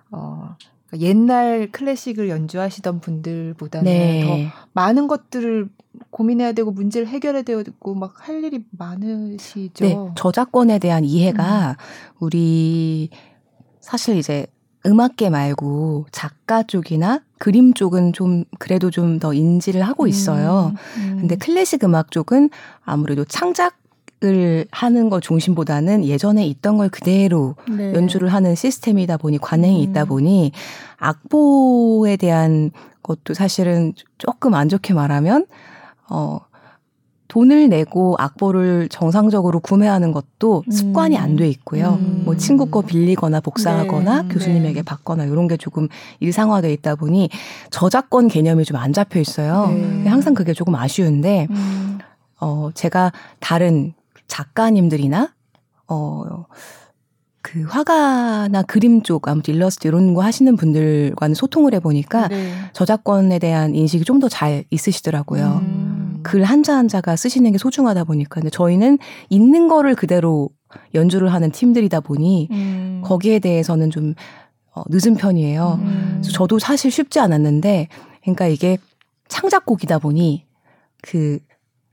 어, 0.09 0.55
옛날 0.99 1.69
클래식을 1.71 2.29
연주하시던 2.29 2.99
분들보다는 2.99 3.85
네. 3.85 4.23
더 4.23 4.37
많은 4.73 5.07
것들을 5.07 5.69
고민해야 6.09 6.53
되고 6.53 6.71
문제를 6.71 7.07
해결해야 7.07 7.43
되고 7.43 7.95
막 7.95 8.13
할 8.17 8.43
일이 8.43 8.63
많으시죠. 8.71 9.85
네, 9.85 9.95
저작권에 10.15 10.79
대한 10.79 11.03
이해가 11.03 11.71
음. 11.71 12.15
우리 12.19 13.09
사실 13.81 14.17
이제 14.17 14.47
음악계 14.85 15.29
말고 15.29 16.07
작가 16.11 16.63
쪽이나 16.63 17.21
그림 17.37 17.73
쪽은 17.73 18.13
좀 18.13 18.43
그래도 18.59 18.89
좀 18.91 19.19
더 19.19 19.33
인지를 19.33 19.81
하고 19.81 20.07
있어요. 20.07 20.73
음, 20.97 21.01
음. 21.13 21.17
근데 21.19 21.35
클래식 21.35 21.83
음악 21.83 22.11
쪽은 22.11 22.49
아무래도 22.83 23.23
창작 23.25 23.75
을 24.23 24.65
하는 24.71 25.09
것 25.09 25.21
중심보다는 25.21 26.05
예전에 26.05 26.45
있던 26.47 26.77
걸 26.77 26.87
그대로 26.87 27.55
네. 27.69 27.93
연주를 27.93 28.29
하는 28.29 28.55
시스템이다 28.55 29.17
보니 29.17 29.37
관행이 29.37 29.85
음. 29.85 29.89
있다 29.89 30.05
보니 30.05 30.53
악보에 30.97 32.15
대한 32.15 32.71
것도 33.01 33.33
사실은 33.33 33.93
조금 34.17 34.53
안 34.53 34.69
좋게 34.69 34.93
말하면 34.93 35.45
어 36.09 36.39
돈을 37.27 37.67
내고 37.67 38.15
악보를 38.19 38.89
정상적으로 38.89 39.59
구매하는 39.59 40.11
것도 40.11 40.63
습관이 40.69 41.17
안 41.17 41.35
돼 41.35 41.49
있고요. 41.49 41.97
음. 41.99 42.21
뭐 42.25 42.37
친구 42.37 42.67
거 42.67 42.81
빌리거나 42.81 43.41
복사하거나 43.41 44.21
네. 44.21 44.27
교수님에게 44.29 44.73
네. 44.75 44.81
받거나 44.83 45.25
이런 45.25 45.47
게 45.47 45.57
조금 45.57 45.87
일상화돼 46.19 46.71
있다 46.71 46.95
보니 46.95 47.29
저작권 47.71 48.27
개념이 48.27 48.63
좀 48.65 48.77
안 48.77 48.93
잡혀 48.93 49.19
있어요. 49.19 49.67
네. 49.69 50.07
항상 50.07 50.33
그게 50.33 50.53
조금 50.53 50.75
아쉬운데 50.75 51.47
음. 51.49 51.97
어 52.39 52.69
제가 52.73 53.11
다른 53.39 53.93
작가님들이나 54.33 55.31
어, 55.87 56.45
그 57.43 57.61
화가나 57.63 58.63
그림 58.63 59.03
쪽 59.03 59.27
아무튼 59.27 59.53
일러스트 59.53 59.87
이런 59.87 60.15
거 60.15 60.23
하시는 60.23 60.55
분들과는 60.55 61.35
소통을 61.35 61.73
해보니까 61.75 62.29
네. 62.29 62.51
저작권에 62.73 63.37
대한 63.37 63.75
인식이 63.75 64.03
좀 64.05 64.19
더 64.19 64.29
잘 64.29 64.63
있으시더라고요. 64.71 65.61
음. 65.61 66.19
글 66.23 66.43
한자 66.45 66.75
한자가 66.77 67.15
쓰시는 67.15 67.51
게 67.51 67.57
소중하다 67.59 68.05
보니까 68.05 68.35
근데 68.35 68.49
저희는 68.49 68.97
있는 69.29 69.67
거를 69.67 69.93
그대로 69.93 70.49
연주를 70.95 71.31
하는 71.31 71.51
팀들이다 71.51 71.99
보니 71.99 72.47
음. 72.49 73.01
거기에 73.03 73.37
대해서는 73.39 73.91
좀 73.91 74.15
어, 74.73 74.81
늦은 74.89 75.15
편이에요. 75.15 75.79
음. 75.79 76.19
그래서 76.21 76.31
저도 76.31 76.57
사실 76.57 76.89
쉽지 76.89 77.19
않았는데 77.19 77.87
그러니까 78.21 78.47
이게 78.47 78.77
창작곡이다 79.27 79.99
보니 79.99 80.45
그 81.03 81.37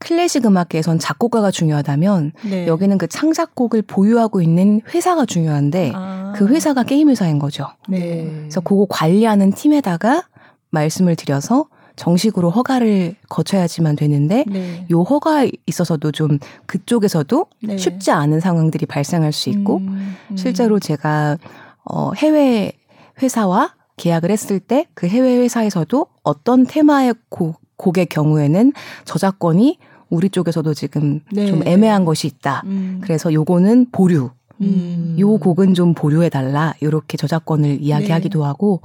클래식 0.01 0.47
음악계에선 0.47 0.99
작곡가가 0.99 1.51
중요하다면 1.51 2.33
네. 2.45 2.67
여기는 2.67 2.99
그 2.99 3.07
창작곡을 3.07 3.83
보유하고 3.83 4.41
있는 4.43 4.81
회사가 4.93 5.27
중요한데 5.27 5.93
아. 5.95 6.33
그 6.37 6.49
회사가 6.49 6.83
게임 6.83 7.11
회사인 7.11 7.39
거죠. 7.39 7.67
네. 7.89 8.25
그래서 8.25 8.61
그거 8.61 8.87
관리하는 8.89 9.53
팀에다가 9.53 10.25
말씀을 10.71 11.17
드려서 11.17 11.67
정식으로 11.97 12.49
허가를 12.51 13.15
거쳐야지만 13.29 13.95
되는데 13.95 14.45
네. 14.49 14.87
요 14.91 15.03
허가에 15.03 15.51
있어서도 15.67 16.13
좀 16.13 16.39
그쪽에서도 16.65 17.47
네. 17.63 17.77
쉽지 17.77 18.11
않은 18.11 18.41
상황들이 18.41 18.87
발생할 18.87 19.33
수 19.33 19.51
있고 19.51 19.79
음, 19.79 20.17
음. 20.31 20.37
실제로 20.37 20.79
제가 20.79 21.37
어 21.85 22.13
해외 22.15 22.73
회사와 23.21 23.75
계약을 23.99 24.31
했을 24.31 24.61
때 24.61 24.87
그 24.95 25.09
해외 25.09 25.37
회사에서도 25.37 26.07
어떤 26.23 26.65
테마의 26.65 27.15
곡 27.29 27.61
곡의 27.77 28.07
경우에는 28.07 28.73
저작권이 29.05 29.79
우리 30.11 30.29
쪽에서도 30.29 30.75
지금 30.75 31.21
네. 31.33 31.47
좀 31.47 31.63
애매한 31.67 32.05
것이 32.05 32.27
있다. 32.27 32.63
음. 32.67 33.01
그래서 33.03 33.33
요거는 33.33 33.87
보류. 33.93 34.31
음. 34.61 35.17
요 35.19 35.39
곡은 35.39 35.73
좀 35.75 35.95
보류해 35.95 36.29
달라. 36.29 36.75
요렇게 36.83 37.17
저작권을 37.17 37.79
이야기하기도 37.81 38.41
네. 38.41 38.45
하고 38.45 38.83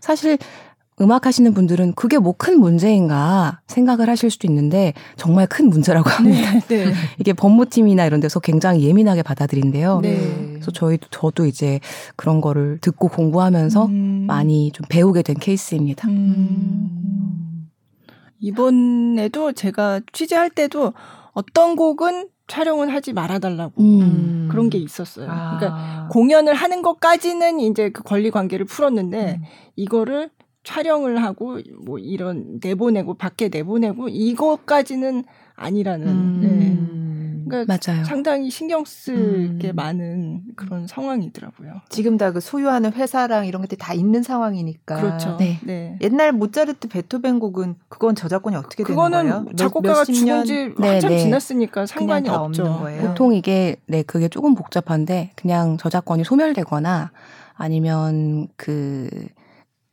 사실 0.00 0.38
음악 1.00 1.26
하시는 1.26 1.52
분들은 1.52 1.92
그게 1.94 2.16
뭐 2.18 2.32
큰 2.38 2.58
문제인가 2.60 3.60
생각을 3.66 4.08
하실 4.08 4.30
수도 4.30 4.46
있는데 4.46 4.94
정말 5.16 5.46
큰 5.46 5.68
문제라고 5.68 6.08
합니다. 6.08 6.52
네, 6.68 6.84
네. 6.86 6.92
이게 7.18 7.32
법무팀이나 7.32 8.06
이런 8.06 8.20
데서 8.20 8.40
굉장히 8.40 8.82
예민하게 8.84 9.22
받아들인데요. 9.22 10.00
네. 10.00 10.52
그래서 10.52 10.70
저희 10.70 10.98
저도 11.10 11.44
이제 11.46 11.80
그런 12.14 12.40
거를 12.40 12.78
듣고 12.80 13.08
공부하면서 13.08 13.86
음. 13.86 14.24
많이 14.26 14.70
좀 14.72 14.86
배우게 14.88 15.22
된 15.22 15.36
케이스입니다. 15.36 16.08
음. 16.08 17.45
이번에도 18.40 19.52
제가 19.52 20.00
취재할 20.12 20.50
때도 20.50 20.92
어떤 21.32 21.76
곡은 21.76 22.28
촬영은 22.48 22.88
하지 22.90 23.12
말아달라고 23.12 23.82
음. 23.82 24.48
그런 24.50 24.70
게 24.70 24.78
있었어요. 24.78 25.28
아. 25.28 25.58
그러니까 25.58 26.08
공연을 26.12 26.54
하는 26.54 26.82
것까지는 26.82 27.60
이제 27.60 27.90
그 27.90 28.02
권리 28.02 28.30
관계를 28.30 28.66
풀었는데 28.66 29.38
음. 29.40 29.44
이거를 29.74 30.30
촬영을 30.62 31.22
하고 31.22 31.58
뭐 31.84 31.98
이런 31.98 32.58
내보내고 32.62 33.14
밖에 33.14 33.48
내보내고 33.48 34.08
이것까지는 34.08 35.24
아니라는. 35.54 36.06
음. 36.08 36.40
네. 36.42 37.25
그러니까 37.48 37.78
맞아요. 37.86 38.04
상당히 38.04 38.50
신경 38.50 38.84
쓸게 38.84 39.70
음. 39.70 39.74
많은 39.74 40.42
그런 40.54 40.86
상황이더라고요. 40.86 41.80
지금 41.88 42.16
다 42.16 42.26
그 42.36 42.40
소유하는 42.40 42.92
회사랑 42.92 43.46
이런 43.46 43.62
것들이 43.62 43.78
다 43.78 43.94
있는 43.94 44.22
상황이니까. 44.22 44.96
그렇죠. 45.00 45.36
네. 45.38 45.58
네. 45.62 45.98
옛날 46.02 46.32
모차르트 46.32 46.88
베토벤 46.88 47.38
곡은 47.38 47.76
그건 47.88 48.14
저작권이 48.14 48.54
어떻게 48.56 48.84
되는 48.84 48.94
거예요? 48.94 49.22
그거는 49.22 49.56
작곡가가 49.56 50.04
죽은 50.04 50.44
지 50.44 50.74
네, 50.78 50.88
한참 50.88 51.10
네. 51.10 51.18
지났으니까 51.18 51.86
상관이 51.86 52.28
없죠. 52.28 52.84
보통 53.00 53.32
이게 53.32 53.76
네 53.86 54.02
그게 54.02 54.28
조금 54.28 54.54
복잡한데 54.54 55.30
그냥 55.34 55.78
저작권이 55.78 56.24
소멸되거나 56.24 57.10
아니면 57.54 58.48
그 58.56 59.08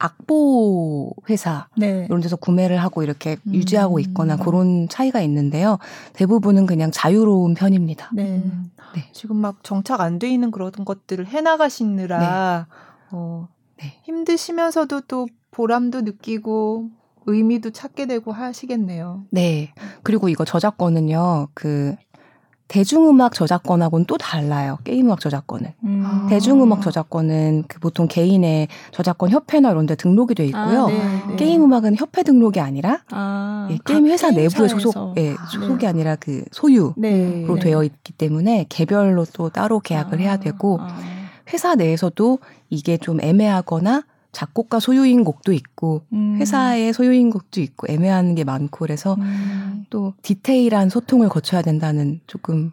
악보 0.03 1.13
회사 1.29 1.67
네. 1.77 2.05
이런 2.09 2.19
데서 2.19 2.35
구매를 2.35 2.77
하고 2.77 3.03
이렇게 3.03 3.37
음. 3.47 3.53
유지하고 3.53 3.99
있거나 3.99 4.35
그런 4.35 4.89
차이가 4.89 5.21
있는데요. 5.21 5.77
대부분은 6.13 6.65
그냥 6.65 6.91
자유로운 6.91 7.53
편입니다. 7.53 8.09
네. 8.13 8.41
음. 8.43 8.69
네. 8.95 9.09
지금 9.13 9.37
막 9.37 9.63
정착 9.63 10.01
안 10.01 10.19
돼 10.19 10.29
있는 10.29 10.51
그런 10.51 10.71
것들을 10.71 11.25
해나가시느라 11.25 12.67
네. 12.69 12.75
어, 13.11 13.47
네. 13.77 13.93
힘드시면서도 14.03 15.01
또 15.01 15.27
보람도 15.51 16.01
느끼고 16.01 16.89
의미도 17.25 17.71
찾게 17.71 18.05
되고 18.05 18.31
하시겠네요. 18.33 19.23
네. 19.29 19.73
그리고 20.03 20.27
이거 20.27 20.43
저작권은요, 20.43 21.47
그 21.53 21.95
대중음악 22.73 23.35
저작권하고는 23.35 24.05
또 24.07 24.17
달라요. 24.17 24.79
게임음악 24.83 25.19
저작권은. 25.19 25.73
음. 25.83 26.03
아. 26.03 26.25
대중음악 26.27 26.81
저작권은 26.81 27.65
그 27.67 27.79
보통 27.79 28.07
개인의 28.07 28.67
저작권 28.89 29.29
협회나 29.29 29.69
이런 29.69 29.85
데 29.85 29.93
등록이 29.93 30.33
돼 30.33 30.47
있고요. 30.47 30.85
아, 30.85 30.87
네, 30.87 31.23
네. 31.29 31.35
게임음악은 31.35 31.97
협회 31.97 32.23
등록이 32.23 32.59
아니라 32.59 33.03
아, 33.11 33.67
예, 33.69 33.77
게임 33.85 34.07
회사 34.07 34.31
내부의 34.31 34.69
소속 34.69 35.13
예, 35.17 35.35
아, 35.37 35.45
소속이 35.45 35.81
네. 35.81 35.87
아니라 35.87 36.15
그 36.15 36.45
소유로 36.51 36.95
네, 36.97 37.45
네. 37.47 37.59
되어 37.59 37.83
있기 37.83 38.11
때문에 38.13 38.65
개별로 38.69 39.25
또 39.33 39.49
따로 39.49 39.79
계약을 39.79 40.19
해야 40.19 40.37
되고 40.37 40.79
아. 40.81 40.97
회사 41.53 41.75
내에서도 41.75 42.39
이게 42.71 42.97
좀 42.97 43.21
애매하거나 43.21 44.03
작곡가 44.33 44.79
소유인 44.79 45.23
곡도 45.23 45.53
있고 45.53 46.01
음. 46.11 46.37
회사의 46.39 46.91
소유인 46.91 47.29
곡도 47.29 47.61
있고 47.61 47.87
애매한 47.89 48.35
게 48.35 48.43
많고 48.43 48.79
그래서 48.79 49.15
음. 49.19 49.85
또 49.89 50.13
디테일한 50.23 50.89
소통을 50.89 51.29
거쳐야 51.29 51.61
된다는 51.61 52.19
조금 52.27 52.71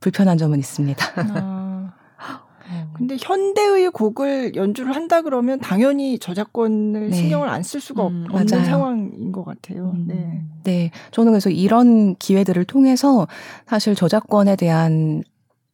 불편한 0.00 0.36
점은 0.36 0.58
있습니다. 0.58 1.04
아. 1.16 1.92
근데 2.94 3.16
현대의 3.20 3.90
곡을 3.90 4.56
연주를 4.56 4.96
한다 4.96 5.22
그러면 5.22 5.60
당연히 5.60 6.18
저작권을 6.18 7.10
네. 7.10 7.16
신경을 7.16 7.48
안 7.48 7.62
쓸 7.62 7.80
수가 7.80 8.06
음, 8.08 8.26
없는 8.30 8.46
맞아요. 8.50 8.64
상황인 8.64 9.30
것 9.32 9.44
같아요. 9.44 9.92
음. 9.94 10.04
네. 10.08 10.42
네. 10.64 10.90
저는 11.12 11.32
그래서 11.32 11.50
이런 11.50 12.16
기회들을 12.16 12.64
통해서 12.64 13.28
사실 13.66 13.94
저작권에 13.94 14.56
대한 14.56 15.22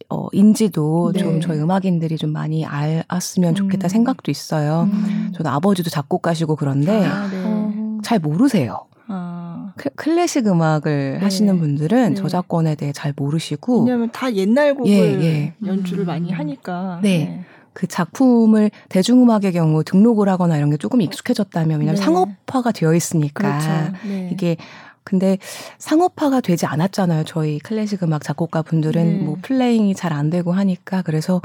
어, 0.08 0.28
인지도 0.32 1.12
네. 1.14 1.20
좀 1.20 1.40
저희 1.40 1.58
음악인들이 1.58 2.16
좀 2.16 2.30
많이 2.30 2.64
알았으면 2.64 3.54
좋겠다 3.54 3.86
음. 3.86 3.88
생각도 3.88 4.30
있어요. 4.30 4.88
음. 4.92 5.32
저는 5.34 5.50
아버지도 5.50 5.90
작곡가시고 5.90 6.56
그런데 6.56 7.04
아, 7.04 7.28
네. 7.28 7.42
어, 7.44 7.98
잘 8.02 8.18
모르세요. 8.18 8.86
아. 9.08 9.72
클래식 9.96 10.46
음악을 10.46 11.12
네. 11.14 11.18
하시는 11.18 11.58
분들은 11.58 12.10
네. 12.10 12.14
저작권에 12.14 12.74
대해 12.74 12.92
잘 12.92 13.12
모르시고 13.16 13.80
왜냐하면 13.84 14.10
다 14.12 14.32
옛날 14.34 14.74
곡을 14.74 14.90
예, 14.90 15.24
예. 15.24 15.54
연주를 15.64 16.04
많이 16.04 16.30
하니까 16.30 17.00
네. 17.02 17.18
네. 17.18 17.44
그 17.72 17.86
작품을 17.86 18.70
대중음악의 18.90 19.52
경우 19.52 19.82
등록을 19.82 20.28
하거나 20.28 20.56
이런 20.56 20.70
게 20.70 20.76
조금 20.76 21.00
익숙해졌다면 21.00 21.80
왜냐하면 21.80 21.94
네. 21.94 22.02
상업화가 22.02 22.72
되어 22.72 22.94
있으니까 22.94 23.58
그렇죠. 23.58 23.96
네. 24.06 24.28
이게 24.32 24.56
근데 25.04 25.38
상업화가 25.78 26.40
되지 26.40 26.66
않았잖아요. 26.66 27.24
저희 27.24 27.58
클래식 27.58 28.02
음악 28.02 28.22
작곡가 28.22 28.62
분들은 28.62 29.18
네. 29.18 29.24
뭐 29.24 29.36
플레잉이 29.42 29.94
잘 29.94 30.12
안 30.12 30.30
되고 30.30 30.52
하니까 30.52 31.02
그래서 31.02 31.40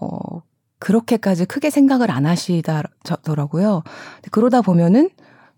어 0.00 0.42
그렇게까지 0.78 1.44
크게 1.46 1.70
생각을 1.70 2.10
안 2.10 2.26
하시더라고요. 2.26 3.82
그러다 4.30 4.62
보면은 4.62 5.10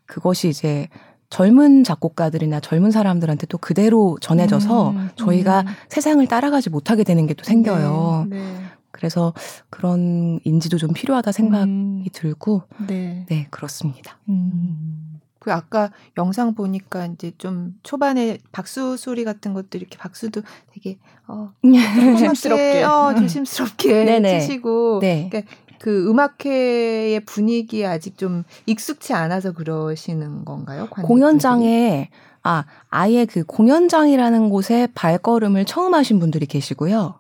그것이 0.07 0.49
이제 0.49 0.89
젊은 1.31 1.83
작곡가들이나 1.85 2.61
젊은 2.61 2.91
사람들한테 2.91 3.47
또 3.47 3.57
그대로 3.57 4.19
전해져서 4.21 4.91
음, 4.91 5.09
저희가 5.17 5.61
음. 5.63 5.67
세상을 5.89 6.27
따라가지 6.27 6.69
못하게 6.71 7.05
되는 7.05 7.27
게 7.27 7.35
또 7.35 7.45
생겨요. 7.45 8.27
네, 8.29 8.37
네. 8.37 8.57
그래서 8.91 9.33
그런 9.71 10.41
인지도 10.45 10.77
좀 10.77 10.93
필요하다 10.93 11.33
생각이 11.33 11.71
음. 11.71 12.05
들고 12.13 12.63
네. 12.87 13.25
네, 13.31 13.47
그렇습니다. 13.51 14.19
음. 14.29 15.02
그 15.43 15.53
아까 15.53 15.91
영상 16.19 16.55
보니까 16.55 17.07
이제 17.07 17.33
좀 17.37 17.75
초반에 17.83 18.39
박수 18.53 18.97
소리 18.97 19.25
같은 19.25 19.55
것도 19.55 19.77
이렇게 19.77 19.99
박수도 19.99 20.43
되게 20.73 20.99
어 21.27 21.51
조심스럽게 21.65 22.85
어 22.85 23.13
조심스럽게 23.17 24.23
치시고 24.39 25.01
네. 25.01 25.29
그러니까 25.29 25.53
그 25.81 26.09
음악회의 26.09 27.19
분위기에 27.25 27.87
아직 27.87 28.17
좀 28.17 28.45
익숙치 28.67 29.15
않아서 29.15 29.51
그러시는 29.51 30.45
건가요? 30.45 30.89
공연장에 30.89 32.11
아 32.45 32.65
아예 32.89 33.25
그 33.25 33.43
공연장이라는 33.43 34.49
곳에 34.49 34.87
발걸음을 34.95 35.65
처음 35.65 35.95
하신 35.95 36.21
분들이 36.21 36.47
계시고요. 36.47 37.17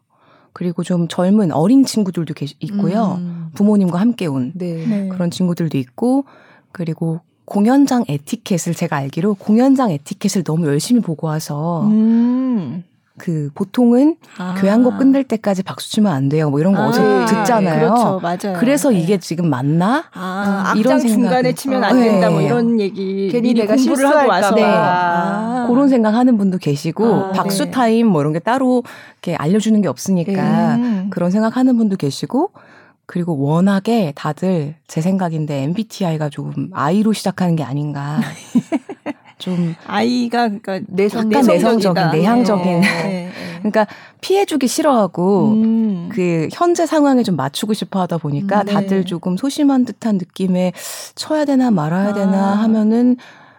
그리고 0.53 0.85
좀 0.85 1.09
젊은 1.09 1.51
어린 1.51 1.85
친구들도 1.85 2.35
계시, 2.35 2.55
있고요. 2.61 3.17
음. 3.19 3.51
부모님과 3.55 3.99
함께 3.99 4.27
온 4.27 4.53
네. 4.55 4.87
네. 4.87 5.09
그런 5.09 5.33
친구들도 5.33 5.77
있고 5.77 6.25
그리고 6.71 7.21
공연장 7.53 8.05
에티켓을 8.09 8.73
제가 8.73 8.97
알기로 8.97 9.35
공연장 9.35 9.91
에티켓을 9.91 10.43
너무 10.43 10.67
열심히 10.67 11.03
보고 11.03 11.27
와서 11.27 11.83
음. 11.85 12.83
그 13.19 13.51
보통은 13.55 14.17
아. 14.39 14.55
교향곡 14.59 14.97
끝날 14.97 15.23
때까지 15.23 15.63
박수 15.63 15.91
치면 15.91 16.11
안 16.11 16.31
돼요. 16.31 16.49
뭐 16.49 16.61
이런 16.61 16.73
거 16.73 16.81
아. 16.81 16.87
어제 16.87 17.03
듣잖아요. 17.27 17.81
그렇죠, 17.81 18.21
맞아요. 18.23 18.59
그래서 18.59 18.89
네. 18.89 19.01
이게 19.01 19.19
지금 19.19 19.51
맞나? 19.51 20.05
아, 20.15 20.73
이런 20.79 20.99
생각 20.99 21.15
중간에 21.15 21.53
치면 21.53 21.85
안 21.85 22.01
된다. 22.01 22.31
뭐 22.31 22.41
네. 22.41 22.47
이런 22.47 22.81
얘기 22.81 23.29
괜히 23.31 23.53
내가 23.53 23.77
공부를 23.77 24.07
하고 24.07 24.29
와서 24.31 24.55
네. 24.55 24.65
아. 24.65 25.67
그런 25.69 25.91
생각하는 25.91 26.39
분도 26.39 26.57
계시고 26.57 27.05
아, 27.07 27.33
박수 27.33 27.67
네. 27.67 27.71
타임 27.71 28.07
뭐 28.07 28.23
이런 28.23 28.33
게 28.33 28.39
따로 28.39 28.83
이렇게 29.23 29.37
알려주는 29.37 29.79
게 29.83 29.89
없으니까 29.89 30.77
네. 30.79 31.07
그런 31.11 31.31
생각하는 31.31 31.77
분도 31.77 31.97
계시고 31.97 32.51
그리고 33.13 33.37
워낙에 33.39 34.15
다들 34.17 34.75
제 34.87 35.03
생각인데 35.03 35.65
MBTI가 35.65 36.31
조금 36.31 36.71
아이로 36.73 37.13
시작하는 37.13 37.57
게 37.57 37.63
아닌가. 37.63 38.19
좀 39.37 39.75
아이가 39.87 40.49
그러니까 40.49 40.81
내성 40.89 41.29
내성적인 41.29 42.11
내향적인 42.11 42.65
네. 42.65 42.81
네. 42.81 43.03
네. 43.05 43.33
그러니까 43.59 43.87
피해주기 44.23 44.67
싫어하고 44.67 45.49
음. 45.49 46.09
그 46.11 46.49
현재 46.53 46.87
상황에 46.87 47.23
좀 47.23 47.37
맞추고 47.37 47.75
싶어하다 47.75 48.17
보니까 48.17 48.63
음, 48.63 48.65
네. 48.65 48.73
다들 48.73 49.05
조금 49.05 49.37
소심한 49.37 49.85
듯한 49.85 50.17
느낌에 50.17 50.73
쳐야 51.15 51.45
되나 51.45 51.71
말아야 51.71 52.09
아. 52.09 52.15
되나 52.15 52.63
하면은 52.63 53.19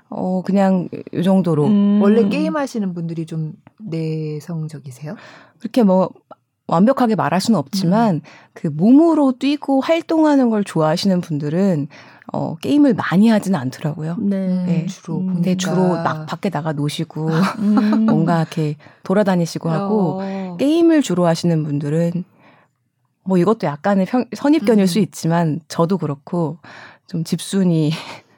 어 0.09 0.41
그냥 0.43 0.89
이 1.13 1.21
정도로 1.21 1.67
음. 1.67 2.01
원래 2.01 2.27
게임 2.27 2.55
하시는 2.55 2.91
분들이 2.95 3.27
좀 3.27 3.53
내성적이세요? 3.77 5.15
그렇게 5.59 5.83
뭐 5.83 6.09
완벽하게 6.73 7.15
말할 7.15 7.39
수는 7.39 7.59
없지만 7.59 8.15
음. 8.15 8.21
그 8.53 8.67
몸으로 8.67 9.33
뛰고 9.37 9.81
활동하는 9.81 10.49
걸 10.49 10.63
좋아하시는 10.63 11.21
분들은 11.21 11.87
어, 12.31 12.55
게임을 12.55 12.95
많이 12.95 13.29
하지는 13.29 13.59
않더라고요. 13.59 14.17
네. 14.19 14.63
네. 14.65 14.85
주로. 14.87 15.19
음. 15.19 15.35
근데 15.35 15.55
주로 15.55 15.89
막 15.89 16.25
밖에 16.25 16.49
나가 16.49 16.71
노시고, 16.71 17.27
음. 17.59 18.05
뭔가 18.05 18.39
이렇게 18.39 18.75
돌아다니시고 19.03 19.69
하고, 19.69 20.19
어. 20.21 20.57
게임을 20.57 21.03
주로 21.03 21.27
하시는 21.27 21.63
분들은, 21.63 22.23
뭐 23.25 23.37
이것도 23.37 23.67
약간의 23.67 24.07
평, 24.07 24.25
선입견일 24.33 24.85
음. 24.85 24.87
수 24.87 24.97
있지만, 24.99 25.59
저도 25.67 25.99
그렇고, 25.99 26.57
좀 27.05 27.23
집순이, 27.23 27.91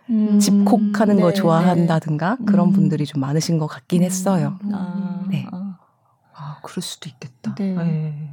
음. 0.09 0.39
집콕 0.39 0.99
하는 0.99 1.15
네, 1.17 1.21
거 1.21 1.31
좋아한다든가, 1.31 2.37
네. 2.39 2.45
그런 2.45 2.69
음. 2.69 2.73
분들이 2.73 3.05
좀 3.05 3.21
많으신 3.21 3.59
것 3.59 3.67
같긴 3.67 4.01
음. 4.01 4.05
했어요. 4.05 4.59
아. 4.73 5.23
네. 5.29 5.45
아, 5.51 5.74
그럴 6.65 6.81
수도 6.81 7.09
있겠다. 7.09 7.55
네. 7.55 7.73
네. 7.75 8.31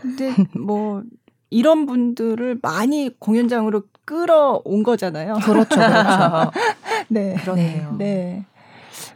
근데 0.00 0.34
뭐, 0.58 1.02
이런 1.50 1.86
분들을 1.86 2.58
많이 2.62 3.10
공연장으로 3.18 3.82
끌어온 4.04 4.82
거잖아요. 4.82 5.34
그렇죠, 5.42 5.76
그렇죠. 5.76 6.50
네. 7.08 7.34
그러네요. 7.34 7.96
네. 7.98 8.44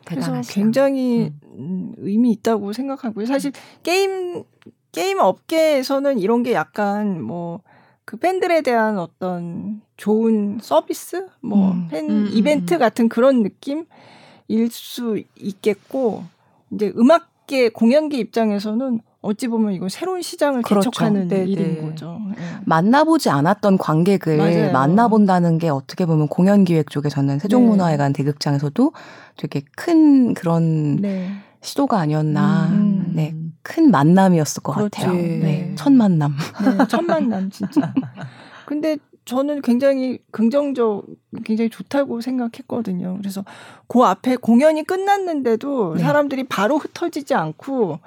그래서 0.04 0.26
대단하시다. 0.26 0.54
굉장히 0.54 1.32
음. 1.58 1.94
의미 1.98 2.32
있다고 2.32 2.72
생각하고요. 2.72 3.26
사실 3.26 3.52
게임 3.82 4.44
게임 4.92 5.18
업계에서는 5.18 6.18
이런 6.18 6.42
게 6.42 6.52
약간 6.52 7.22
뭐 7.22 7.60
그 8.04 8.18
팬들에 8.18 8.60
대한 8.62 8.98
어떤 8.98 9.80
좋은 9.96 10.58
서비스, 10.60 11.26
뭐팬 11.40 12.10
음. 12.10 12.10
음, 12.10 12.30
이벤트 12.32 12.74
음. 12.74 12.78
같은 12.78 13.08
그런 13.08 13.42
느낌일 13.42 14.70
수 14.70 15.22
있겠고 15.36 16.24
이제 16.70 16.92
음악 16.96 17.30
계 17.46 17.68
공연계 17.68 18.18
입장에서는 18.18 19.00
어찌 19.20 19.48
보면 19.48 19.72
이건 19.72 19.88
새로운 19.88 20.20
시장을 20.20 20.62
그렇죠. 20.62 20.90
개척하는 20.90 21.28
네 21.28 21.44
일인 21.46 21.82
거죠. 21.82 22.20
네. 22.36 22.42
만나보지 22.66 23.30
않았던 23.30 23.78
관객을 23.78 24.36
맞아요. 24.36 24.72
만나본다는 24.72 25.58
게 25.58 25.70
어떻게 25.70 26.04
보면 26.04 26.28
공연 26.28 26.64
기획 26.64 26.90
쪽에서는 26.90 27.38
세종문화회관 27.38 28.12
네. 28.12 28.18
대극장에서도 28.18 28.92
되게 29.36 29.62
큰 29.76 30.34
그런 30.34 30.96
네. 30.96 31.30
시도가 31.62 31.98
아니었나. 31.98 32.68
음. 32.68 33.12
네. 33.14 33.34
큰 33.62 33.90
만남이었을 33.90 34.62
것 34.62 34.74
그렇지. 34.74 35.00
같아요. 35.00 35.14
네. 35.14 35.38
네. 35.38 35.72
첫 35.74 35.90
만남. 35.90 36.34
네, 36.62 36.86
첫 36.86 37.00
만남, 37.02 37.50
진짜. 37.50 37.94
근데 38.66 38.98
저는 39.24 39.62
굉장히 39.62 40.18
긍정적, 40.30 41.06
굉장히 41.44 41.70
좋다고 41.70 42.20
생각했거든요. 42.20 43.16
그래서 43.18 43.44
그 43.88 44.00
앞에 44.02 44.36
공연이 44.36 44.84
끝났는데도 44.84 45.94
네. 45.94 46.02
사람들이 46.02 46.44
바로 46.44 46.76
흩어지지 46.76 47.34
않고 47.34 48.00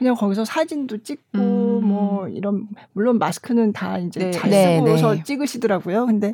그냥 0.00 0.14
거기서 0.14 0.46
사진도 0.46 1.02
찍고 1.02 1.38
음. 1.38 1.84
뭐 1.84 2.28
이런 2.28 2.68
물론 2.92 3.18
마스크는 3.18 3.74
다 3.74 3.98
이제 3.98 4.20
네. 4.20 4.30
잘 4.30 4.48
네, 4.48 4.78
쓰고서 4.78 5.14
네. 5.16 5.22
찍으시더라고요. 5.24 6.06
근데 6.06 6.32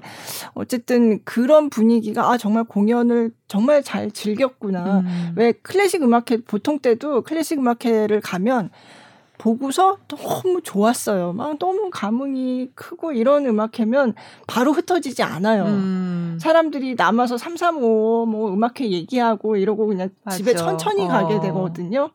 어쨌든 0.54 1.18
그런 1.24 1.68
분위기가 1.68 2.30
아 2.30 2.38
정말 2.38 2.62
공연을 2.62 3.32
정말 3.48 3.82
잘 3.82 4.12
즐겼구나. 4.12 5.00
음. 5.00 5.32
왜 5.34 5.50
클래식 5.50 6.02
음악회 6.02 6.42
보통 6.46 6.78
때도 6.78 7.22
클래식 7.22 7.58
음악회를 7.58 8.20
가면 8.20 8.70
보고서 9.38 9.98
너무 10.08 10.60
좋았어요. 10.62 11.32
막 11.32 11.58
너무 11.58 11.90
감흥이 11.90 12.70
크고 12.74 13.12
이런 13.12 13.46
음악회면 13.46 14.14
바로 14.46 14.72
흩어지지 14.72 15.22
않아요. 15.22 15.64
음. 15.64 16.38
사람들이 16.40 16.94
남아서 16.94 17.36
335 17.36 18.26
뭐 18.26 18.52
음악회 18.52 18.90
얘기하고 18.90 19.56
이러고 19.56 19.86
그냥 19.86 20.10
맞아. 20.24 20.36
집에 20.36 20.54
천천히 20.54 21.04
어. 21.04 21.08
가게 21.08 21.40
되거든요. 21.40 22.10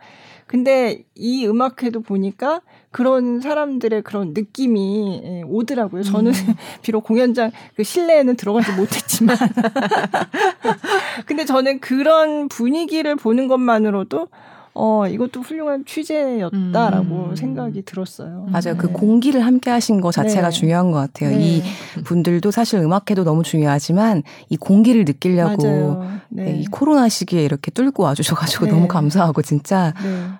근데 0.51 1.05
이 1.15 1.47
음악회도 1.47 2.01
보니까 2.01 2.59
그런 2.91 3.39
사람들의 3.39 4.01
그런 4.01 4.33
느낌이 4.33 5.21
예, 5.23 5.41
오더라고요. 5.43 6.03
저는 6.03 6.33
음. 6.33 6.55
비록 6.83 7.05
공연장 7.05 7.51
그 7.75 7.83
실내에는 7.83 8.35
들어가지 8.35 8.73
못했지만. 8.73 9.37
근데 11.25 11.45
저는 11.45 11.79
그런 11.79 12.49
분위기를 12.49 13.15
보는 13.15 13.47
것만으로도 13.47 14.27
어, 14.73 15.05
이것도 15.05 15.41
훌륭한 15.41 15.83
취재였다라고 15.85 17.29
음. 17.31 17.35
생각이 17.35 17.81
들었어요. 17.83 18.47
맞아요. 18.49 18.77
그 18.77 18.87
네. 18.87 18.91
그 18.91 18.91
공기를 18.91 19.45
함께 19.45 19.69
하신 19.69 19.99
것 19.99 20.11
자체가 20.11 20.49
네. 20.49 20.51
중요한 20.51 20.91
것 20.91 20.99
같아요. 20.99 21.31
네. 21.31 21.41
이 21.41 21.63
분들도 22.03 22.51
사실 22.51 22.79
음악회도 22.79 23.23
너무 23.23 23.43
중요하지만 23.43 24.23
이 24.49 24.57
공기를 24.57 25.03
느끼려고 25.05 26.03
네. 26.29 26.45
네. 26.45 26.59
이 26.59 26.65
코로나 26.67 27.09
시기에 27.09 27.43
이렇게 27.43 27.69
뚫고 27.71 28.03
와주셔가지고 28.03 28.65
네. 28.65 28.71
너무 28.71 28.87
감사하고 28.87 29.41
진짜 29.41 29.93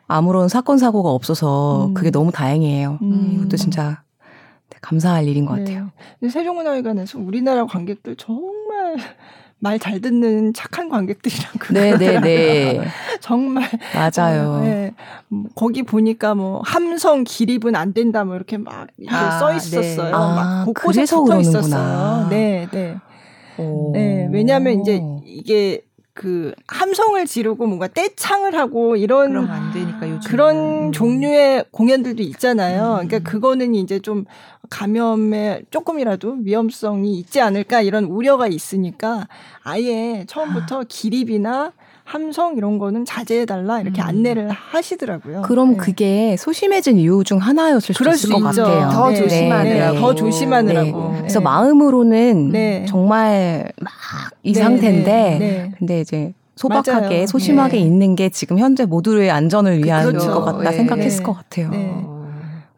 아무런 0.08 0.48
사건, 0.48 0.78
사고가 0.78 1.10
없어서 1.10 1.88
음. 1.88 1.94
그게 1.94 2.10
너무 2.10 2.32
다행이에요. 2.32 3.00
음. 3.02 3.32
이것도 3.36 3.58
진짜 3.58 4.04
감사할 4.82 5.28
일인 5.28 5.46
것 5.46 5.60
같아요. 5.60 5.92
세종문화회관에서 6.28 7.20
우리나라 7.20 7.66
관객들 7.66 8.16
정말 8.16 8.96
말 9.62 9.78
잘 9.80 10.02
듣는 10.02 10.54
착한 10.54 10.90
관객들이랑 10.90 11.52
네네네 11.72 12.20
네. 12.22 12.82
정말 13.22 13.70
맞아요. 13.94 14.50
어, 14.54 14.62
네. 14.62 14.94
뭐 15.28 15.46
거기 15.56 15.84
보니까 15.84 16.34
뭐 16.36 16.62
함성 16.66 17.24
기립은 17.24 17.76
안 17.76 17.94
된다 17.94 18.24
뭐 18.24 18.36
이렇게 18.36 18.58
막 18.58 18.88
아, 19.10 19.40
써 19.40 19.54
있었어요. 19.54 20.06
네. 20.06 20.12
막 20.12 20.62
아, 20.62 20.66
곳곳에 20.66 21.06
붙어 21.06 21.40
있었어요. 21.40 22.28
네, 22.30 22.68
네. 22.72 22.98
오. 23.58 23.92
네, 23.94 24.28
왜냐하면 24.32 24.82
이제 24.82 25.00
이게 25.26 25.82
그 26.14 26.54
함성을 26.68 27.26
지르고 27.26 27.66
뭔가 27.68 27.88
떼창을 27.88 28.56
하고 28.56 28.96
이런 28.96 29.38
안 29.50 29.74
되니까 29.74 30.10
요즘 30.10 30.30
그런 30.30 30.88
음. 30.88 30.92
종류의 30.92 31.66
공연들도 31.72 32.22
있잖아요. 32.24 33.00
음. 33.02 33.08
그러니까 33.08 33.30
그거는 33.30 33.76
이제 33.76 34.00
좀 34.00 34.26
감염에 34.70 35.64
조금이라도 35.70 36.40
위험성이 36.44 37.18
있지 37.18 37.42
않을까 37.42 37.82
이런 37.82 38.06
우려가 38.06 38.48
있으니까 38.48 39.28
아예 39.64 40.26
처음부터 40.28 40.86
기립이나 40.88 41.74
함성 42.12 42.58
이런 42.58 42.78
거는 42.78 43.06
자제해달라 43.06 43.80
이렇게 43.80 44.02
음. 44.02 44.08
안내를 44.08 44.50
하시더라고요. 44.50 45.44
그럼 45.44 45.72
네. 45.72 45.78
그게 45.78 46.36
소심해진 46.38 46.98
이유 46.98 47.24
중 47.24 47.38
하나였을 47.38 47.82
수 47.96 48.04
있을 48.04 48.30
것 48.34 48.50
있죠. 48.50 48.64
같아요. 48.64 48.90
더 48.92 49.10
네. 49.10 49.16
조심하느라고. 49.16 49.94
네. 49.96 50.00
더 50.02 50.16
조심하느라고. 50.16 51.12
네. 51.14 51.18
그래서 51.20 51.40
마음으로는 51.40 52.50
네. 52.52 52.86
정말 52.88 53.72
막 53.80 53.92
이 54.44 54.56
상태인데 54.56 55.72
근데 55.78 56.02
이제 56.02 56.34
소박하게 56.56 57.08
맞아요. 57.16 57.28
소심하게 57.28 57.78
있는 57.78 58.16
게 58.16 58.30
지금 58.30 58.58
현재 58.58 58.86
모두의 58.86 59.30
안전을 59.30 59.84
위한 59.84 60.06
그렇죠. 60.08 60.32
것 60.34 60.44
같다 60.44 60.72
생각했을 60.72 61.24
것 61.24 61.34
같아요. 61.34 61.70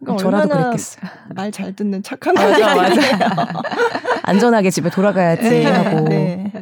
그러니까 0.04 0.18
저라도 0.24 0.49
그랬겠어요. 0.49 1.06
말 1.36 1.51
잘 1.51 1.76
듣는 1.76 2.01
착한 2.04 2.34
맞아, 2.34 2.76
맞아요. 2.76 2.97
안전하게 4.24 4.70
집에 4.70 4.89
돌아가야지 4.89 5.64
하고 5.64 6.08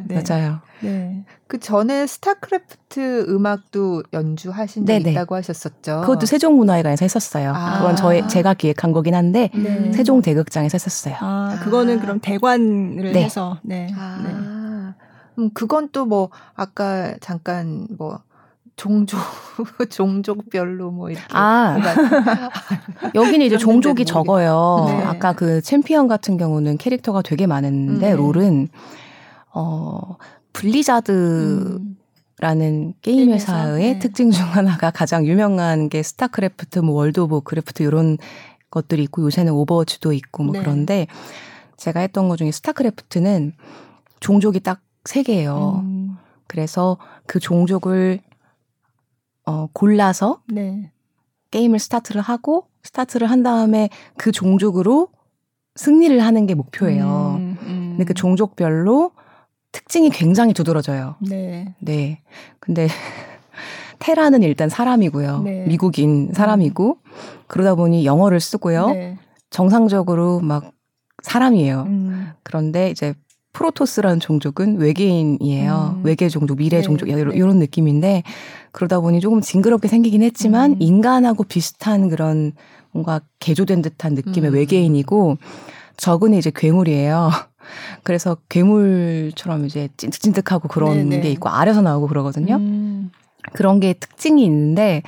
맞아요. 0.08 0.60
네. 0.80 1.24
그 1.46 1.60
전에 1.60 2.06
스타크래프트 2.06 3.26
음악도 3.28 4.02
연주하신 4.12 4.86
적 4.86 4.94
있다고 4.94 5.34
하셨었죠. 5.36 6.00
그것도 6.00 6.26
세종문화회관에서 6.26 7.04
했었어요. 7.04 7.52
아. 7.54 7.78
그건 7.78 7.94
저희 7.96 8.26
제가 8.26 8.54
기획한 8.54 8.92
거긴 8.92 9.14
한데 9.14 9.50
네. 9.54 9.92
세종 9.92 10.22
대극장에서 10.22 10.74
했었어요. 10.74 11.16
아, 11.20 11.58
그거는 11.62 11.98
아. 11.98 12.00
그럼 12.02 12.20
대관을 12.20 13.12
네. 13.12 13.24
해서 13.24 13.58
네. 13.62 13.92
아. 13.96 14.20
네. 14.24 14.30
음, 15.38 15.50
그건 15.54 15.88
또 15.90 16.04
뭐 16.04 16.30
아까 16.54 17.14
잠깐 17.20 17.86
뭐 17.96 18.20
종족 18.76 19.20
종족별로 19.90 20.90
뭐 20.90 21.10
이렇게 21.10 21.26
아 21.30 21.76
여기는 23.14 23.44
이제 23.46 23.58
종족이 23.58 24.04
적어요. 24.04 24.86
네. 24.88 25.02
아까 25.04 25.32
그 25.32 25.60
챔피언 25.60 26.08
같은 26.08 26.36
경우는 26.36 26.78
캐릭터가 26.78 27.22
되게 27.22 27.46
많은데 27.46 28.12
음. 28.12 28.16
롤은 28.16 28.68
어 29.54 30.16
블리자드 30.52 31.80
라는 32.38 32.94
게임 33.02 33.30
회사의 33.30 33.94
네. 33.94 33.98
특징 33.98 34.30
중 34.30 34.46
하나가 34.46 34.90
가장 34.90 35.24
유명한 35.26 35.88
게 35.88 36.02
스타크래프트, 36.02 36.80
뭐 36.80 36.96
월드 36.96 37.20
오브 37.20 37.42
크래프트 37.42 37.84
이런 37.84 38.18
것들이 38.70 39.04
있고 39.04 39.22
요새는 39.22 39.52
오버워치도 39.52 40.12
있고 40.12 40.42
뭐 40.42 40.52
네. 40.54 40.60
그런데 40.60 41.06
제가 41.76 42.00
했던 42.00 42.28
것 42.28 42.36
중에 42.36 42.50
스타크래프트는 42.50 43.52
종족이 44.20 44.60
딱 44.60 44.80
세 45.04 45.22
개예요. 45.22 45.82
음. 45.84 46.16
그래서 46.46 46.98
그 47.26 47.40
종족을 47.40 48.20
어 49.44 49.68
골라서 49.72 50.40
네. 50.46 50.90
게임을 51.50 51.78
스타트를 51.78 52.20
하고 52.22 52.68
스타트를 52.82 53.30
한 53.30 53.42
다음에 53.42 53.88
그 54.16 54.32
종족으로 54.32 55.08
승리를 55.74 56.18
하는 56.20 56.46
게 56.46 56.54
목표예요. 56.54 57.36
음, 57.38 57.56
음. 57.62 57.88
근데 57.92 58.04
그 58.04 58.14
종족별로 58.14 59.12
특징이 59.72 60.10
굉장히 60.10 60.52
두드러져요. 60.52 61.16
네. 61.20 61.74
네. 61.80 62.22
근데 62.60 62.88
테라는 63.98 64.42
일단 64.42 64.68
사람이고요. 64.68 65.42
네. 65.42 65.64
미국인 65.66 66.32
사람이고 66.32 66.98
그러다 67.46 67.74
보니 67.74 68.04
영어를 68.04 68.40
쓰고요. 68.40 68.90
네. 68.90 69.18
정상적으로 69.50 70.40
막 70.40 70.72
사람이에요. 71.22 71.82
음. 71.82 72.32
그런데 72.42 72.90
이제 72.90 73.14
프로토스라는 73.52 74.20
종족은 74.20 74.78
외계인이에요. 74.78 75.96
음. 75.98 76.04
외계 76.04 76.28
종족, 76.28 76.58
미래 76.58 76.78
네. 76.78 76.82
종족 76.82 77.08
이런, 77.08 77.34
이런 77.34 77.58
느낌인데 77.58 78.22
그러다 78.72 79.00
보니 79.00 79.20
조금 79.20 79.40
징그럽게 79.40 79.88
생기긴 79.88 80.22
했지만 80.22 80.72
음. 80.72 80.76
인간하고 80.80 81.44
비슷한 81.44 82.08
그런 82.08 82.52
뭔가 82.92 83.20
개조된 83.40 83.82
듯한 83.82 84.14
느낌의 84.14 84.50
음. 84.50 84.54
외계인이고 84.54 85.36
적은 85.98 86.34
이제 86.34 86.50
괴물이에요. 86.54 87.30
그래서 88.02 88.36
괴물처럼 88.48 89.66
이제 89.66 89.88
찐득찐득하고 89.96 90.68
그런 90.68 91.08
네네. 91.08 91.20
게 91.20 91.30
있고 91.30 91.48
아래서 91.48 91.82
나오고 91.82 92.08
그러거든요. 92.08 92.56
음. 92.56 93.10
그런 93.52 93.80
게 93.80 93.92
특징이 93.92 94.44
있는데 94.44 95.02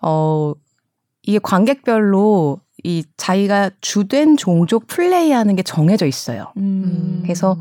어 0.00 0.52
이게 1.22 1.38
관객별로 1.38 2.58
이 2.84 3.04
자기가 3.16 3.70
주된 3.80 4.36
종족 4.36 4.86
플레이하는 4.86 5.56
게 5.56 5.62
정해져 5.62 6.06
있어요. 6.06 6.52
음. 6.56 7.20
그래서 7.22 7.56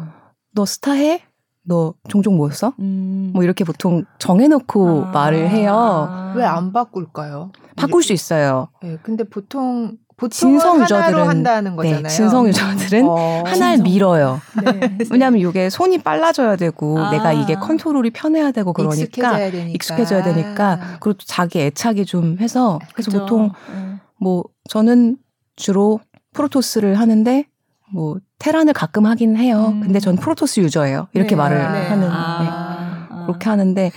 너 0.54 0.66
스타해? 0.66 1.22
너 1.64 1.94
종족 2.08 2.34
뭐였어? 2.36 2.74
음. 2.80 3.32
뭐 3.34 3.44
이렇게 3.44 3.64
보통 3.64 4.06
정해놓고 4.20 5.06
아. 5.08 5.12
말을 5.12 5.50
해요. 5.50 6.34
왜 6.36 6.44
안 6.44 6.72
바꿀까요? 6.72 7.52
바꿀 7.76 8.04
수 8.04 8.14
있어요. 8.14 8.70
네, 8.82 8.98
근데 9.04 9.24
보통 9.24 9.98
진성 10.32 10.82
유저들은 10.82 11.28
한다는 11.28 11.72
네, 11.72 11.76
거잖아요. 11.76 12.04
네, 12.04 12.10
진성 12.10 12.48
유저들은 12.48 13.08
어, 13.08 13.44
하나를 13.46 13.84
밀어요. 13.84 14.40
네. 14.64 14.98
왜냐하면 15.12 15.42
이게 15.42 15.70
손이 15.70 16.00
빨라져야 16.00 16.56
되고 16.56 16.98
아. 17.00 17.12
내가 17.12 17.34
이게 17.34 17.54
컨트롤이 17.56 18.12
편해야 18.12 18.52
되고 18.52 18.74
그러니까 18.74 19.04
익숙해져야 19.04 19.52
되니까, 19.52 19.74
익숙해져야 19.74 20.24
되니까 20.24 20.80
그리고 21.02 21.20
자기 21.24 21.60
애착이 21.62 22.06
좀 22.06 22.38
해서 22.40 22.80
그래서 22.94 23.12
그렇죠. 23.12 23.26
보통 23.26 23.52
네. 23.72 23.96
뭐 24.20 24.44
저는 24.68 25.18
주로 25.56 26.00
프로토스를 26.34 27.00
하는데 27.00 27.46
뭐 27.92 28.18
테란을 28.40 28.74
가끔 28.74 29.06
하긴 29.06 29.38
해요. 29.38 29.72
음. 29.74 29.82
근데 29.82 30.00
전 30.00 30.16
프로토스 30.16 30.60
유저예요. 30.60 31.08
이렇게 31.14 31.32
네. 31.32 31.36
말을 31.36 31.58
네. 31.58 31.64
하는 31.64 32.10
아. 32.10 33.08
네. 33.10 33.26
그렇게 33.26 33.50
하는데 33.50 33.92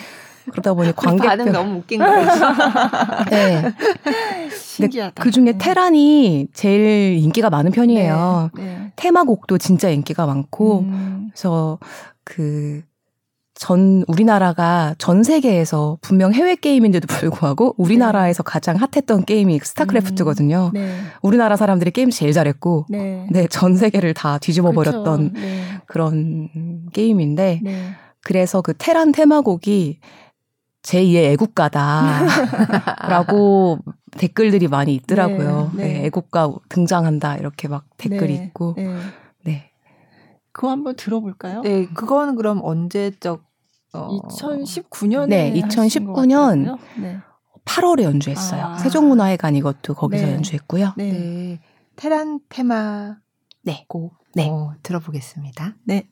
그러다 0.51 0.75
보니 0.75 0.93
관객 0.97 1.27
반응 1.27 1.53
너무 1.53 1.79
웃긴 1.79 2.01
거예요. 2.01 2.27
네. 3.31 3.75
신기하다. 4.53 5.23
그 5.23 5.31
중에 5.31 5.53
네. 5.53 5.59
테란이 5.59 6.49
제일 6.53 7.19
인기가 7.19 7.51
많은 7.51 7.71
편이에요. 7.71 8.51
네. 8.55 8.65
네. 8.65 8.93
테마곡도 8.97 9.59
진짜 9.59 9.91
인기가 9.91 10.27
많고 10.27 10.81
음. 10.81 11.31
그래서 11.33 11.79
그 12.25 12.83
전 13.61 14.03
우리나라가 14.09 14.95
전 14.97 15.23
세계에서 15.23 15.99
분명 16.01 16.33
해외 16.33 16.57
게임인데도 16.57 17.07
불구하고 17.07 17.75
우리나라에서 17.77 18.43
네. 18.43 18.51
가장 18.51 18.77
핫했던 18.77 19.27
게임이 19.27 19.61
스타크래프트거든요. 19.63 20.71
음. 20.75 20.81
네. 20.81 20.99
우리나라 21.21 21.57
사람들이 21.57 21.91
게임 21.91 22.09
제일 22.09 22.33
잘했고, 22.33 22.87
네, 22.89 23.29
전 23.51 23.77
세계를 23.77 24.15
다 24.15 24.39
뒤집어 24.39 24.73
버렸던 24.73 25.35
그렇죠. 25.35 25.47
그런 25.85 26.49
게임인데, 26.95 27.61
그래서 28.23 28.63
그 28.63 28.73
테란 28.79 29.13
테마곡이 29.13 30.01
제2의 30.81 31.33
애국가다라고 31.33 31.81
댓글들이 34.17 34.69
많이 34.69 34.95
있더라고요. 34.95 35.73
네, 35.75 35.83
네. 35.83 35.93
네, 35.93 36.07
애국가 36.07 36.51
등장한다 36.71 37.37
이렇게 37.37 37.69
막 37.69 37.85
댓글이 37.99 38.39
네, 38.39 38.45
있고. 38.47 38.73
네. 38.79 38.97
네. 39.45 39.71
그거 40.51 40.71
한번 40.71 40.97
들어볼까요? 40.97 41.61
네, 41.61 41.87
그거는 41.89 42.37
그럼 42.37 42.61
언제적? 42.65 43.50
어... 43.93 44.21
2019년에 44.29 45.29
네, 45.29 45.53
2019년 45.55 46.79
네. 47.01 47.19
8월에 47.65 48.03
연주했어요. 48.03 48.65
아. 48.65 48.79
세종문화회관 48.79 49.57
이것도 49.57 49.95
거기서 49.95 50.27
네. 50.27 50.35
연주했고요. 50.35 50.95
네. 50.97 51.13
네. 51.13 51.61
테란 51.97 52.41
테마 52.49 53.17
네. 53.63 53.85
곡 53.89 54.15
네. 54.35 54.49
어, 54.49 54.75
들어보겠습니다. 54.83 55.77
네. 55.85 56.09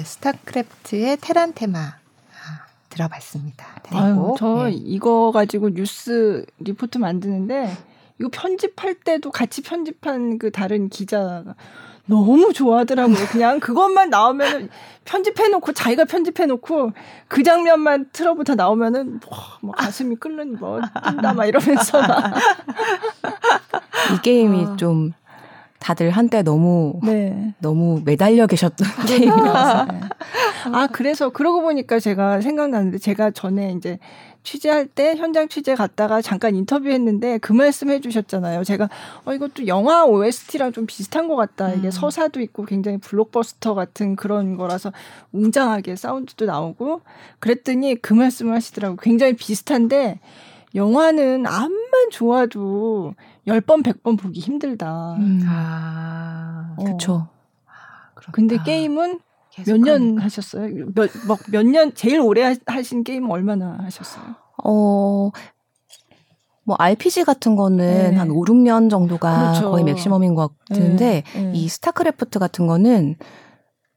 네, 0.00 0.04
스타크래프트의 0.04 1.18
테란 1.20 1.52
테마 1.52 1.78
아, 1.78 1.92
들어봤습니다. 2.88 3.66
네. 3.90 3.98
아유, 3.98 4.34
저 4.38 4.64
네. 4.64 4.72
이거 4.72 5.30
가지고 5.30 5.68
뉴스 5.74 6.46
리포트 6.58 6.96
만드는데 6.96 7.70
이거 8.18 8.30
편집할 8.32 8.94
때도 8.94 9.30
같이 9.30 9.62
편집한 9.62 10.38
그 10.38 10.50
다른 10.50 10.88
기자가 10.88 11.54
너무 12.06 12.54
좋아하더라고요. 12.54 13.26
그냥 13.30 13.60
그것만 13.60 14.08
나오면 14.08 14.70
편집해놓고 15.04 15.74
자기가 15.74 16.06
편집해놓고 16.06 16.92
그 17.28 17.42
장면만 17.42 18.08
틀어부터 18.12 18.54
나오면은 18.54 19.20
뭐, 19.28 19.38
뭐 19.60 19.74
가슴이 19.74 20.16
끓는 20.16 20.58
뭐 20.58 20.80
뜬다 21.04 21.34
막 21.34 21.44
이러면서 21.44 22.00
막. 22.00 22.34
이 24.14 24.22
게임이 24.22 24.64
아. 24.64 24.76
좀 24.76 25.12
다들 25.80 26.10
한때 26.10 26.42
너무 26.42 27.00
네. 27.02 27.54
너무 27.58 28.02
매달려 28.04 28.46
계셨던 28.46 28.86
게임이어서. 29.08 29.84
네. 29.86 30.00
아 30.72 30.86
그래서 30.92 31.30
그러고 31.30 31.62
보니까 31.62 31.98
제가 31.98 32.42
생각나는데 32.42 32.98
제가 32.98 33.30
전에 33.30 33.72
이제 33.72 33.98
취재할 34.42 34.86
때 34.86 35.16
현장 35.16 35.48
취재 35.48 35.74
갔다가 35.74 36.22
잠깐 36.22 36.54
인터뷰했는데 36.54 37.38
그 37.38 37.52
말씀 37.52 37.90
해주셨잖아요. 37.90 38.62
제가 38.64 38.88
어 39.24 39.32
이것도 39.32 39.66
영화 39.66 40.04
OST랑 40.04 40.72
좀 40.72 40.86
비슷한 40.86 41.28
것 41.28 41.36
같다. 41.36 41.70
이게 41.72 41.88
음. 41.88 41.90
서사도 41.90 42.40
있고 42.40 42.66
굉장히 42.66 42.98
블록버스터 42.98 43.74
같은 43.74 44.16
그런 44.16 44.56
거라서 44.56 44.92
웅장하게 45.32 45.96
사운드도 45.96 46.44
나오고 46.44 47.00
그랬더니 47.38 47.96
그 47.96 48.12
말씀을 48.14 48.54
하시더라고. 48.54 48.96
굉장히 48.96 49.34
비슷한데 49.34 50.20
영화는 50.74 51.46
암만 51.46 52.10
좋아도 52.10 53.14
10번, 53.46 53.82
100번 53.82 54.18
보기 54.18 54.40
힘들다. 54.40 55.14
음. 55.18 55.42
아, 55.48 56.74
어. 56.76 56.84
그쵸. 56.84 57.28
아, 57.66 58.30
근데 58.32 58.58
게임은 58.64 59.20
몇 59.66 59.76
년 59.78 60.18
하셨어요? 60.18 60.86
몇, 60.94 61.10
몇 61.50 61.66
년, 61.66 61.92
제일 61.94 62.20
오래 62.20 62.54
하신 62.66 63.02
게임 63.04 63.28
얼마나 63.30 63.78
하셨어요? 63.82 64.24
어, 64.64 65.30
뭐 66.64 66.76
RPG 66.78 67.24
같은 67.24 67.56
거는 67.56 68.10
네. 68.12 68.16
한 68.16 68.30
5, 68.30 68.44
6년 68.44 68.90
정도가 68.90 69.52
그렇죠. 69.52 69.70
거의 69.70 69.84
maximum인 69.84 70.34
것 70.34 70.52
같은데 70.68 71.24
네. 71.34 71.42
네. 71.42 71.52
이 71.54 71.68
스타크래프트 71.68 72.38
같은 72.38 72.66
거는 72.66 73.16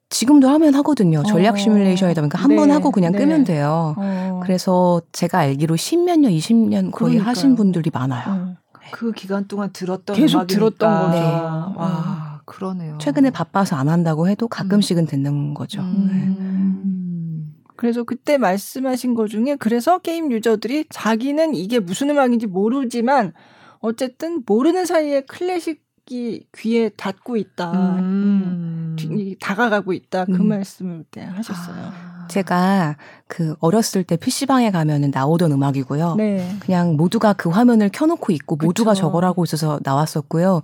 지금도 0.09 0.47
하면 0.47 0.73
하거든요. 0.75 1.21
전략 1.23 1.55
어. 1.55 1.57
시뮬레이션이다 1.57 2.21
보니까 2.21 2.39
한번 2.39 2.69
네. 2.69 2.73
하고 2.73 2.91
그냥 2.91 3.11
네. 3.11 3.19
끄면 3.19 3.43
돼요. 3.43 3.95
어. 3.97 4.39
그래서 4.43 5.01
제가 5.11 5.39
알기로 5.39 5.75
10몇 5.75 6.19
년, 6.19 6.31
20년 6.31 6.91
거의 6.91 6.91
그러니까요. 6.91 7.29
하신 7.29 7.55
분들이 7.55 7.89
많아요. 7.93 8.45
네. 8.45 8.53
그 8.93 9.11
기간 9.11 9.47
동안 9.47 9.71
들었던 9.73 10.15
계속 10.15 10.37
음악이니까. 10.37 10.55
들었던 10.55 11.11
거죠. 11.11 11.17
와, 11.17 11.73
아, 11.79 12.41
그러네요. 12.45 12.99
최근에 12.99 13.31
바빠서 13.31 13.75
안 13.75 13.89
한다고 13.89 14.29
해도 14.29 14.47
가끔씩은 14.47 15.07
듣는 15.07 15.55
거죠. 15.55 15.81
음. 15.81 17.55
그래서 17.75 18.03
그때 18.03 18.37
말씀하신 18.37 19.15
것 19.15 19.29
중에 19.29 19.55
그래서 19.55 19.97
게임 19.97 20.31
유저들이 20.31 20.85
자기는 20.91 21.55
이게 21.55 21.79
무슨 21.79 22.11
음악인지 22.11 22.45
모르지만 22.45 23.33
어쨌든 23.79 24.43
모르는 24.45 24.85
사이에 24.85 25.21
클래식 25.21 25.81
이 26.09 26.45
귀에 26.55 26.89
닿고 26.89 27.37
있다, 27.37 27.71
음. 27.99 28.95
음. 28.99 29.35
다가가고 29.39 29.93
있다 29.93 30.25
그 30.25 30.33
음. 30.33 30.49
말씀을 30.49 31.05
때 31.09 31.21
하셨어요. 31.23 31.75
아. 31.77 32.12
제가 32.29 32.97
그 33.27 33.55
어렸을 33.59 34.03
때 34.03 34.15
PC방에 34.17 34.71
가면은 34.71 35.11
나오던 35.13 35.51
음악이고요. 35.51 36.15
네. 36.15 36.55
그냥 36.59 36.95
모두가 36.95 37.33
그 37.33 37.49
화면을 37.49 37.89
켜놓고 37.89 38.31
있고 38.33 38.55
그쵸. 38.57 38.67
모두가 38.67 38.93
저걸 38.93 39.25
하고 39.25 39.43
있어서 39.43 39.79
나왔었고요. 39.83 40.61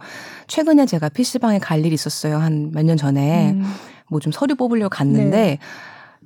최근에 0.47 0.85
제가 0.85 1.09
PC방에 1.09 1.59
갈 1.59 1.85
일이 1.85 1.93
있었어요. 1.93 2.37
한 2.37 2.71
몇 2.73 2.83
년 2.85 2.97
전에 2.97 3.51
음. 3.51 3.63
뭐좀 4.09 4.31
서류 4.31 4.55
뽑으려고 4.55 4.89
갔는데 4.89 5.29
네. 5.29 5.57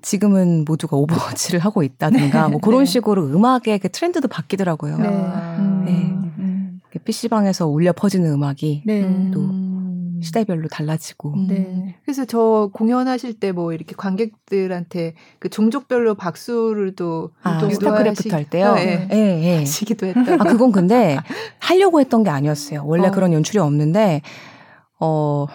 지금은 0.01 0.65
모두가 0.65 0.97
오버워치를 0.97 1.59
하고 1.61 1.83
있다든가 1.83 2.43
네. 2.47 2.51
뭐 2.51 2.59
그런 2.59 2.79
네. 2.81 2.85
식으로 2.85 3.25
음악의 3.27 3.79
그 3.81 3.89
트렌드도 3.89 4.27
바뀌더라고요. 4.27 4.97
네. 4.97 5.07
음. 5.07 5.83
네. 5.85 6.99
PC방에서 7.05 7.67
울려 7.67 7.91
퍼지는 7.91 8.31
음악이 8.31 8.83
네. 8.85 9.31
또 9.33 9.39
시대별로 10.23 10.67
달라지고. 10.67 11.33
음. 11.33 11.47
네. 11.47 11.95
그래서 12.03 12.25
저 12.25 12.69
공연하실 12.73 13.39
때 13.39 13.53
뭐 13.53 13.71
이렇게 13.73 13.95
관객들한테 13.95 15.13
그 15.39 15.49
종족별로 15.49 16.15
박수를 16.15 16.95
또 16.95 17.31
아, 17.43 17.59
스타크래프트 17.69 18.29
할 18.29 18.49
때요. 18.49 18.73
네. 18.75 19.07
네. 19.07 19.39
네. 19.39 19.59
하시기도 19.59 20.07
했다. 20.07 20.33
아 20.33 20.37
그건 20.37 20.71
근데 20.71 21.17
하려고 21.59 21.99
했던 21.99 22.23
게 22.23 22.29
아니었어요. 22.29 22.83
원래 22.85 23.07
어. 23.07 23.11
그런 23.11 23.31
연출이 23.31 23.59
없는데 23.59 24.21
어 24.99 25.45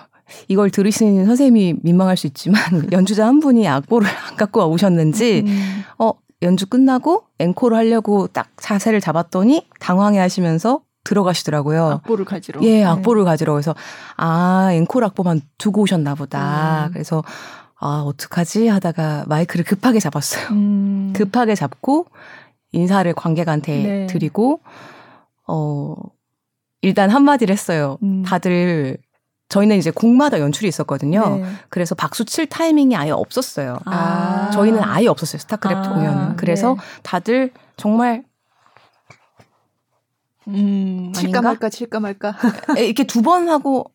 이걸 0.48 0.70
들으시는 0.70 1.26
선생님이 1.26 1.76
민망할 1.82 2.16
수 2.16 2.26
있지만 2.26 2.60
연주자 2.92 3.26
한 3.26 3.40
분이 3.40 3.66
악보를 3.66 4.08
안 4.08 4.36
갖고 4.36 4.64
오셨는지 4.66 5.44
음. 5.46 5.82
어 5.98 6.12
연주 6.42 6.66
끝나고 6.68 7.24
앵콜을 7.40 7.76
하려고 7.76 8.28
딱 8.28 8.48
자세를 8.56 9.00
잡았더니 9.00 9.66
당황해 9.80 10.18
하시면서 10.20 10.82
들어가시더라고요. 11.08 11.90
악보를 11.90 12.24
가지러. 12.26 12.60
예, 12.62 12.78
네. 12.80 12.84
악보를 12.84 13.22
네. 13.22 13.30
가지러. 13.30 13.54
그래서 13.54 13.74
아, 14.16 14.68
앵콜 14.72 15.02
악보만 15.04 15.40
두고 15.56 15.82
오셨나 15.82 16.14
보다. 16.14 16.86
음. 16.86 16.92
그래서 16.92 17.24
아, 17.80 18.02
어떡하지 18.06 18.68
하다가 18.68 19.24
마이크를 19.26 19.64
급하게 19.64 20.00
잡았어요. 20.00 20.48
음. 20.50 21.12
급하게 21.16 21.54
잡고 21.54 22.06
인사를 22.72 23.10
관객한테 23.14 23.82
네. 23.82 24.06
드리고 24.06 24.60
어 25.46 25.94
일단 26.82 27.08
한마디를 27.08 27.52
했어요. 27.52 27.96
음. 28.02 28.22
다들 28.22 28.98
저희는 29.48 29.78
이제 29.78 29.90
곡마다 29.90 30.40
연출이 30.40 30.68
있었거든요. 30.68 31.36
네. 31.36 31.44
그래서 31.70 31.94
박수 31.94 32.26
칠 32.26 32.46
타이밍이 32.46 32.94
아예 32.96 33.10
없었어요. 33.10 33.78
아. 33.86 34.50
저희는 34.52 34.82
아예 34.84 35.06
없었어요. 35.06 35.38
스타크래프트 35.38 35.88
아. 35.88 35.92
공연은. 35.94 36.36
그래서 36.36 36.74
네. 36.74 36.80
다들 37.02 37.52
정말 37.78 38.24
음, 40.48 41.12
칠까 41.14 41.42
말까 41.42 41.68
칠까 41.68 42.00
말까 42.00 42.34
이렇게 42.78 43.04
두 43.04 43.22
번 43.22 43.48
하고 43.48 43.90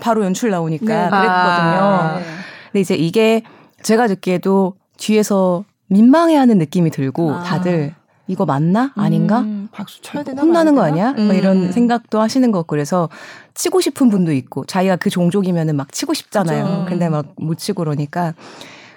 바로 0.00 0.24
연출 0.24 0.50
나오니까 0.50 0.84
네. 0.86 1.10
그랬거든요. 1.10 1.20
아, 1.30 2.18
네. 2.18 2.24
근데 2.66 2.80
이제 2.80 2.94
이게 2.94 3.42
제가 3.82 4.06
듣기에도 4.08 4.74
뒤에서 4.96 5.64
민망해하는 5.88 6.56
느낌이 6.58 6.90
들고 6.90 7.32
아. 7.34 7.42
다들 7.42 7.94
이거 8.28 8.46
맞나 8.46 8.92
아닌가 8.94 9.40
음, 9.40 9.68
박수 9.72 10.00
쳐야 10.00 10.22
되나 10.22 10.40
혼나는 10.40 10.74
거 10.74 10.82
아니야 10.82 11.10
음. 11.18 11.26
뭐 11.26 11.34
이런 11.34 11.64
음. 11.64 11.72
생각도 11.72 12.20
하시는 12.20 12.50
것 12.52 12.66
그래서 12.66 13.10
치고 13.54 13.80
싶은 13.80 14.08
분도 14.08 14.32
있고 14.32 14.64
자기가 14.64 14.96
그 14.96 15.10
종족이면은 15.10 15.76
막 15.76 15.92
치고 15.92 16.14
싶잖아요 16.14 16.64
그렇죠. 16.64 16.84
근데 16.86 17.08
막 17.10 17.26
못 17.36 17.58
치고 17.58 17.82
그러니까 17.82 18.32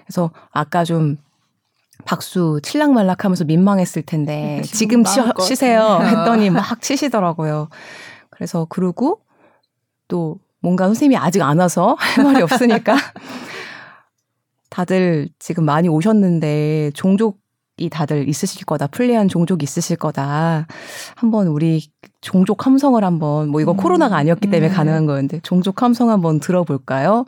그래서 0.06 0.30
아까 0.52 0.86
좀 0.86 1.18
박수 2.06 2.60
칠락말락 2.64 3.26
하면서 3.26 3.44
민망했을 3.44 4.04
텐데 4.04 4.62
지금 4.64 5.04
치, 5.04 5.20
치세요 5.46 6.00
했더니 6.06 6.50
막 6.50 6.82
치시더라고요. 6.82 7.70
그래서 8.30 8.66
그러고 8.70 9.22
또 10.08 10.40
뭔가 10.62 10.86
선생님이 10.86 11.18
아직 11.18 11.42
안 11.42 11.60
와서 11.60 11.96
할 11.98 12.24
말이 12.24 12.42
없으니까 12.42 12.96
다들 14.70 15.30
지금 15.40 15.66
많이 15.66 15.88
오셨는데 15.88 16.92
종족이 16.94 17.90
다들 17.90 18.28
있으실 18.28 18.66
거다. 18.66 18.88
플레이한 18.88 19.28
종족이 19.28 19.64
있으실 19.64 19.96
거다. 19.96 20.68
한번 21.16 21.48
우리 21.48 21.88
종족 22.22 22.66
함성을 22.66 23.02
한번 23.04 23.50
뭐 23.50 23.62
이거 23.62 23.72
음, 23.72 23.78
코로나가 23.78 24.18
아니었기 24.18 24.50
때문에 24.50 24.72
음. 24.72 24.76
가능한 24.76 25.06
거였는데 25.06 25.40
종족 25.42 25.82
함성 25.82 26.10
한번 26.10 26.40
들어볼까요? 26.40 27.26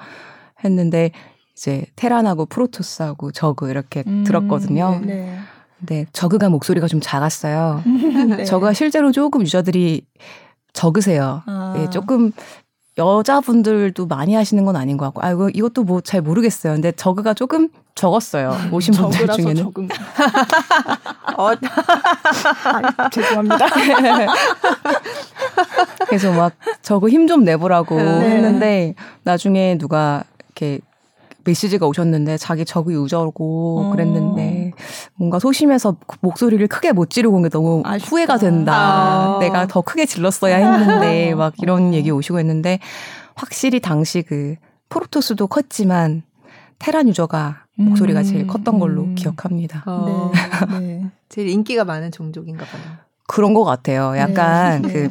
했는데 0.63 1.11
이제 1.57 1.85
테란하고 1.95 2.45
프로토스하고 2.45 3.31
저그 3.31 3.69
이렇게 3.71 4.03
음, 4.05 4.23
들었거든요. 4.23 5.01
네. 5.03 5.39
네, 5.79 6.05
저그가 6.13 6.49
목소리가 6.49 6.87
좀 6.87 6.99
작았어요. 7.01 7.81
네. 8.37 8.45
저그가 8.45 8.73
실제로 8.73 9.11
조금 9.11 9.41
유저들이 9.41 10.03
적으세요. 10.73 11.41
아. 11.47 11.75
예, 11.79 11.89
조금 11.89 12.31
여자분들도 12.97 14.05
많이 14.07 14.33
하시는 14.35 14.63
건 14.65 14.75
아닌 14.75 14.97
것 14.97 15.05
같고, 15.05 15.21
아, 15.23 15.31
이거, 15.31 15.49
이것도 15.49 15.83
뭐 15.83 16.01
잘 16.01 16.21
모르겠어요. 16.21 16.73
근데 16.73 16.91
저그가 16.91 17.33
조금 17.33 17.69
적었어요. 17.95 18.55
오신 18.71 18.93
분들 18.93 19.27
중에는. 19.27 19.55
적은... 19.55 19.89
어, 21.37 21.49
아, 22.65 23.09
죄송합니다. 23.09 23.57
그래서 26.07 26.31
막 26.33 26.53
저그 26.81 27.09
힘 27.09 27.27
좀 27.27 27.43
내보라고 27.43 27.97
네. 27.97 28.29
했는데, 28.31 28.93
나중에 29.23 29.77
누가 29.77 30.23
이렇게 30.45 30.79
메시지가 31.47 31.87
오셨는데 31.87 32.37
자기 32.37 32.65
적이 32.65 32.93
유저고 32.95 33.79
어. 33.87 33.89
그랬는데 33.91 34.73
뭔가 35.15 35.39
소심해서 35.39 35.95
목소리를 36.21 36.67
크게 36.67 36.91
못 36.91 37.09
지르고 37.09 37.37
온 37.37 37.41
게 37.43 37.49
너무 37.49 37.81
아쉽다. 37.85 38.09
후회가 38.09 38.37
된다. 38.37 38.73
아. 38.75 39.39
내가 39.39 39.65
더 39.67 39.81
크게 39.81 40.05
질렀어야 40.05 40.57
했는데 40.57 41.33
막 41.35 41.53
이런 41.61 41.93
얘기 41.93 42.11
오시고 42.11 42.37
했는데 42.39 42.79
확실히 43.35 43.79
당시 43.79 44.21
그 44.21 44.55
프로토스도 44.89 45.47
컸지만 45.47 46.23
테란 46.79 47.07
유저가 47.07 47.63
목소리가 47.75 48.19
음. 48.21 48.23
제일 48.23 48.47
컸던 48.47 48.79
걸로 48.79 49.03
음. 49.03 49.15
기억합니다. 49.15 49.83
어. 49.85 50.31
네. 50.71 50.79
네. 50.79 51.05
제일 51.29 51.49
인기가 51.49 51.85
많은 51.85 52.11
종족인가 52.11 52.65
봐요. 52.65 52.81
그런 53.27 53.53
것 53.53 53.63
같아요. 53.63 54.17
약간 54.17 54.81
네. 54.83 54.91
그 54.93 55.09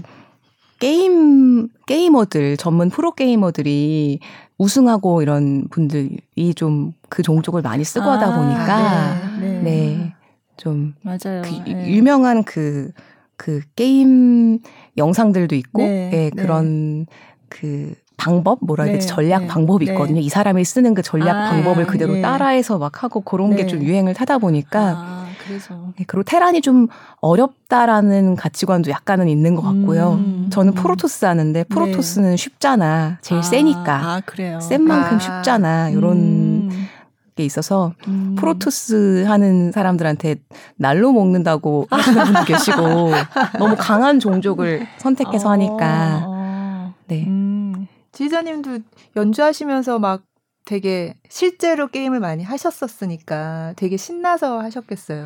게임 0.79 1.69
게이머들 1.87 2.57
전문 2.59 2.91
프로 2.91 3.13
게이머들이 3.15 4.21
우승하고 4.59 5.23
이런 5.23 5.69
분들이 5.69 6.55
좀 6.55 6.93
그 7.09 7.23
종족을 7.23 7.63
많이 7.63 7.85
쓰고 7.85 8.05
아, 8.05 8.15
하다 8.15 8.37
보니까 8.37 9.39
네, 9.41 9.47
네. 9.47 9.61
네. 9.63 10.15
좀 10.57 10.95
맞아요. 11.03 11.43
그 11.43 11.71
네. 11.71 11.89
유명한 11.89 12.43
그그 12.45 12.93
그 13.37 13.61
게임 13.77 14.59
영상들도 14.97 15.55
있고 15.55 15.83
네, 15.83 16.11
예, 16.13 16.31
네, 16.35 16.43
그런 16.43 17.07
그 17.49 17.95
방법 18.17 18.59
뭐라 18.63 18.85
해야 18.85 18.95
되지 18.95 19.07
네, 19.07 19.15
전략 19.15 19.43
네, 19.43 19.47
방법이 19.47 19.85
네. 19.85 19.93
있거든요. 19.93 20.21
이 20.21 20.29
사람이 20.29 20.65
쓰는 20.65 20.95
그 20.95 21.03
전략 21.03 21.37
아, 21.37 21.51
방법을 21.51 21.87
그대로 21.87 22.17
예. 22.17 22.23
따라해서 22.23 22.79
막 22.79 23.03
하고 23.03 23.21
그런 23.21 23.55
게 23.55 23.67
좀 23.67 23.83
유행을 23.83 24.15
타다 24.15 24.39
보니까 24.39 24.95
아, 24.97 25.26
그래서 25.47 25.75
네, 25.97 26.05
그리고 26.07 26.23
테란이 26.25 26.61
좀 26.61 26.89
어렵다라는 27.21 28.37
가치관도 28.37 28.91
약간은 28.91 29.29
있는 29.29 29.55
것 29.55 29.63
같고요. 29.63 30.15
음, 30.15 30.49
저는 30.51 30.75
프로토스 30.75 31.25
하는데 31.25 31.65
프로토스는 31.65 32.37
쉽잖아. 32.37 33.19
제일 33.23 33.41
아, 33.41 33.43
세니까. 33.43 33.95
아, 33.95 34.21
그래요. 34.25 34.61
센 34.61 34.83
만큼 34.83 35.17
아, 35.17 35.21
쉽잖아. 35.21 35.91
이런 35.91 36.17
음. 36.17 36.89
게 37.37 37.45
있어서 37.45 37.93
음. 38.09 38.35
프로토스 38.39 39.25
하는 39.27 39.71
사람들한테 39.71 40.37
날로 40.77 41.13
먹는다고 41.13 41.87
하시는 41.91 42.25
분도 42.25 42.45
계시고 42.45 43.11
너무 43.59 43.77
강한 43.79 44.19
종족을 44.19 44.87
선택해서 44.97 45.51
하니까 45.51 46.23
어. 46.25 46.95
네. 47.09 47.25
음. 47.27 47.87
지휘자님도 48.13 48.79
연주하시면서 49.17 49.99
막 49.99 50.23
되게 50.71 51.15
실제로 51.31 51.87
게임을 51.87 52.19
많이 52.21 52.43
하셨었으니까 52.43 53.73
되게 53.77 53.97
신나서 53.97 54.59
하셨겠어요. 54.61 55.25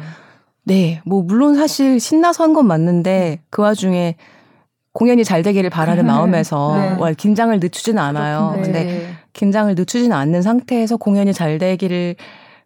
네, 0.65 1.01
뭐 1.07 1.23
물론 1.23 1.57
사실 1.57 1.99
신나서 1.99 2.45
한 2.45 2.53
건 2.53 2.67
맞는데 2.67 3.41
그 3.49 3.63
와중에 3.63 4.17
공연이 4.93 5.25
잘 5.25 5.43
되기를 5.43 5.71
바라는 5.71 6.05
마음에서 6.07 6.77
네. 6.77 6.97
와, 7.01 7.13
긴장을 7.13 7.59
늦추지는 7.59 8.01
않아요. 8.03 8.51
그렇군요. 8.51 8.63
근데 8.63 8.85
네. 8.85 9.15
긴장을 9.33 9.75
늦추지는 9.75 10.15
않는 10.15 10.43
상태에서 10.43 10.99
공연이 10.99 11.33
잘 11.33 11.57
되기를 11.59 12.17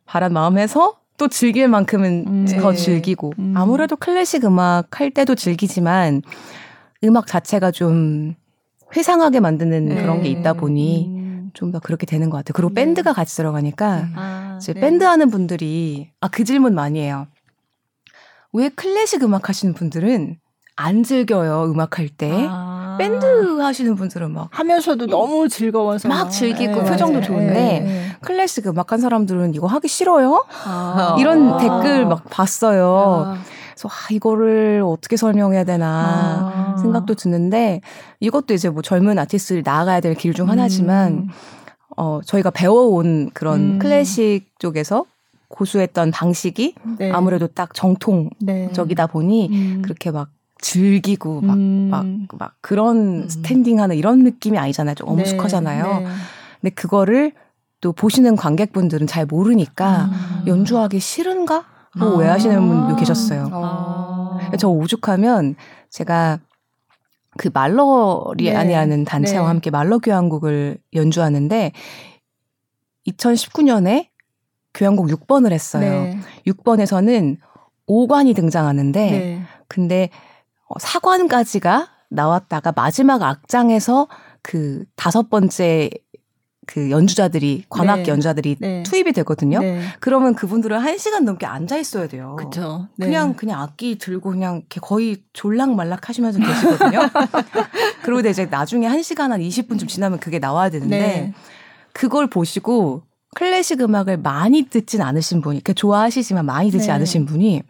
바란 0.05 0.33
마음에서 0.33 0.97
또 1.17 1.29
즐길 1.29 1.69
만큼은 1.69 2.25
음, 2.27 2.47
더 2.61 2.73
네. 2.73 2.77
즐기고 2.77 3.35
음. 3.39 3.55
아무래도 3.57 3.95
클래식 3.95 4.45
음악 4.45 4.99
할 5.01 5.13
때도 5.13 5.37
즐기지만 5.37 6.23
음악 7.05 7.29
자체가 7.29 7.71
좀 7.71 8.35
회상하게 8.97 9.39
만드는 9.39 9.89
네. 9.91 10.03
그런 10.03 10.23
게 10.23 10.29
있다 10.29 10.55
보니 10.55 11.07
음. 11.09 11.24
좀 11.55 11.73
더 11.73 11.79
그렇게 11.81 12.05
되는 12.07 12.29
것 12.31 12.37
같아요. 12.39 12.53
그리고 12.55 12.69
네. 12.75 12.85
밴드가 12.85 13.13
같이 13.13 13.35
들어가니까 13.37 13.97
음. 14.01 14.13
아, 14.17 14.59
이제 14.61 14.73
네. 14.75 14.81
밴드 14.81 15.05
하는 15.05 15.31
분들이 15.31 16.11
아 16.21 16.29
그 16.29 16.45
질문 16.45 16.75
많이 16.75 17.01
해요. 17.01 17.27
왜 18.53 18.69
클래식 18.69 19.23
음악 19.25 19.49
하시는 19.49 19.75
분들은 19.75 20.37
안 20.77 21.03
즐겨요 21.03 21.65
음악 21.71 21.99
할 21.99 22.09
때. 22.09 22.47
아. 22.49 22.97
밴드 22.99 23.59
하시는 23.61 23.97
분들은 23.97 24.31
막 24.33 24.49
하면서도 24.53 25.07
너무 25.07 25.49
즐거워서 25.49 26.07
막 26.09 26.31
즐기고 26.31 26.83
네. 26.83 26.91
표정도 26.91 27.21
좋은데 27.23 27.53
네. 27.81 28.17
클래식 28.21 28.69
음악 28.69 28.93
한 28.93 29.01
사람들은 29.01 29.55
이거 29.55 29.67
하기 29.67 29.89
싫어요? 29.89 30.45
아. 30.65 31.17
이런 31.19 31.55
아. 31.55 31.57
댓글 31.59 32.07
막 32.07 32.23
봤어요. 32.31 33.37
아. 33.75 33.77
그래서 33.77 33.89
아, 33.89 34.13
이거를 34.13 34.83
어떻게 34.87 35.17
설명해야 35.17 35.65
되나 35.65 36.75
아. 36.77 36.77
생각도 36.81 37.15
드는데 37.15 37.81
이것도 38.21 38.55
이제 38.55 38.69
뭐 38.71 38.83
젊은 38.83 39.19
아티스트를 39.19 39.63
나아가야 39.65 40.01
될 40.01 40.15
길 40.15 40.33
중 40.35 40.49
하나지만 40.49 41.13
음. 41.13 41.29
어 41.97 42.21
저희가 42.25 42.51
배워온 42.51 43.31
그런 43.35 43.61
음. 43.75 43.79
클래식 43.79 44.47
쪽에서 44.59 45.05
고수했던 45.49 46.11
방식이 46.11 46.75
네. 46.99 47.13
아무래도 47.13 47.47
딱 47.47 47.75
정통적이다 47.75 49.07
네. 49.07 49.13
보니 49.13 49.49
음. 49.53 49.83
그렇게 49.83 50.11
막 50.11 50.29
즐기고 50.61 51.43
막, 51.43 51.55
음. 51.55 51.89
막, 51.91 52.07
막 52.39 52.55
그런 52.61 53.23
음. 53.25 53.29
스탠딩 53.29 53.81
하는 53.81 53.97
이런 53.97 54.25
느낌이 54.25 54.57
아니잖아요. 54.59 54.95
좀 54.95 55.09
엄숙하잖아요. 55.09 55.85
네, 55.87 55.99
네. 56.01 56.07
근데 56.61 56.75
그거를 56.75 57.33
또 57.81 57.93
보시는 57.93 58.35
관객분들은 58.37 59.07
잘 59.07 59.27
모르니까 59.27 60.09
아. 60.11 60.43
연주하기 60.47 60.99
싫은가? 61.01 61.65
뭐 61.97 62.09
아. 62.09 62.15
오해하시는 62.15 62.69
분도 62.69 62.97
계셨어요. 62.97 63.49
아. 63.53 64.41
저 64.59 64.69
오죽하면 64.69 65.55
제가 65.91 66.39
그 67.37 67.51
말러리아니라는 67.53 68.99
네. 68.99 69.05
단체와 69.05 69.43
네. 69.43 69.47
함께 69.49 69.71
말러 69.71 69.99
교향곡을 69.99 70.79
연주하는데 70.95 71.73
2019년에 73.09 74.09
교향곡 74.73 75.09
6번을 75.09 75.53
했어요. 75.53 76.05
네. 76.05 76.19
6번에서는 76.47 77.39
5관이 77.89 78.35
등장하는데 78.35 79.11
네. 79.11 79.43
근데 79.69 80.11
어, 80.69 80.79
사관까지가 80.79 81.89
나왔다가 82.11 82.73
마지막 82.75 83.23
악장에서 83.23 84.09
그 84.43 84.85
다섯 84.97 85.29
번째 85.31 85.91
그 86.67 86.91
연주자들이 86.91 87.65
관악 87.69 88.03
네. 88.03 88.09
연주자들이 88.09 88.57
네. 88.59 88.83
투입이 88.85 89.13
되거든요. 89.13 89.61
네. 89.61 89.83
그러면 90.01 90.35
그분들은 90.35 90.79
한 90.79 90.99
시간 90.99 91.25
넘게 91.25 91.47
앉아 91.47 91.77
있어야 91.79 92.09
돼요. 92.09 92.37
그렇죠. 92.39 92.89
그냥 93.01 93.35
그냥 93.35 93.61
악기 93.61 93.99
들고 93.99 94.31
그냥 94.31 94.63
거의 94.81 95.19
졸락말락 95.33 96.09
하시면서 96.09 96.39
계시거든요. 96.39 97.01
그리고 98.03 98.29
이제 98.29 98.47
나중에 98.47 98.87
한 98.87 99.03
시간 99.03 99.33
한 99.33 99.41
20분쯤 99.41 99.89
지나면 99.89 100.21
그게 100.21 100.39
나와야 100.39 100.71
되는데 100.71 100.99
네. 100.99 101.35
그걸 101.93 102.29
보시고 102.29 103.03
클래식 103.35 103.81
음악을 103.81 104.19
많이 104.19 104.63
듣진 104.63 105.03
않으신 105.03 105.41
분이, 105.41 105.65
그 105.65 105.75
좋아하시지만 105.75 106.47
많이 106.47 106.71
듣지 106.71 106.87
네. 106.87 106.93
않으신 106.93 107.27
분이 107.27 107.63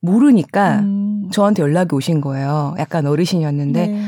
모르니까 0.00 0.80
음. 0.80 1.30
저한테 1.32 1.62
연락이 1.62 1.94
오신 1.94 2.20
거예요. 2.20 2.74
약간 2.78 3.06
어르신이었는데 3.06 3.86
네. 3.86 4.02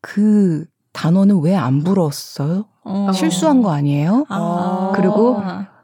그 0.00 0.66
단어는 1.02 1.40
왜 1.42 1.54
안 1.54 1.84
불었어요? 1.84 2.64
어. 2.84 3.10
실수한 3.14 3.62
거 3.62 3.70
아니에요? 3.70 4.24
아. 4.28 4.92
그리고 4.94 5.40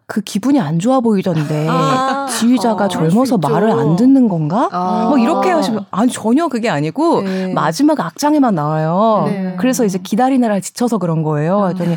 그 0.06 0.20
기분이 0.20 0.58
안 0.60 0.78
좋아 0.80 1.00
보이던데 1.00 1.66
아. 1.70 2.26
지휘자가 2.28 2.84
어, 2.86 2.88
젊어서 2.88 3.38
말을 3.38 3.70
안 3.70 3.96
듣는 3.96 4.28
건가? 4.28 4.68
아. 4.72 5.06
뭐 5.08 5.18
이렇게 5.18 5.50
하시면 5.50 5.86
아니 5.90 6.10
전혀 6.10 6.48
그게 6.48 6.68
아니고 6.68 7.22
네. 7.22 7.52
마지막 7.52 7.98
악장에만 8.00 8.54
나와요. 8.54 9.24
네. 9.26 9.54
그래서 9.58 9.84
이제 9.84 9.98
기다리느라 9.98 10.58
지쳐서 10.60 10.98
그런 10.98 11.22
거예요. 11.22 11.60
아. 11.62 11.72
그랬더니 11.72 11.96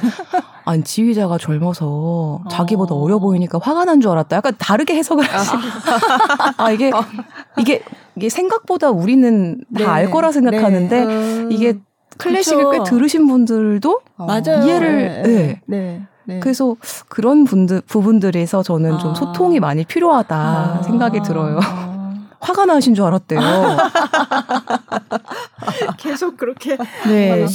아니 0.65 0.83
지휘자가 0.83 1.37
젊어서 1.37 2.41
자기보다 2.51 2.93
어. 2.95 3.07
려 3.07 3.19
보이니까 3.19 3.59
화가 3.61 3.85
난 3.85 3.99
줄 4.01 4.11
알았다. 4.11 4.35
약간 4.35 4.53
다르게 4.59 4.95
해석을 4.95 5.25
아. 5.29 5.37
하시고 5.39 5.57
아 6.57 6.71
이게 6.71 6.91
어. 6.91 7.03
이게 7.57 7.81
이게 8.15 8.29
생각보다 8.29 8.89
우리는 8.91 9.59
다알 9.77 10.05
네. 10.05 10.11
거라 10.11 10.31
생각하는데 10.31 11.05
네. 11.05 11.13
음. 11.13 11.49
이게 11.51 11.79
클래식을 12.17 12.65
그쵸. 12.65 12.83
꽤 12.83 12.89
들으신 12.89 13.27
분들도 13.27 14.01
맞아요. 14.17 14.65
이해를 14.65 15.21
네. 15.23 15.61
네. 15.65 16.07
네. 16.25 16.39
그래서 16.41 16.75
그런 17.07 17.45
분들 17.45 17.81
부분들에서 17.87 18.61
저는 18.61 18.95
아. 18.95 18.97
좀 18.97 19.15
소통이 19.15 19.59
많이 19.59 19.85
필요하다 19.85 20.35
아. 20.35 20.81
생각이 20.83 21.21
들어요. 21.23 21.59
화가 22.39 22.65
나신 22.65 22.93
줄 22.93 23.05
알았대요. 23.05 23.39
계속 25.97 26.37
그렇게 26.37 26.77
네. 27.07 27.45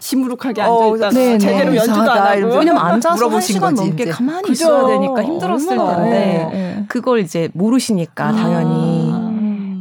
시무룩하게 0.00 0.62
어, 0.62 0.94
앉아 0.94 0.96
있다가 0.96 1.10
네, 1.12 1.32
네, 1.32 1.38
제대로 1.38 1.70
네. 1.70 1.76
연주도 1.76 2.10
안 2.10 2.42
하고 2.42 2.58
왜냐면 2.58 2.78
앉아서 2.78 3.28
한 3.28 3.40
시간 3.40 3.74
거지, 3.74 3.88
넘게 3.88 4.04
이제. 4.04 4.12
가만히 4.12 4.42
그죠? 4.42 4.64
있어야 4.64 4.86
되니까 4.88 5.22
힘들었을 5.22 5.68
텐데 5.68 6.48
네. 6.52 6.84
그걸 6.88 7.20
이제 7.20 7.48
모르시니까 7.54 8.28
아. 8.28 8.32
당연히 8.32 9.26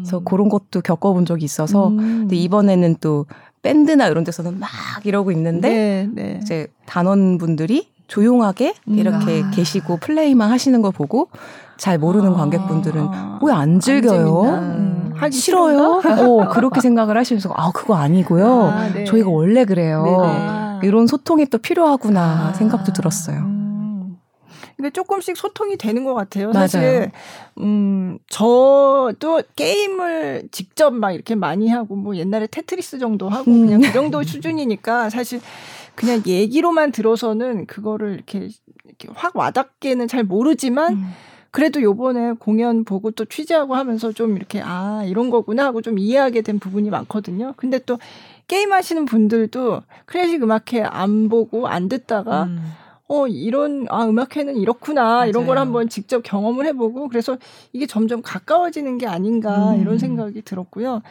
그래서 0.05 0.19
그런 0.19 0.49
것도 0.49 0.81
겪어본 0.83 1.25
적이 1.25 1.45
있어서 1.45 1.87
음. 1.87 1.97
근데 1.97 2.35
이번에는 2.35 2.97
또 3.01 3.25
밴드나 3.65 4.07
이런 4.07 4.23
데서는 4.23 4.59
막 4.59 4.69
이러고 5.03 5.31
있는데 5.31 5.69
네, 5.69 6.09
네. 6.13 6.39
이제 6.41 6.67
단원분들이 6.85 7.89
조용하게 8.07 8.75
음. 8.87 8.99
이렇게 8.99 9.41
아. 9.43 9.49
계시고 9.49 9.97
플레이만 9.97 10.51
하시는 10.51 10.79
거 10.83 10.91
보고 10.91 11.29
잘 11.75 11.97
모르는 11.97 12.33
아. 12.33 12.35
관객분들은 12.35 13.07
왜안 13.41 13.79
즐겨요? 13.79 14.43
음. 14.43 15.13
하기 15.15 15.35
싫어요? 15.35 16.01
어, 16.05 16.49
그렇게 16.53 16.79
생각을 16.79 17.17
하시면서 17.17 17.51
아 17.55 17.71
그거 17.71 17.95
아니고요. 17.95 18.63
아, 18.65 18.89
네. 18.93 19.03
저희가 19.05 19.29
원래 19.31 19.65
그래요. 19.65 20.03
네네. 20.03 20.79
이런 20.83 21.07
소통이 21.07 21.47
또 21.47 21.57
필요하구나 21.57 22.49
아. 22.49 22.53
생각도 22.53 22.93
들었어요. 22.93 23.54
음. 24.75 24.77
근데 24.77 24.89
조금씩 24.89 25.37
소통이 25.37 25.77
되는 25.77 26.03
것 26.03 26.13
같아요. 26.13 26.51
맞아요. 26.51 26.67
사실 26.67 27.11
음 27.59 28.17
저도 28.29 29.43
게임을 29.55 30.49
직접 30.51 30.93
막 30.93 31.11
이렇게 31.11 31.35
많이 31.35 31.69
하고 31.69 31.95
뭐 31.95 32.15
옛날에 32.15 32.47
테트리스 32.47 32.99
정도 32.99 33.29
하고 33.29 33.51
음. 33.51 33.65
그냥 33.65 33.81
그 33.81 33.93
정도 33.93 34.21
수준이니까 34.23 35.09
사실 35.09 35.39
그냥 35.95 36.21
얘기로만 36.25 36.91
들어서는 36.91 37.67
그거를 37.67 38.15
이렇게, 38.15 38.49
이렇게 38.83 39.07
확 39.13 39.35
와닿게는 39.35 40.07
잘 40.07 40.23
모르지만 40.23 40.93
음. 40.93 41.11
그래도 41.51 41.81
요번에 41.81 42.33
공연 42.33 42.83
보고 42.83 43.11
또 43.11 43.23
취재하고 43.23 43.75
하면서 43.75 44.11
좀 44.11 44.35
이렇게 44.35 44.61
아 44.61 45.05
이런 45.05 45.29
거구나 45.29 45.63
하고 45.63 45.81
좀 45.81 45.97
이해하게 45.97 46.41
된 46.41 46.59
부분이 46.59 46.89
많거든요. 46.89 47.53
근데 47.55 47.79
또 47.79 47.97
게임 48.49 48.73
하시는 48.73 49.05
분들도 49.05 49.81
클래식 50.05 50.43
음악회 50.43 50.83
안 50.83 51.29
보고 51.29 51.67
안 51.67 51.87
듣다가 51.87 52.43
음. 52.43 52.73
어 53.07 53.27
이런 53.27 53.85
아 53.89 54.05
음악회는 54.05 54.57
이렇구나 54.57 55.03
맞아요. 55.03 55.29
이런 55.29 55.45
걸 55.45 55.57
한번 55.59 55.89
직접 55.89 56.21
경험을 56.21 56.65
해보고 56.67 57.07
그래서 57.07 57.37
이게 57.71 57.85
점점 57.85 58.21
가까워지는 58.23 58.97
게 58.97 59.05
아닌가 59.05 59.73
음. 59.73 59.81
이런 59.81 59.99
생각이 59.99 60.41
들었고요. 60.41 61.01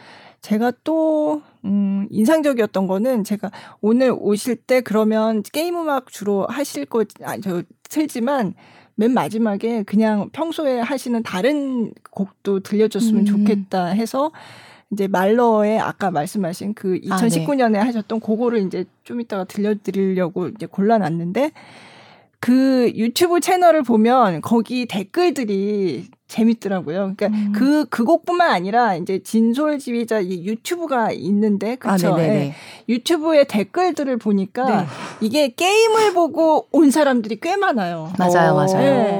제가 0.41 0.73
또 0.83 1.41
음, 1.63 2.07
인상적이었던 2.11 2.85
거는 2.85 3.23
제가 3.23 3.49
오늘 3.81 4.13
오실 4.15 4.57
때 4.57 4.81
그러면 4.81 5.41
게임 5.41 5.75
음악 5.75 6.11
주로 6.11 6.45
하실 6.47 6.85
거, 6.85 7.03
아, 7.23 7.37
저, 7.39 7.63
틀지만 7.89 8.53
맨 8.93 9.11
마지막에 9.11 9.83
그냥 9.83 10.29
평소에 10.31 10.79
하시는 10.79 11.23
다른 11.23 11.93
곡도 12.11 12.59
들려줬으면 12.59 13.21
음. 13.21 13.25
좋겠다 13.25 13.85
해서 13.87 14.31
이제 14.91 15.07
말러의 15.07 15.79
아까 15.79 16.11
말씀하신 16.11 16.73
그 16.73 16.99
2019년에 16.99 17.63
아, 17.63 17.69
네. 17.69 17.79
하셨던 17.79 18.19
그거를 18.19 18.59
이제 18.59 18.85
좀 19.03 19.19
이따가 19.19 19.43
들려드리려고 19.43 20.49
이제 20.49 20.65
골라놨는데 20.65 21.51
그 22.45 22.91
유튜브 22.95 23.39
채널을 23.39 23.81
보면 23.81 24.41
거기 24.41 24.85
댓글들이 24.85 26.05
재밌더라고요. 26.27 27.15
그러니까 27.17 27.25
음. 27.27 27.53
그, 27.55 27.85
그 27.89 28.03
곡뿐만 28.03 28.51
아니라 28.51 28.95
이제 28.95 29.17
진솔 29.23 29.79
지휘자 29.79 30.19
이 30.19 30.45
유튜브가 30.45 31.11
있는데, 31.11 31.75
그쵸. 31.75 32.13
아, 32.13 32.17
네. 32.17 32.53
유튜브의 32.87 33.47
댓글들을 33.47 34.17
보니까 34.17 34.81
네. 34.81 34.87
이게 35.21 35.47
게임을 35.55 36.13
보고 36.13 36.67
온 36.71 36.91
사람들이 36.91 37.39
꽤 37.41 37.55
많아요. 37.55 38.13
맞아요, 38.19 38.53
오. 38.53 38.55
맞아요. 38.57 38.79
네. 38.79 39.19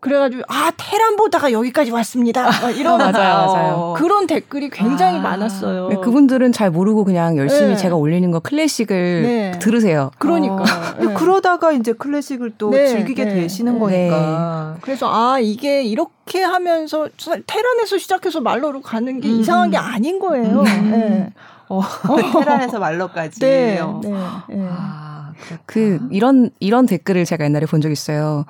그래가지고 0.00 0.42
아 0.48 0.70
테란 0.76 1.16
보다가 1.16 1.52
여기까지 1.52 1.90
왔습니다. 1.90 2.48
이런 2.70 2.98
맞아요, 2.98 3.12
맞아요. 3.46 3.94
그런 3.96 4.26
댓글이 4.26 4.70
굉장히 4.70 5.18
아, 5.18 5.22
많았어요. 5.22 5.88
네, 5.88 5.96
그분들은 5.96 6.52
잘 6.52 6.70
모르고 6.70 7.04
그냥 7.04 7.36
열심히 7.36 7.70
네. 7.70 7.76
제가 7.76 7.96
올리는 7.96 8.30
거 8.30 8.40
클래식을 8.40 9.22
네. 9.22 9.58
들으세요. 9.58 10.10
그러니까 10.18 10.54
어. 10.62 11.14
그러다가 11.16 11.72
이제 11.72 11.92
클래식을 11.92 12.52
또 12.58 12.70
네, 12.70 12.86
즐기게 12.88 13.24
네. 13.24 13.34
되시는 13.34 13.78
거니까. 13.78 14.76
그래서 14.80 15.08
아 15.12 15.38
이게 15.40 15.82
이렇게 15.82 16.42
하면서 16.42 17.08
테란에서 17.46 17.98
시작해서 17.98 18.40
말로로 18.40 18.80
가는 18.82 19.20
게 19.20 19.28
음. 19.28 19.40
이상한 19.40 19.70
게 19.70 19.76
아닌 19.76 20.18
거예요. 20.18 20.60
음. 20.62 21.30
어, 21.68 21.82
테란에서 22.32 22.78
말로까지. 22.78 23.40
네, 23.40 23.80
네, 24.02 24.10
네. 24.48 24.68
아, 24.70 25.32
그 25.66 25.98
이런 26.10 26.50
이런 26.60 26.86
댓글을 26.86 27.24
제가 27.24 27.44
옛날에 27.44 27.66
본 27.66 27.80
적 27.80 27.90
있어요. 27.90 28.44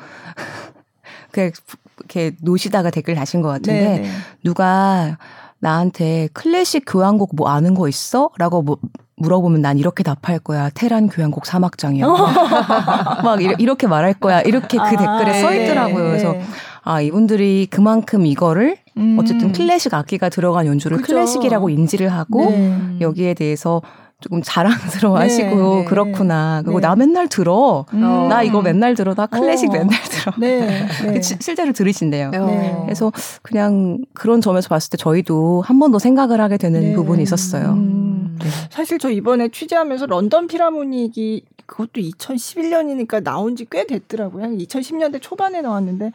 그 1.36 1.60
이렇게 1.98 2.36
노시다가 2.42 2.90
댓글 2.90 3.14
다신 3.14 3.42
것 3.42 3.48
같은데 3.48 3.80
네네. 3.80 3.98
네. 4.00 4.08
누가 4.42 5.18
나한테 5.58 6.28
클래식 6.32 6.84
교향곡 6.86 7.34
뭐 7.34 7.48
아는 7.48 7.74
거 7.74 7.88
있어? 7.88 8.30
라고 8.38 8.62
뭐 8.62 8.78
물어보면 9.16 9.62
난 9.62 9.78
이렇게 9.78 10.02
답할 10.02 10.38
거야. 10.38 10.68
테란 10.74 11.08
교향곡 11.08 11.46
사막장이야. 11.46 12.06
막 13.24 13.40
이렇게 13.42 13.86
말할 13.86 14.14
거야. 14.14 14.42
이렇게 14.42 14.76
그 14.76 14.82
아, 14.82 14.90
댓글에 14.90 15.40
써 15.40 15.54
있더라고요. 15.54 16.04
네, 16.04 16.08
그래서 16.08 16.32
네. 16.32 16.44
아 16.82 17.00
이분들이 17.00 17.66
그만큼 17.70 18.26
이거를 18.26 18.76
음. 18.98 19.16
어쨌든 19.18 19.52
클래식 19.52 19.94
악기가 19.94 20.28
들어간 20.28 20.66
연주를 20.66 20.98
그쵸. 20.98 21.14
클래식이라고 21.14 21.70
인지를 21.70 22.12
하고 22.12 22.50
네. 22.50 22.98
여기에 23.00 23.34
대해서 23.34 23.80
조금 24.20 24.40
자랑스러워 24.42 25.18
하시고 25.18 25.48
네, 25.74 25.80
네. 25.80 25.84
그렇구나. 25.84 26.62
그리고 26.64 26.80
네. 26.80 26.86
나 26.86 26.96
맨날 26.96 27.28
들어. 27.28 27.84
음. 27.92 28.00
나 28.28 28.42
이거 28.42 28.62
맨날 28.62 28.94
들어. 28.94 29.14
나 29.14 29.26
클래식 29.26 29.68
어. 29.70 29.72
맨날 29.74 29.90
들어. 30.04 30.32
네. 30.38 30.86
네. 31.04 31.20
실제로 31.20 31.72
들으신대요. 31.72 32.30
네. 32.30 32.78
그래서 32.84 33.12
그냥 33.42 33.98
그런 34.14 34.40
점에서 34.40 34.68
봤을 34.68 34.90
때 34.90 34.96
저희도 34.96 35.62
한 35.66 35.76
번 35.78 35.92
더 35.92 35.98
생각을 35.98 36.40
하게 36.40 36.56
되는 36.56 36.80
네. 36.80 36.94
부분이 36.94 37.22
있었어요. 37.22 37.72
음. 37.74 38.38
사실 38.70 38.98
저 38.98 39.10
이번에 39.10 39.48
취재하면서 39.50 40.06
런던 40.06 40.46
필하모닉이 40.46 41.44
그것도 41.66 42.00
2011년이니까 42.00 43.22
나온 43.22 43.54
지 43.56 43.66
꽤 43.70 43.86
됐더라고요. 43.86 44.46
2010년대 44.46 45.20
초반에 45.20 45.60
나왔는데 45.60 46.12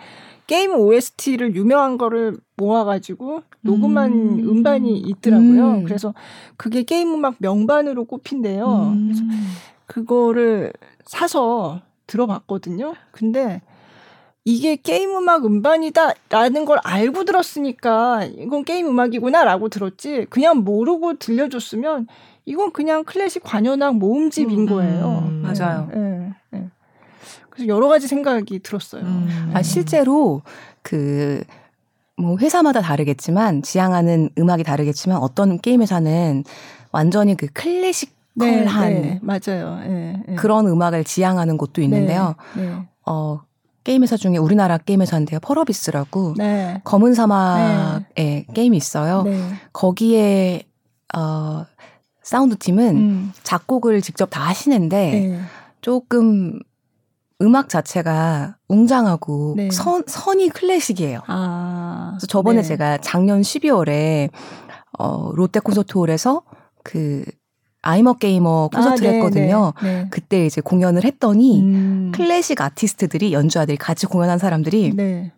게임 0.51 0.75
OST를 0.75 1.55
유명한 1.55 1.97
거를 1.97 2.35
모아가지고 2.57 3.43
녹음한 3.61 4.11
음. 4.11 4.63
반이 4.63 4.97
있더라고요. 4.97 5.75
음. 5.75 5.83
그래서 5.85 6.13
그게 6.57 6.83
게임 6.83 7.13
음악 7.13 7.35
명반으로 7.37 8.03
꼽힌대요. 8.03 8.65
음. 8.67 9.13
그래서 9.13 9.23
그거를 9.85 10.73
사서 11.05 11.79
들어봤거든요. 12.05 12.95
근데 13.11 13.61
이게 14.43 14.75
게임 14.75 15.15
음악 15.15 15.45
음반이다라는 15.45 16.65
걸 16.65 16.79
알고 16.83 17.23
들었으니까 17.23 18.25
이건 18.25 18.65
게임 18.65 18.89
음악이구나라고 18.89 19.69
들었지 19.69 20.25
그냥 20.29 20.65
모르고 20.65 21.13
들려줬으면 21.13 22.07
이건 22.43 22.73
그냥 22.73 23.05
클래식 23.05 23.41
관현악 23.43 23.95
모음집인 23.95 24.59
음. 24.59 24.65
거예요. 24.65 25.29
음. 25.29 25.43
맞아요. 25.43 25.89
네, 25.93 26.33
네. 26.49 26.69
그래서 27.51 27.67
여러 27.67 27.87
가지 27.87 28.07
생각이 28.07 28.59
들었어요. 28.59 29.03
음. 29.03 29.51
아, 29.53 29.61
실제로 29.61 30.41
그, 30.81 31.43
뭐 32.17 32.37
회사마다 32.37 32.81
다르겠지만, 32.81 33.61
지향하는 33.61 34.29
음악이 34.37 34.63
다르겠지만, 34.63 35.17
어떤 35.17 35.59
게임 35.59 35.81
회사는 35.81 36.43
완전히 36.91 37.35
그 37.35 37.47
클래식컬한. 37.53 38.93
네, 38.93 38.99
네, 39.01 39.19
맞아요. 39.21 39.79
네, 39.85 40.23
네, 40.27 40.35
그런 40.35 40.65
음악을 40.67 41.03
지향하는 41.03 41.57
곳도 41.57 41.81
있는데요. 41.81 42.35
네, 42.55 42.69
네. 42.69 42.75
어, 43.05 43.41
게임 43.83 44.03
회사 44.03 44.15
중에 44.17 44.37
우리나라 44.37 44.77
게임 44.77 45.01
회사인데요. 45.01 45.39
펄어비스라고. 45.41 46.35
검은 46.83 47.13
사막의 47.13 48.45
게임이 48.53 48.77
있어요. 48.77 49.25
거기에, 49.73 50.63
어, 51.15 51.65
사운드 52.23 52.55
팀은 52.55 52.95
음. 52.95 53.31
작곡을 53.43 54.01
직접 54.01 54.27
다 54.27 54.41
하시는데, 54.41 55.41
조금 55.81 56.59
음악 57.41 57.69
자체가 57.69 58.57
웅장하고 58.67 59.55
네. 59.57 59.69
선, 59.71 60.03
선이 60.07 60.49
클래식이에요. 60.49 61.21
아, 61.27 62.11
그래서 62.13 62.27
저번에 62.27 62.61
네. 62.61 62.67
제가 62.67 62.99
작년 62.99 63.41
12월에 63.41 64.29
어, 64.99 65.31
롯데 65.33 65.59
콘서트홀에서 65.59 66.43
그 66.83 67.23
I'm 67.81 68.13
a 68.13 68.23
gamer 68.23 68.69
콘서트를 68.73 69.09
아, 69.09 69.11
네, 69.11 69.17
했거든요. 69.17 69.73
네, 69.81 70.03
네. 70.03 70.07
그때 70.11 70.45
이제 70.45 70.61
공연을 70.61 71.03
했더니 71.03 71.61
음. 71.61 72.11
클래식 72.13 72.61
아티스트들이 72.61 73.33
연주자들이 73.33 73.77
같이 73.77 74.05
공연한 74.05 74.37
사람들이 74.37 74.93
네. 74.95 75.31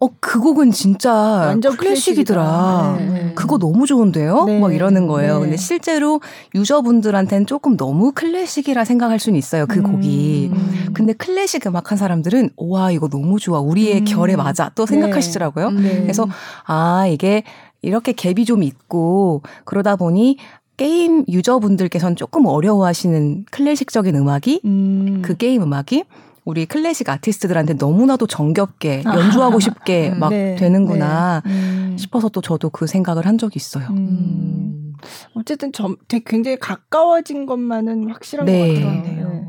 어, 0.00 0.08
그 0.20 0.40
곡은 0.40 0.72
진짜 0.72 1.12
완전 1.12 1.76
클래식이더라. 1.76 2.96
네, 2.98 3.06
네. 3.06 3.32
그거 3.34 3.58
너무 3.58 3.86
좋은데요? 3.86 4.44
네. 4.44 4.58
막 4.58 4.74
이러는 4.74 5.06
거예요. 5.06 5.34
네. 5.34 5.40
근데 5.42 5.56
실제로 5.56 6.20
유저분들한테는 6.54 7.46
조금 7.46 7.76
너무 7.76 8.12
클래식이라 8.12 8.84
생각할 8.84 9.18
수는 9.18 9.38
있어요. 9.38 9.66
그 9.66 9.78
음. 9.78 9.82
곡이. 9.84 10.50
근데 10.94 11.12
클래식 11.12 11.66
음악 11.66 11.90
한 11.90 11.98
사람들은 11.98 12.50
와, 12.56 12.90
이거 12.90 13.08
너무 13.08 13.38
좋아. 13.38 13.60
우리의 13.60 14.00
음. 14.00 14.04
결에 14.04 14.36
맞아. 14.36 14.70
또 14.74 14.84
생각하시더라고요. 14.84 15.70
네. 15.70 16.02
그래서 16.02 16.26
아, 16.66 17.06
이게 17.06 17.44
이렇게 17.80 18.12
갭이 18.12 18.46
좀 18.46 18.62
있고 18.62 19.42
그러다 19.64 19.96
보니 19.96 20.38
게임 20.76 21.24
유저분들께서는 21.28 22.16
조금 22.16 22.46
어려워하시는 22.46 23.44
클래식적인 23.50 24.16
음악이 24.16 24.62
음. 24.64 25.22
그 25.22 25.36
게임 25.36 25.62
음악이 25.62 26.04
우리 26.44 26.66
클래식 26.66 27.08
아티스트들한테 27.08 27.74
너무나도 27.74 28.26
정겹게 28.26 29.02
아. 29.06 29.16
연주하고 29.16 29.60
싶게 29.60 30.10
막 30.18 30.30
네, 30.30 30.56
되는구나 30.56 31.42
네. 31.44 31.50
음. 31.50 31.96
싶어서 31.98 32.28
또 32.28 32.40
저도 32.40 32.70
그 32.70 32.86
생각을 32.86 33.26
한 33.26 33.38
적이 33.38 33.56
있어요. 33.56 33.86
음. 33.90 33.96
음. 33.96 34.92
어쨌든 35.34 35.72
점, 35.72 35.96
되게 36.08 36.24
굉장히 36.26 36.58
가까워진 36.58 37.46
것만은 37.46 38.10
확실한 38.10 38.46
네. 38.46 38.80
것 38.82 38.86
같아요. 38.86 39.28
네. 39.28 39.48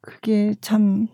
그게 0.00 0.54
참 0.60 1.08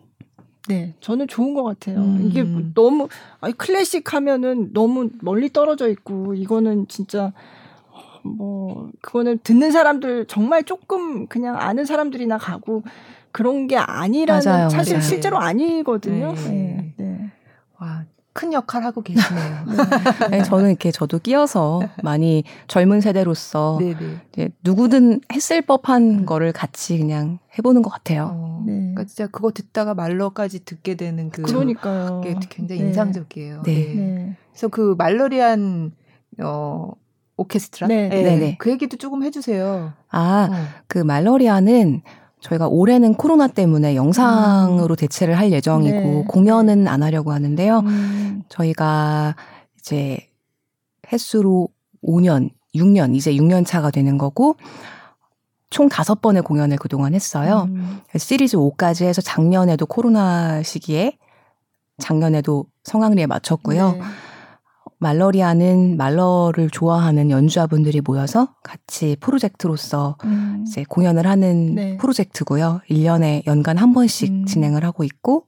네, 0.68 0.94
저는 1.00 1.28
좋은 1.28 1.54
것 1.54 1.64
같아요. 1.64 1.98
음. 1.98 2.20
이게 2.24 2.44
너무 2.74 3.08
아니 3.40 3.52
클래식 3.52 4.14
하면은 4.14 4.72
너무 4.72 5.10
멀리 5.20 5.52
떨어져 5.52 5.88
있고 5.88 6.34
이거는 6.34 6.86
진짜 6.88 7.32
뭐 8.22 8.90
그거는 9.00 9.38
듣는 9.42 9.72
사람들 9.72 10.26
정말 10.26 10.62
조금 10.62 11.26
그냥 11.26 11.56
아는 11.58 11.84
사람들이나 11.84 12.38
가고 12.38 12.82
그런 13.32 13.66
게 13.66 13.76
아니라는 13.76 14.44
맞아요, 14.44 14.68
사실 14.68 14.94
맞아요. 14.94 15.06
실제로 15.06 15.38
아니거든요. 15.38 16.34
네. 16.34 16.44
네. 16.50 16.94
네. 16.96 17.30
와. 17.78 18.04
큰 18.34 18.54
역할 18.54 18.82
하고 18.82 19.02
계시네요. 19.02 19.64
네. 20.30 20.38
네, 20.38 20.42
저는 20.42 20.70
이렇게 20.70 20.90
저도 20.90 21.18
끼어서 21.18 21.82
많이 22.02 22.44
젊은 22.66 23.02
세대로서 23.02 23.76
네, 23.78 23.94
네. 23.94 24.16
이제 24.32 24.48
누구든 24.64 25.20
했을 25.32 25.60
법한 25.60 26.02
음. 26.02 26.24
거를 26.26 26.52
같이 26.52 26.96
그냥 26.96 27.40
해보는 27.58 27.82
것 27.82 27.90
같아요. 27.90 28.30
어, 28.32 28.62
네. 28.66 28.72
그러니까 28.72 29.04
진짜 29.04 29.26
그거 29.26 29.50
듣다가 29.50 29.92
말로까지 29.92 30.64
듣게 30.64 30.94
되는 30.94 31.28
그 31.30 31.42
그러니까요. 31.42 32.22
게 32.22 32.34
굉장히 32.48 32.80
네. 32.80 32.88
인상적이에요. 32.88 33.62
네. 33.64 34.34
그래서 34.50 34.68
그 34.68 34.94
말로리안 34.96 35.92
어 36.40 36.90
오케스트라 37.36 37.88
네, 37.88 38.08
네. 38.08 38.56
그 38.58 38.70
얘기도 38.70 38.96
조금 38.96 39.22
해주세요. 39.24 39.92
아, 40.10 40.48
어. 40.50 40.82
그 40.86 40.98
말로리안은 40.98 42.02
저희가 42.42 42.66
올해는 42.66 43.14
코로나 43.14 43.46
때문에 43.46 43.94
영상으로 43.94 44.94
음. 44.94 44.96
대체를 44.96 45.38
할 45.38 45.52
예정이고 45.52 45.96
네. 45.96 46.24
공연은 46.28 46.88
안 46.88 47.02
하려고 47.02 47.32
하는데요. 47.32 47.78
음. 47.78 48.42
저희가 48.48 49.36
이제 49.78 50.28
횟수로 51.10 51.68
5년, 52.04 52.50
6년, 52.74 53.14
이제 53.14 53.32
6년 53.32 53.64
차가 53.64 53.90
되는 53.90 54.18
거고 54.18 54.56
총 55.70 55.88
다섯 55.88 56.20
번의 56.20 56.42
공연을 56.42 56.76
그동안 56.78 57.14
했어요. 57.14 57.68
음. 57.70 58.00
시리즈 58.16 58.56
5까지 58.56 59.04
해서 59.04 59.22
작년에도 59.22 59.86
코로나 59.86 60.62
시기에 60.62 61.16
작년에도 61.98 62.66
성황리에 62.82 63.26
마쳤고요. 63.26 63.92
네. 63.92 64.00
말러리아는 65.02 65.96
말러를 65.96 66.70
좋아하는 66.70 67.30
연주자분들이 67.30 68.00
모여서 68.00 68.54
같이 68.62 69.16
프로젝트로서 69.20 70.16
음. 70.24 70.64
이제 70.66 70.84
공연을 70.88 71.26
하는 71.26 71.74
네. 71.74 71.96
프로젝트고요. 71.98 72.80
1년에 72.88 73.46
연간 73.46 73.76
한 73.76 73.92
번씩 73.92 74.30
음. 74.30 74.44
진행을 74.46 74.84
하고 74.84 75.04
있고 75.04 75.46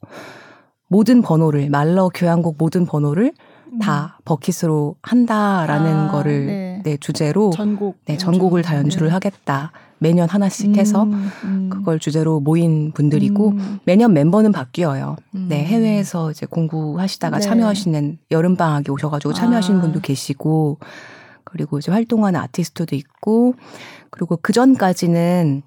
모든 0.88 1.22
번호를 1.22 1.70
말러 1.70 2.10
교향곡 2.12 2.56
모든 2.58 2.84
번호를 2.84 3.32
음. 3.72 3.78
다 3.78 4.18
버킷으로 4.24 4.96
한다라는 5.02 5.94
아, 5.94 6.10
거를 6.10 6.46
네. 6.46 6.80
네. 6.84 6.96
주제로 6.98 7.50
전곡 7.50 7.98
네, 8.04 8.16
전곡을 8.16 8.62
다 8.62 8.76
연주를 8.76 9.08
네. 9.08 9.12
하겠다. 9.12 9.72
매년 9.98 10.28
하나씩 10.28 10.70
음, 10.70 10.76
해서 10.76 11.04
음. 11.04 11.70
그걸 11.70 11.98
주제로 11.98 12.40
모인 12.40 12.92
분들이고 12.92 13.48
음. 13.50 13.78
매년 13.84 14.12
멤버는 14.12 14.52
바뀌어요. 14.52 15.16
음. 15.34 15.46
네, 15.48 15.64
해외에서 15.64 16.30
이제 16.30 16.46
공부하시다가 16.46 17.38
네. 17.38 17.44
참여하시는 17.44 18.18
여름 18.30 18.56
방학에 18.56 18.90
오셔가지고 18.90 19.32
참여하시는 19.34 19.78
아. 19.78 19.82
분도 19.82 20.00
계시고 20.00 20.78
그리고 21.44 21.78
이제 21.78 21.92
활동하는 21.92 22.40
아티스트도 22.40 22.96
있고 22.96 23.54
그리고 24.10 24.38
그 24.40 24.52
전까지는 24.52 25.62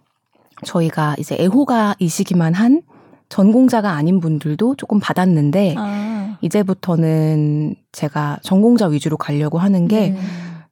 저희가 0.66 1.16
이제 1.20 1.38
애호가이시기만 1.40 2.54
한 2.54 2.82
전공자가 3.30 3.92
아닌 3.92 4.20
분들도 4.20 4.76
조금 4.76 5.00
받았는데 5.00 5.76
아. 5.78 6.38
이제부터는 6.42 7.76
제가 7.92 8.40
전공자 8.44 8.88
위주로 8.88 9.18
가려고 9.18 9.58
하는 9.58 9.88
게 9.88 10.10
네. 10.10 10.20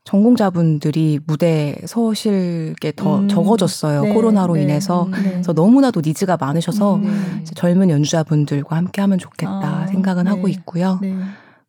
전공자분들이 0.05 1.19
무대에 1.25 1.75
서실 1.85 2.75
게더 2.79 3.19
음. 3.21 3.27
적어졌어요. 3.27 4.03
네, 4.03 4.13
코로나로 4.13 4.53
네, 4.53 4.61
인해서. 4.61 5.05
음, 5.05 5.11
네. 5.11 5.31
그래서 5.31 5.51
너무나도 5.51 6.01
니즈가 6.05 6.37
많으셔서 6.37 6.95
음, 6.97 7.03
네. 7.39 7.43
젊은 7.55 7.89
연주자분들과 7.89 8.75
함께 8.75 9.01
하면 9.01 9.17
좋겠다 9.17 9.81
아, 9.83 9.87
생각은 9.87 10.27
하고 10.27 10.45
네. 10.45 10.53
있고요. 10.53 10.99
네. 11.01 11.17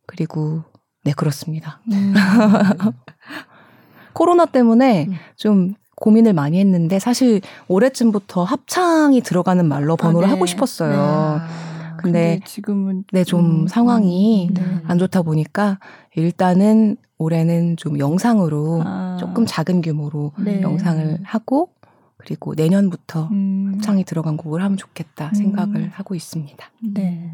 그리고 0.06 0.62
네, 1.02 1.12
그렇습니다. 1.12 1.80
음. 1.90 2.12
코로나 4.12 4.44
때문에 4.44 5.06
음. 5.08 5.14
좀 5.36 5.74
고민을 5.96 6.34
많이 6.34 6.60
했는데 6.60 6.98
사실 6.98 7.40
올해쯤부터 7.68 8.44
합창이 8.44 9.22
들어가는 9.22 9.66
말로 9.66 9.94
아, 9.94 9.96
번호를 9.96 10.28
아, 10.28 10.32
하고 10.32 10.44
싶었어요. 10.44 11.40
아, 11.96 12.02
근데, 12.02 12.34
근데, 12.34 12.44
지금은 12.46 13.04
네 13.12 13.24
좀 13.24 13.62
음, 13.62 13.66
상황이 13.66 14.50
안 14.84 14.98
좋다 14.98 15.22
보니까 15.22 15.78
일단은 16.14 16.96
올해는 17.18 17.76
좀 17.76 17.98
영상으로 17.98 18.82
아. 18.84 19.16
조금 19.18 19.46
작은 19.46 19.80
규모로 19.82 20.32
네. 20.38 20.60
영상을 20.60 21.20
하고 21.24 21.70
그리고 22.18 22.54
내년부터 22.54 23.28
음. 23.32 23.72
합창이 23.74 24.04
들어간 24.04 24.36
곡을 24.36 24.62
하면 24.62 24.76
좋겠다 24.76 25.28
음. 25.28 25.34
생각을 25.34 25.88
하고 25.90 26.14
있습니다. 26.14 26.64
네. 26.94 27.32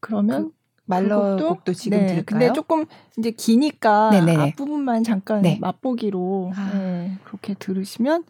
그러면 0.00 0.50
그, 0.50 0.52
말러 0.86 1.36
그 1.36 1.48
곡도 1.48 1.72
지금 1.72 1.98
네, 1.98 2.06
들을까요? 2.06 2.38
근데 2.38 2.52
조금 2.52 2.84
이제 3.18 3.30
기니까 3.30 4.10
네네네. 4.10 4.50
앞부분만 4.50 5.02
잠깐 5.04 5.42
네. 5.42 5.58
맛보기로 5.60 6.52
아. 6.54 6.70
네, 6.74 7.18
그렇게 7.24 7.54
들으시면 7.54 8.24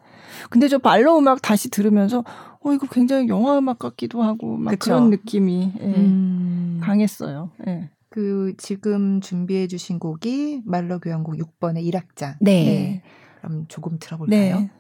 근데 0.51 0.69
저 0.69 0.79
말러 0.83 1.19
음악 1.19 1.43
다시 1.43 1.69
들으면서 1.71 2.25
어 2.61 2.73
이거 2.73 2.87
굉장히 2.91 3.29
영화 3.29 3.59
음악 3.59 3.79
같기도 3.79 4.23
하고 4.23 4.57
막 4.57 4.71
그쵸? 4.71 4.93
그런 4.93 5.11
느낌이 5.11 5.73
예, 5.81 5.85
음. 5.85 6.81
강했어요. 6.83 7.51
예. 7.67 7.91
그 8.09 8.55
지금 8.59 9.21
준비해 9.21 9.67
주신 9.67 9.99
곡이 9.99 10.63
말러 10.65 10.99
교향곡 10.99 11.35
6번의 11.35 11.91
1악장. 11.91 12.37
네. 12.41 12.65
네. 12.65 13.03
그럼 13.41 13.67
조금 13.69 13.99
들어볼까요? 13.99 14.61
네. 14.61 14.71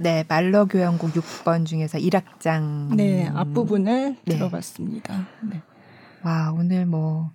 네, 0.00 0.24
말러 0.28 0.64
교향곡 0.64 1.12
6번 1.12 1.66
중에서 1.66 1.98
1악장. 1.98 2.94
네, 2.96 3.28
앞부분을 3.34 4.16
네. 4.24 4.34
들어봤습니다. 4.34 5.26
네. 5.42 5.60
와, 6.22 6.52
오늘 6.56 6.86
뭐 6.86 7.30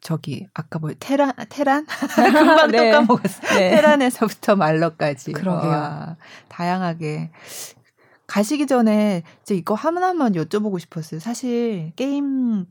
저기 0.00 0.46
아까 0.54 0.78
뭐 0.78 0.92
테란 0.98 1.32
테란 1.50 1.84
금방 2.32 2.70
네. 2.70 2.90
또 2.90 2.98
까먹었어. 2.98 3.40
네. 3.58 3.70
테란에서부터 3.70 4.56
말러까지. 4.56 5.32
그러게요. 5.32 5.70
와, 5.70 6.16
다양하게 6.48 7.30
가시기 8.26 8.66
전에 8.66 9.22
저 9.44 9.52
이거 9.52 9.74
하나만 9.74 10.32
여쭤보고 10.32 10.78
싶었어요. 10.80 11.20
사실 11.20 11.92
게임 11.96 12.64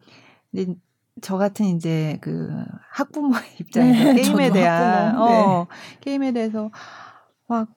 저 1.22 1.38
같은 1.38 1.68
이제 1.68 2.18
그 2.22 2.50
학부모 2.92 3.36
입장에서 3.60 4.14
네, 4.14 4.22
게임에 4.22 4.52
대한 4.52 5.16
학부모. 5.16 5.24
어 5.24 5.68
네. 5.70 5.98
게임에 6.02 6.32
대해서 6.32 6.72
막 7.48 7.68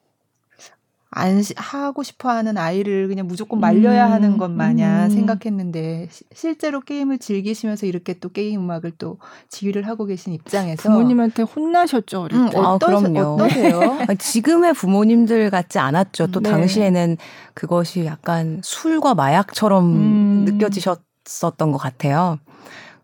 안 1.09 1.41
하고 1.55 2.03
싶어 2.03 2.29
하는 2.29 2.57
아이를 2.57 3.07
그냥 3.07 3.27
무조건 3.27 3.59
말려야 3.61 4.07
음, 4.07 4.11
하는 4.11 4.37
것 4.37 4.51
마냥 4.51 5.05
음. 5.05 5.09
생각했는데 5.09 6.09
시, 6.11 6.25
실제로 6.33 6.81
게임을 6.81 7.19
즐기시면서 7.19 7.85
이렇게 7.85 8.19
또 8.19 8.29
게임 8.29 8.61
음악을 8.61 8.91
또 8.97 9.17
지휘를 9.49 9.87
하고 9.87 10.05
계신 10.05 10.33
입장에서 10.33 10.83
부모님한테 10.83 11.43
혼나셨죠 11.43 12.21
어릴 12.23 12.49
때. 12.49 12.57
음, 12.57 12.65
아, 12.65 12.77
그럼요. 12.77 13.19
어떠세요? 13.35 13.79
네. 14.07 14.15
지금의 14.15 14.73
부모님들 14.73 15.49
같지 15.49 15.79
않았죠. 15.79 16.27
또 16.27 16.41
네. 16.41 16.49
당시에는 16.49 17.17
그것이 17.53 18.05
약간 18.05 18.59
술과 18.63 19.15
마약처럼 19.15 19.85
음. 19.85 20.45
느껴지셨었던 20.45 21.71
것 21.71 21.77
같아요. 21.77 22.37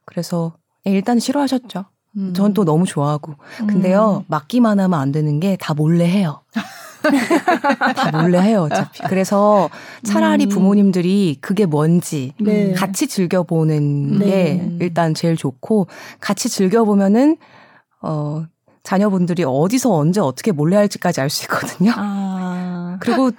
그래서 0.05 0.53
일단 0.83 1.19
싫어하셨죠. 1.19 1.85
음. 2.17 2.33
전또 2.35 2.65
너무 2.65 2.85
좋아하고. 2.85 3.35
근데요, 3.65 4.17
음. 4.19 4.25
맡기만 4.27 4.79
하면 4.79 4.99
안 4.99 5.11
되는 5.13 5.39
게 5.39 5.55
다 5.59 5.73
몰래 5.73 6.05
해요. 6.05 6.41
다 7.95 8.21
몰래 8.21 8.39
해요, 8.41 8.63
어차피. 8.63 9.01
그래서 9.03 9.69
차라리 10.03 10.45
음. 10.45 10.49
부모님들이 10.49 11.37
그게 11.41 11.65
뭔지 11.65 12.33
네. 12.39 12.73
같이 12.73 13.07
즐겨보는 13.07 14.19
네. 14.19 14.25
게 14.25 14.69
일단 14.79 15.13
제일 15.13 15.35
좋고, 15.35 15.87
같이 16.19 16.49
즐겨보면은, 16.49 17.37
어, 18.01 18.45
자녀분들이 18.83 19.43
어디서 19.45 19.93
언제 19.93 20.19
어떻게 20.19 20.51
몰래 20.51 20.75
할지까지 20.75 21.21
알 21.21 21.29
수 21.29 21.43
있거든요. 21.45 21.93
아. 21.95 22.97
그리고 22.99 23.31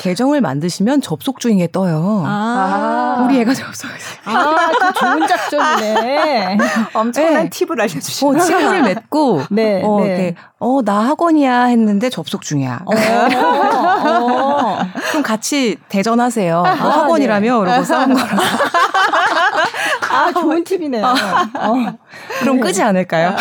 계정을 0.00 0.40
만드시면 0.40 1.02
접속 1.02 1.40
중에 1.40 1.68
떠요. 1.70 2.24
아. 2.24 3.22
우리 3.22 3.38
애가 3.40 3.52
접속했어요. 3.52 4.20
아, 4.24 4.72
그 4.72 4.92
좋은 4.94 5.26
작전이네. 5.26 6.56
엄청난 6.94 7.44
네. 7.44 7.50
팁을 7.50 7.78
알려주시고. 7.82 8.30
어, 8.30 8.38
친구를 8.38 8.82
맺고, 8.82 9.42
네, 9.52 9.82
어, 9.84 10.00
네. 10.00 10.06
이렇게, 10.06 10.34
어, 10.58 10.80
나 10.82 11.00
학원이야 11.00 11.64
했는데 11.64 12.08
접속 12.08 12.40
중이야. 12.40 12.80
어, 12.86 12.92
어. 12.94 14.78
그럼 15.10 15.22
같이 15.22 15.76
대전하세요. 15.90 16.62
아, 16.64 16.74
뭐 16.76 16.90
학원이라며? 16.90 17.64
네. 17.64 17.70
이러고 17.70 17.84
싸운 17.84 18.14
거라. 18.14 18.26
아, 20.10 20.32
좋은 20.32 20.64
팁이네요. 20.64 21.04
어. 21.04 21.74
그럼 22.40 22.56
네. 22.56 22.62
끄지 22.62 22.82
않을까요? 22.82 23.36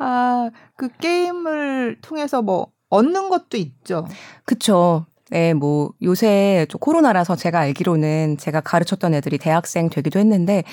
아, 0.00 0.50
그 0.76 0.88
게임을 1.00 1.98
통해서 2.02 2.42
뭐, 2.42 2.66
얻는 2.90 3.30
것도 3.30 3.56
있죠. 3.56 4.06
그쵸. 4.44 5.06
네, 5.30 5.54
뭐 5.54 5.92
요새 6.02 6.66
좀 6.68 6.80
코로나라서 6.80 7.36
제가 7.36 7.60
알기로는 7.60 8.36
제가 8.38 8.60
가르쳤던 8.60 9.14
애들이 9.14 9.38
대학생 9.38 9.88
되기도 9.88 10.18
했는데 10.18 10.64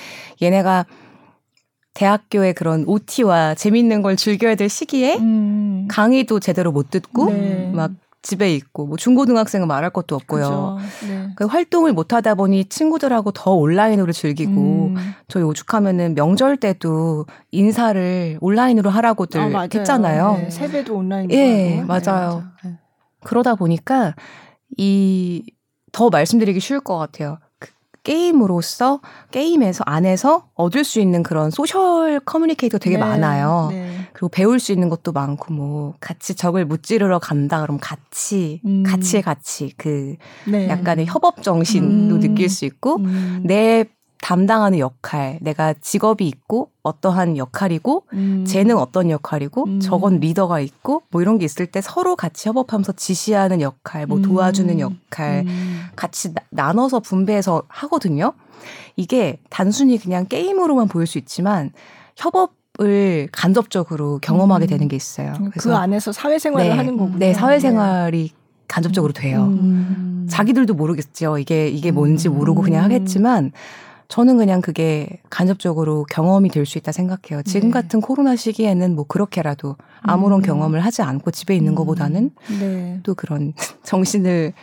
얘네가 0.42 0.86
대학교의 1.94 2.54
그런 2.54 2.84
OT와 2.88 3.56
재밌는 3.56 4.02
걸 4.02 4.16
즐겨야 4.16 4.56
될 4.56 4.70
시기에 4.70 5.18
음. 5.18 5.88
강의도 5.90 6.40
제대로 6.40 6.72
못 6.72 6.90
듣고 6.90 7.26
네. 7.32 7.72
막 7.74 7.92
집에 8.28 8.54
있고 8.56 8.86
뭐 8.86 8.98
중고등학생은 8.98 9.68
말할 9.68 9.90
것도 9.92 10.16
없고요. 10.16 10.78
네. 11.08 11.30
그 11.38 11.46
활동을 11.46 11.94
못 11.94 12.12
하다 12.12 12.36
보니 12.36 12.66
친구들하고 12.66 13.32
더 13.32 13.54
온라인으로 13.54 14.12
즐기고 14.12 14.52
음. 14.52 14.96
저희 15.30 15.44
오죽하면은 15.44 16.14
명절 16.14 16.58
때도 16.58 17.26
인사를 17.52 18.38
온라인으로 18.42 18.90
하라고들 18.90 19.56
아, 19.56 19.62
했잖아요. 19.62 20.34
네. 20.34 20.50
세배도 20.50 20.96
온라인으로 20.96 21.40
예, 21.40 21.78
하고. 21.78 21.88
맞아요. 21.88 22.44
네, 22.66 22.78
그러다 23.22 23.56
보니까 23.56 24.14
이 24.78 25.44
더 25.98 26.10
말씀드리기 26.10 26.60
쉬울 26.60 26.80
것 26.80 26.96
같아요. 26.98 27.40
게임으로서 28.08 29.02
게임에서 29.32 29.84
안에서 29.86 30.48
얻을 30.56 30.86
수 30.86 31.02
있는 31.02 31.24
그런 31.24 31.52
social 31.52 32.22
communication 32.22 32.78
되게 32.78 32.96
네, 32.96 33.02
많아요. 33.02 33.68
네. 33.70 33.90
그리고 34.14 34.30
배울 34.30 34.62
수 34.62 34.72
있는 34.72 34.88
것도 34.88 35.12
많고 35.12 35.54
뭐 35.54 35.94
같이 36.00 36.34
적을 36.34 36.66
무찌르러 36.66 37.20
간다 37.20 37.60
그러면 37.60 37.82
같이 37.82 38.62
음. 38.66 38.84
같이 38.84 39.22
같이 39.22 39.74
그 39.76 40.16
네. 40.48 40.70
약간의 40.70 41.06
협업 41.06 41.44
정신도 41.44 42.16
음. 42.16 42.20
느낄 42.22 42.50
수 42.50 42.64
있고 42.64 42.96
음. 42.96 43.42
내 43.44 43.86
담당하는 44.22 44.80
역할, 44.80 45.38
내가 45.42 45.74
직업이 45.74 46.28
있고 46.28 46.72
어떠한 46.84 47.38
역할이고 47.38 48.04
음. 48.14 48.46
쟤는 48.48 48.78
어떤 48.78 49.10
역할이고 49.10 49.66
음. 49.66 49.80
저건 49.80 50.20
리더가 50.20 50.60
있고 50.60 51.04
뭐 51.10 51.22
이런 51.22 51.38
게 51.38 51.46
있을 51.46 51.68
때 51.68 51.82
서로 51.82 52.16
같이 52.16 52.50
협업하면서 52.50 52.94
지시하는 52.94 53.62
역할, 53.62 54.06
뭐 54.06 54.18
음. 54.18 54.24
도와주는 54.24 54.80
역할 54.80 55.44
음. 55.46 55.82
같이 55.96 56.34
나, 56.34 56.42
나눠서 56.50 57.00
분배해서 57.02 57.64
하거든요. 57.68 58.34
이게 58.96 59.40
단순히 59.50 59.98
그냥 59.98 60.26
게임으로만 60.26 60.88
보일 60.88 61.08
수 61.08 61.18
있지만 61.18 61.72
협업 62.16 62.58
을 62.80 63.28
간접적으로 63.32 64.20
경험하게 64.22 64.66
음. 64.66 64.68
되는 64.68 64.88
게 64.88 64.96
있어요. 64.96 65.34
그래서 65.50 65.70
그 65.70 65.76
안에서 65.76 66.12
사회생활을 66.12 66.70
네, 66.70 66.76
하는 66.76 66.96
거군요. 66.96 67.18
네, 67.18 67.34
사회생활이 67.34 68.30
간접적으로 68.68 69.14
돼요. 69.14 69.46
음. 69.46 70.28
자기들도 70.30 70.76
모르겠죠. 70.76 71.40
이게 71.40 71.70
이게 71.70 71.90
뭔지 71.90 72.30
모르고 72.30 72.62
그냥 72.62 72.84
하겠지만 72.84 73.52
저는 74.08 74.38
그냥 74.38 74.62
그게 74.62 75.20
간접적으로 75.30 76.06
경험이 76.10 76.50
될 76.50 76.66
수 76.66 76.78
있다 76.78 76.92
생각해요. 76.92 77.44
지금 77.44 77.70
네. 77.70 77.74
같은 77.74 78.02
코로나 78.02 78.36
시기에는 78.36 78.96
뭐 78.96 79.06
그렇게라도 79.06 79.76
아무런 80.02 80.40
음. 80.40 80.46
경험을 80.46 80.80
하지 80.82 81.02
않고 81.02 81.32
집에 81.32 81.56
있는 81.56 81.74
음. 81.74 81.76
것보다는 81.76 82.32
네. 82.60 83.00
또 83.04 83.16
그런 83.16 83.54
정신을 83.84 84.54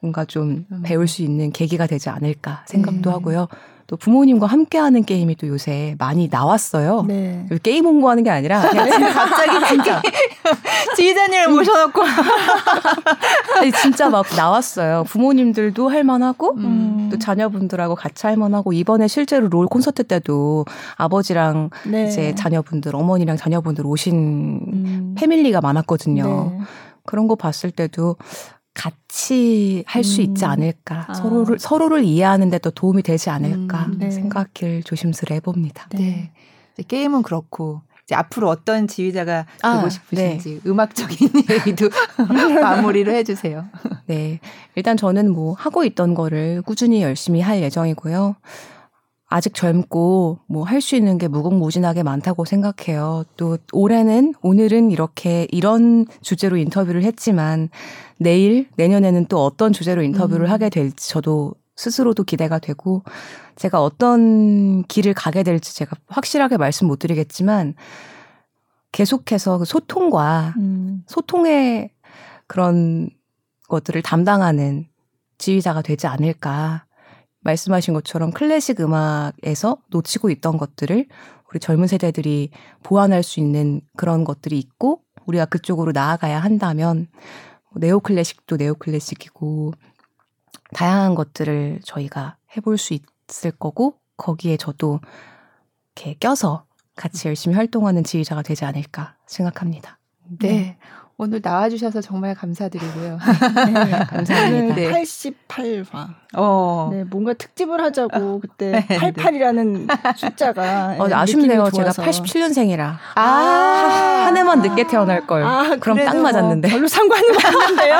뭔가 0.00 0.24
좀 0.24 0.66
음. 0.72 0.82
배울 0.84 1.06
수 1.06 1.22
있는 1.22 1.52
계기가 1.52 1.86
되지 1.86 2.08
않을까 2.10 2.64
생각도 2.66 3.10
네. 3.10 3.10
하고요. 3.10 3.48
또 3.86 3.96
부모님과 3.96 4.46
함께하는 4.46 5.04
게임이 5.04 5.36
또 5.36 5.46
요새 5.48 5.94
많이 5.98 6.28
나왔어요. 6.30 7.04
네. 7.06 7.46
게임 7.62 7.84
홍보하는 7.84 8.22
게 8.22 8.30
아니라 8.30 8.68
그냥 8.68 8.86
갑자기 9.12 9.66
진짜 9.66 10.02
지휘자님을 10.96 11.48
모셔놓고 11.48 12.02
아니, 13.60 13.72
진짜 13.72 14.08
막 14.08 14.26
나왔어요. 14.36 15.04
부모님들도 15.04 15.88
할만하고 15.88 16.54
음. 16.56 17.08
또 17.10 17.18
자녀분들하고 17.18 17.94
같이 17.94 18.26
할만하고 18.26 18.72
이번에 18.72 19.08
실제로 19.08 19.48
롤 19.48 19.66
콘서트 19.66 20.04
때도 20.04 20.64
아버지랑 20.96 21.70
네. 21.86 22.06
이제 22.06 22.34
자녀분들 22.34 22.94
어머니랑 22.96 23.36
자녀분들 23.36 23.86
오신 23.86 24.14
음. 24.14 25.14
패밀리가 25.18 25.60
많았거든요. 25.60 26.52
네. 26.52 26.64
그런 27.04 27.28
거 27.28 27.34
봤을 27.34 27.70
때도 27.70 28.16
같이 28.74 29.84
할수 29.86 30.20
음. 30.20 30.26
있지 30.26 30.44
않을까 30.44 31.06
아. 31.08 31.14
서로를 31.14 31.58
서로를 31.58 32.04
이해하는데 32.04 32.58
도 32.58 32.70
도움이 32.70 33.02
되지 33.02 33.30
않을까 33.30 33.86
음, 33.86 33.98
네. 33.98 34.10
생각을 34.10 34.82
조심스레 34.84 35.36
해봅니다. 35.36 35.88
네. 35.92 36.32
네. 36.76 36.84
게임은 36.88 37.22
그렇고 37.22 37.82
이제 38.04 38.14
앞으로 38.14 38.48
어떤 38.48 38.88
지휘자가 38.88 39.46
아, 39.62 39.76
되고 39.76 39.88
싶으신지 39.88 40.60
네. 40.62 40.70
음악적인 40.70 41.16
얘기도 41.50 41.88
마무리를 42.60 43.12
해주세요. 43.14 43.66
네, 44.06 44.40
일단 44.74 44.96
저는 44.96 45.32
뭐 45.32 45.54
하고 45.54 45.84
있던 45.84 46.14
거를 46.14 46.62
꾸준히 46.62 47.02
열심히 47.02 47.40
할 47.40 47.62
예정이고요. 47.62 48.36
아직 49.32 49.54
젊고 49.54 50.38
뭐 50.46 50.64
할 50.64 50.80
수 50.80 50.96
있는 50.96 51.16
게 51.18 51.28
무궁무진하게 51.28 52.02
많다고 52.02 52.44
생각해요. 52.44 53.24
또 53.36 53.56
올해는 53.72 54.34
오늘은 54.42 54.90
이렇게 54.90 55.46
이런 55.50 56.06
주제로 56.20 56.56
인터뷰를 56.56 57.04
했지만 57.04 57.68
내일 58.18 58.68
내년에는 58.76 59.26
또 59.26 59.44
어떤 59.44 59.72
주제로 59.72 60.02
인터뷰를 60.02 60.46
음. 60.46 60.50
하게 60.50 60.68
될지 60.68 61.08
저도 61.08 61.54
스스로도 61.76 62.24
기대가 62.24 62.58
되고 62.58 63.02
제가 63.56 63.82
어떤 63.82 64.82
길을 64.84 65.14
가게 65.14 65.42
될지 65.42 65.74
제가 65.74 65.96
확실하게 66.08 66.56
말씀 66.56 66.86
못 66.86 66.98
드리겠지만 66.98 67.74
계속해서 68.92 69.58
그 69.58 69.64
소통과 69.64 70.54
음. 70.58 71.02
소통의 71.06 71.90
그런 72.46 73.08
것들을 73.68 74.02
담당하는 74.02 74.86
지휘자가 75.38 75.82
되지 75.82 76.06
않을까 76.06 76.84
말씀하신 77.42 77.94
것처럼 77.94 78.32
클래식 78.32 78.80
음악에서 78.80 79.78
놓치고 79.88 80.30
있던 80.30 80.56
것들을 80.56 81.06
우리 81.50 81.60
젊은 81.60 81.86
세대들이 81.86 82.50
보완할 82.82 83.22
수 83.22 83.40
있는 83.40 83.80
그런 83.96 84.24
것들이 84.24 84.58
있고 84.58 85.02
우리가 85.26 85.44
그쪽으로 85.46 85.92
나아가야 85.92 86.38
한다면 86.38 87.08
뭐 87.70 87.80
네오 87.80 88.00
클래식도 88.00 88.56
네오 88.56 88.74
클래식이고 88.74 89.72
다양한 90.74 91.14
것들을 91.14 91.80
저희가 91.84 92.36
해볼 92.56 92.78
수 92.78 92.94
있을 92.94 93.50
거고 93.50 93.96
거기에 94.16 94.56
저도 94.56 95.00
이렇게 95.94 96.14
껴서 96.18 96.64
같이 96.96 97.28
열심히 97.28 97.56
활동하는 97.56 98.04
지휘자가 98.04 98.42
되지 98.42 98.64
않을까 98.64 99.16
생각합니다. 99.26 99.98
네. 100.38 100.48
네. 100.48 100.78
오늘 101.22 101.40
나와주셔서 101.40 102.00
정말 102.00 102.34
감사드리고요. 102.34 103.16
네, 103.66 103.90
감사합니다. 104.10 104.74
네. 104.74 104.90
88화. 104.90 106.08
어. 106.34 106.88
네, 106.92 107.04
뭔가 107.04 107.32
특집을 107.34 107.80
하자고 107.80 108.40
그때 108.40 108.72
네, 108.88 108.98
88이라는 108.98 109.88
숫자가 110.16 110.96
어, 110.98 111.06
아쉽네요. 111.12 111.70
제가 111.70 111.90
87년생이라. 111.90 112.96
아, 113.14 113.20
한 114.26 114.36
해만 114.36 114.62
늦게 114.62 114.88
태어날 114.88 115.24
걸. 115.24 115.44
아, 115.44 115.76
그럼 115.78 116.04
딱 116.04 116.16
맞았는데. 116.16 116.68
별로 116.68 116.88
상관은 116.88 117.28
없는데요. 117.36 117.96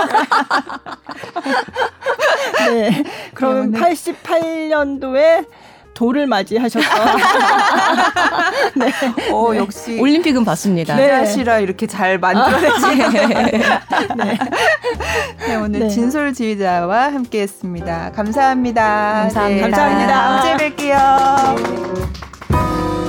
네. 2.71 3.05
그러면 3.35 3.73
88년도에 3.73 5.47
돌을 5.95 6.27
맞이하셨던. 6.27 6.83
네. 8.77 8.93
어, 9.33 9.55
역시. 9.57 9.99
올림픽은 10.01 10.45
봤습니다. 10.45 10.97
기자시라 10.97 11.57
네. 11.57 11.63
이렇게 11.63 11.87
잘 11.87 12.19
만들어내지. 12.19 12.97
네. 14.17 14.39
네. 15.47 15.57
오늘 15.57 15.81
네. 15.81 15.89
진솔 15.89 16.33
지휘자와 16.35 17.05
함께 17.13 17.43
했습니다. 17.43 18.11
감사합니다. 18.13 19.29
감사합니다. 19.31 19.71
감사합니다. 19.71 20.53
언제 20.53 20.77
뵐게요. 20.77 23.02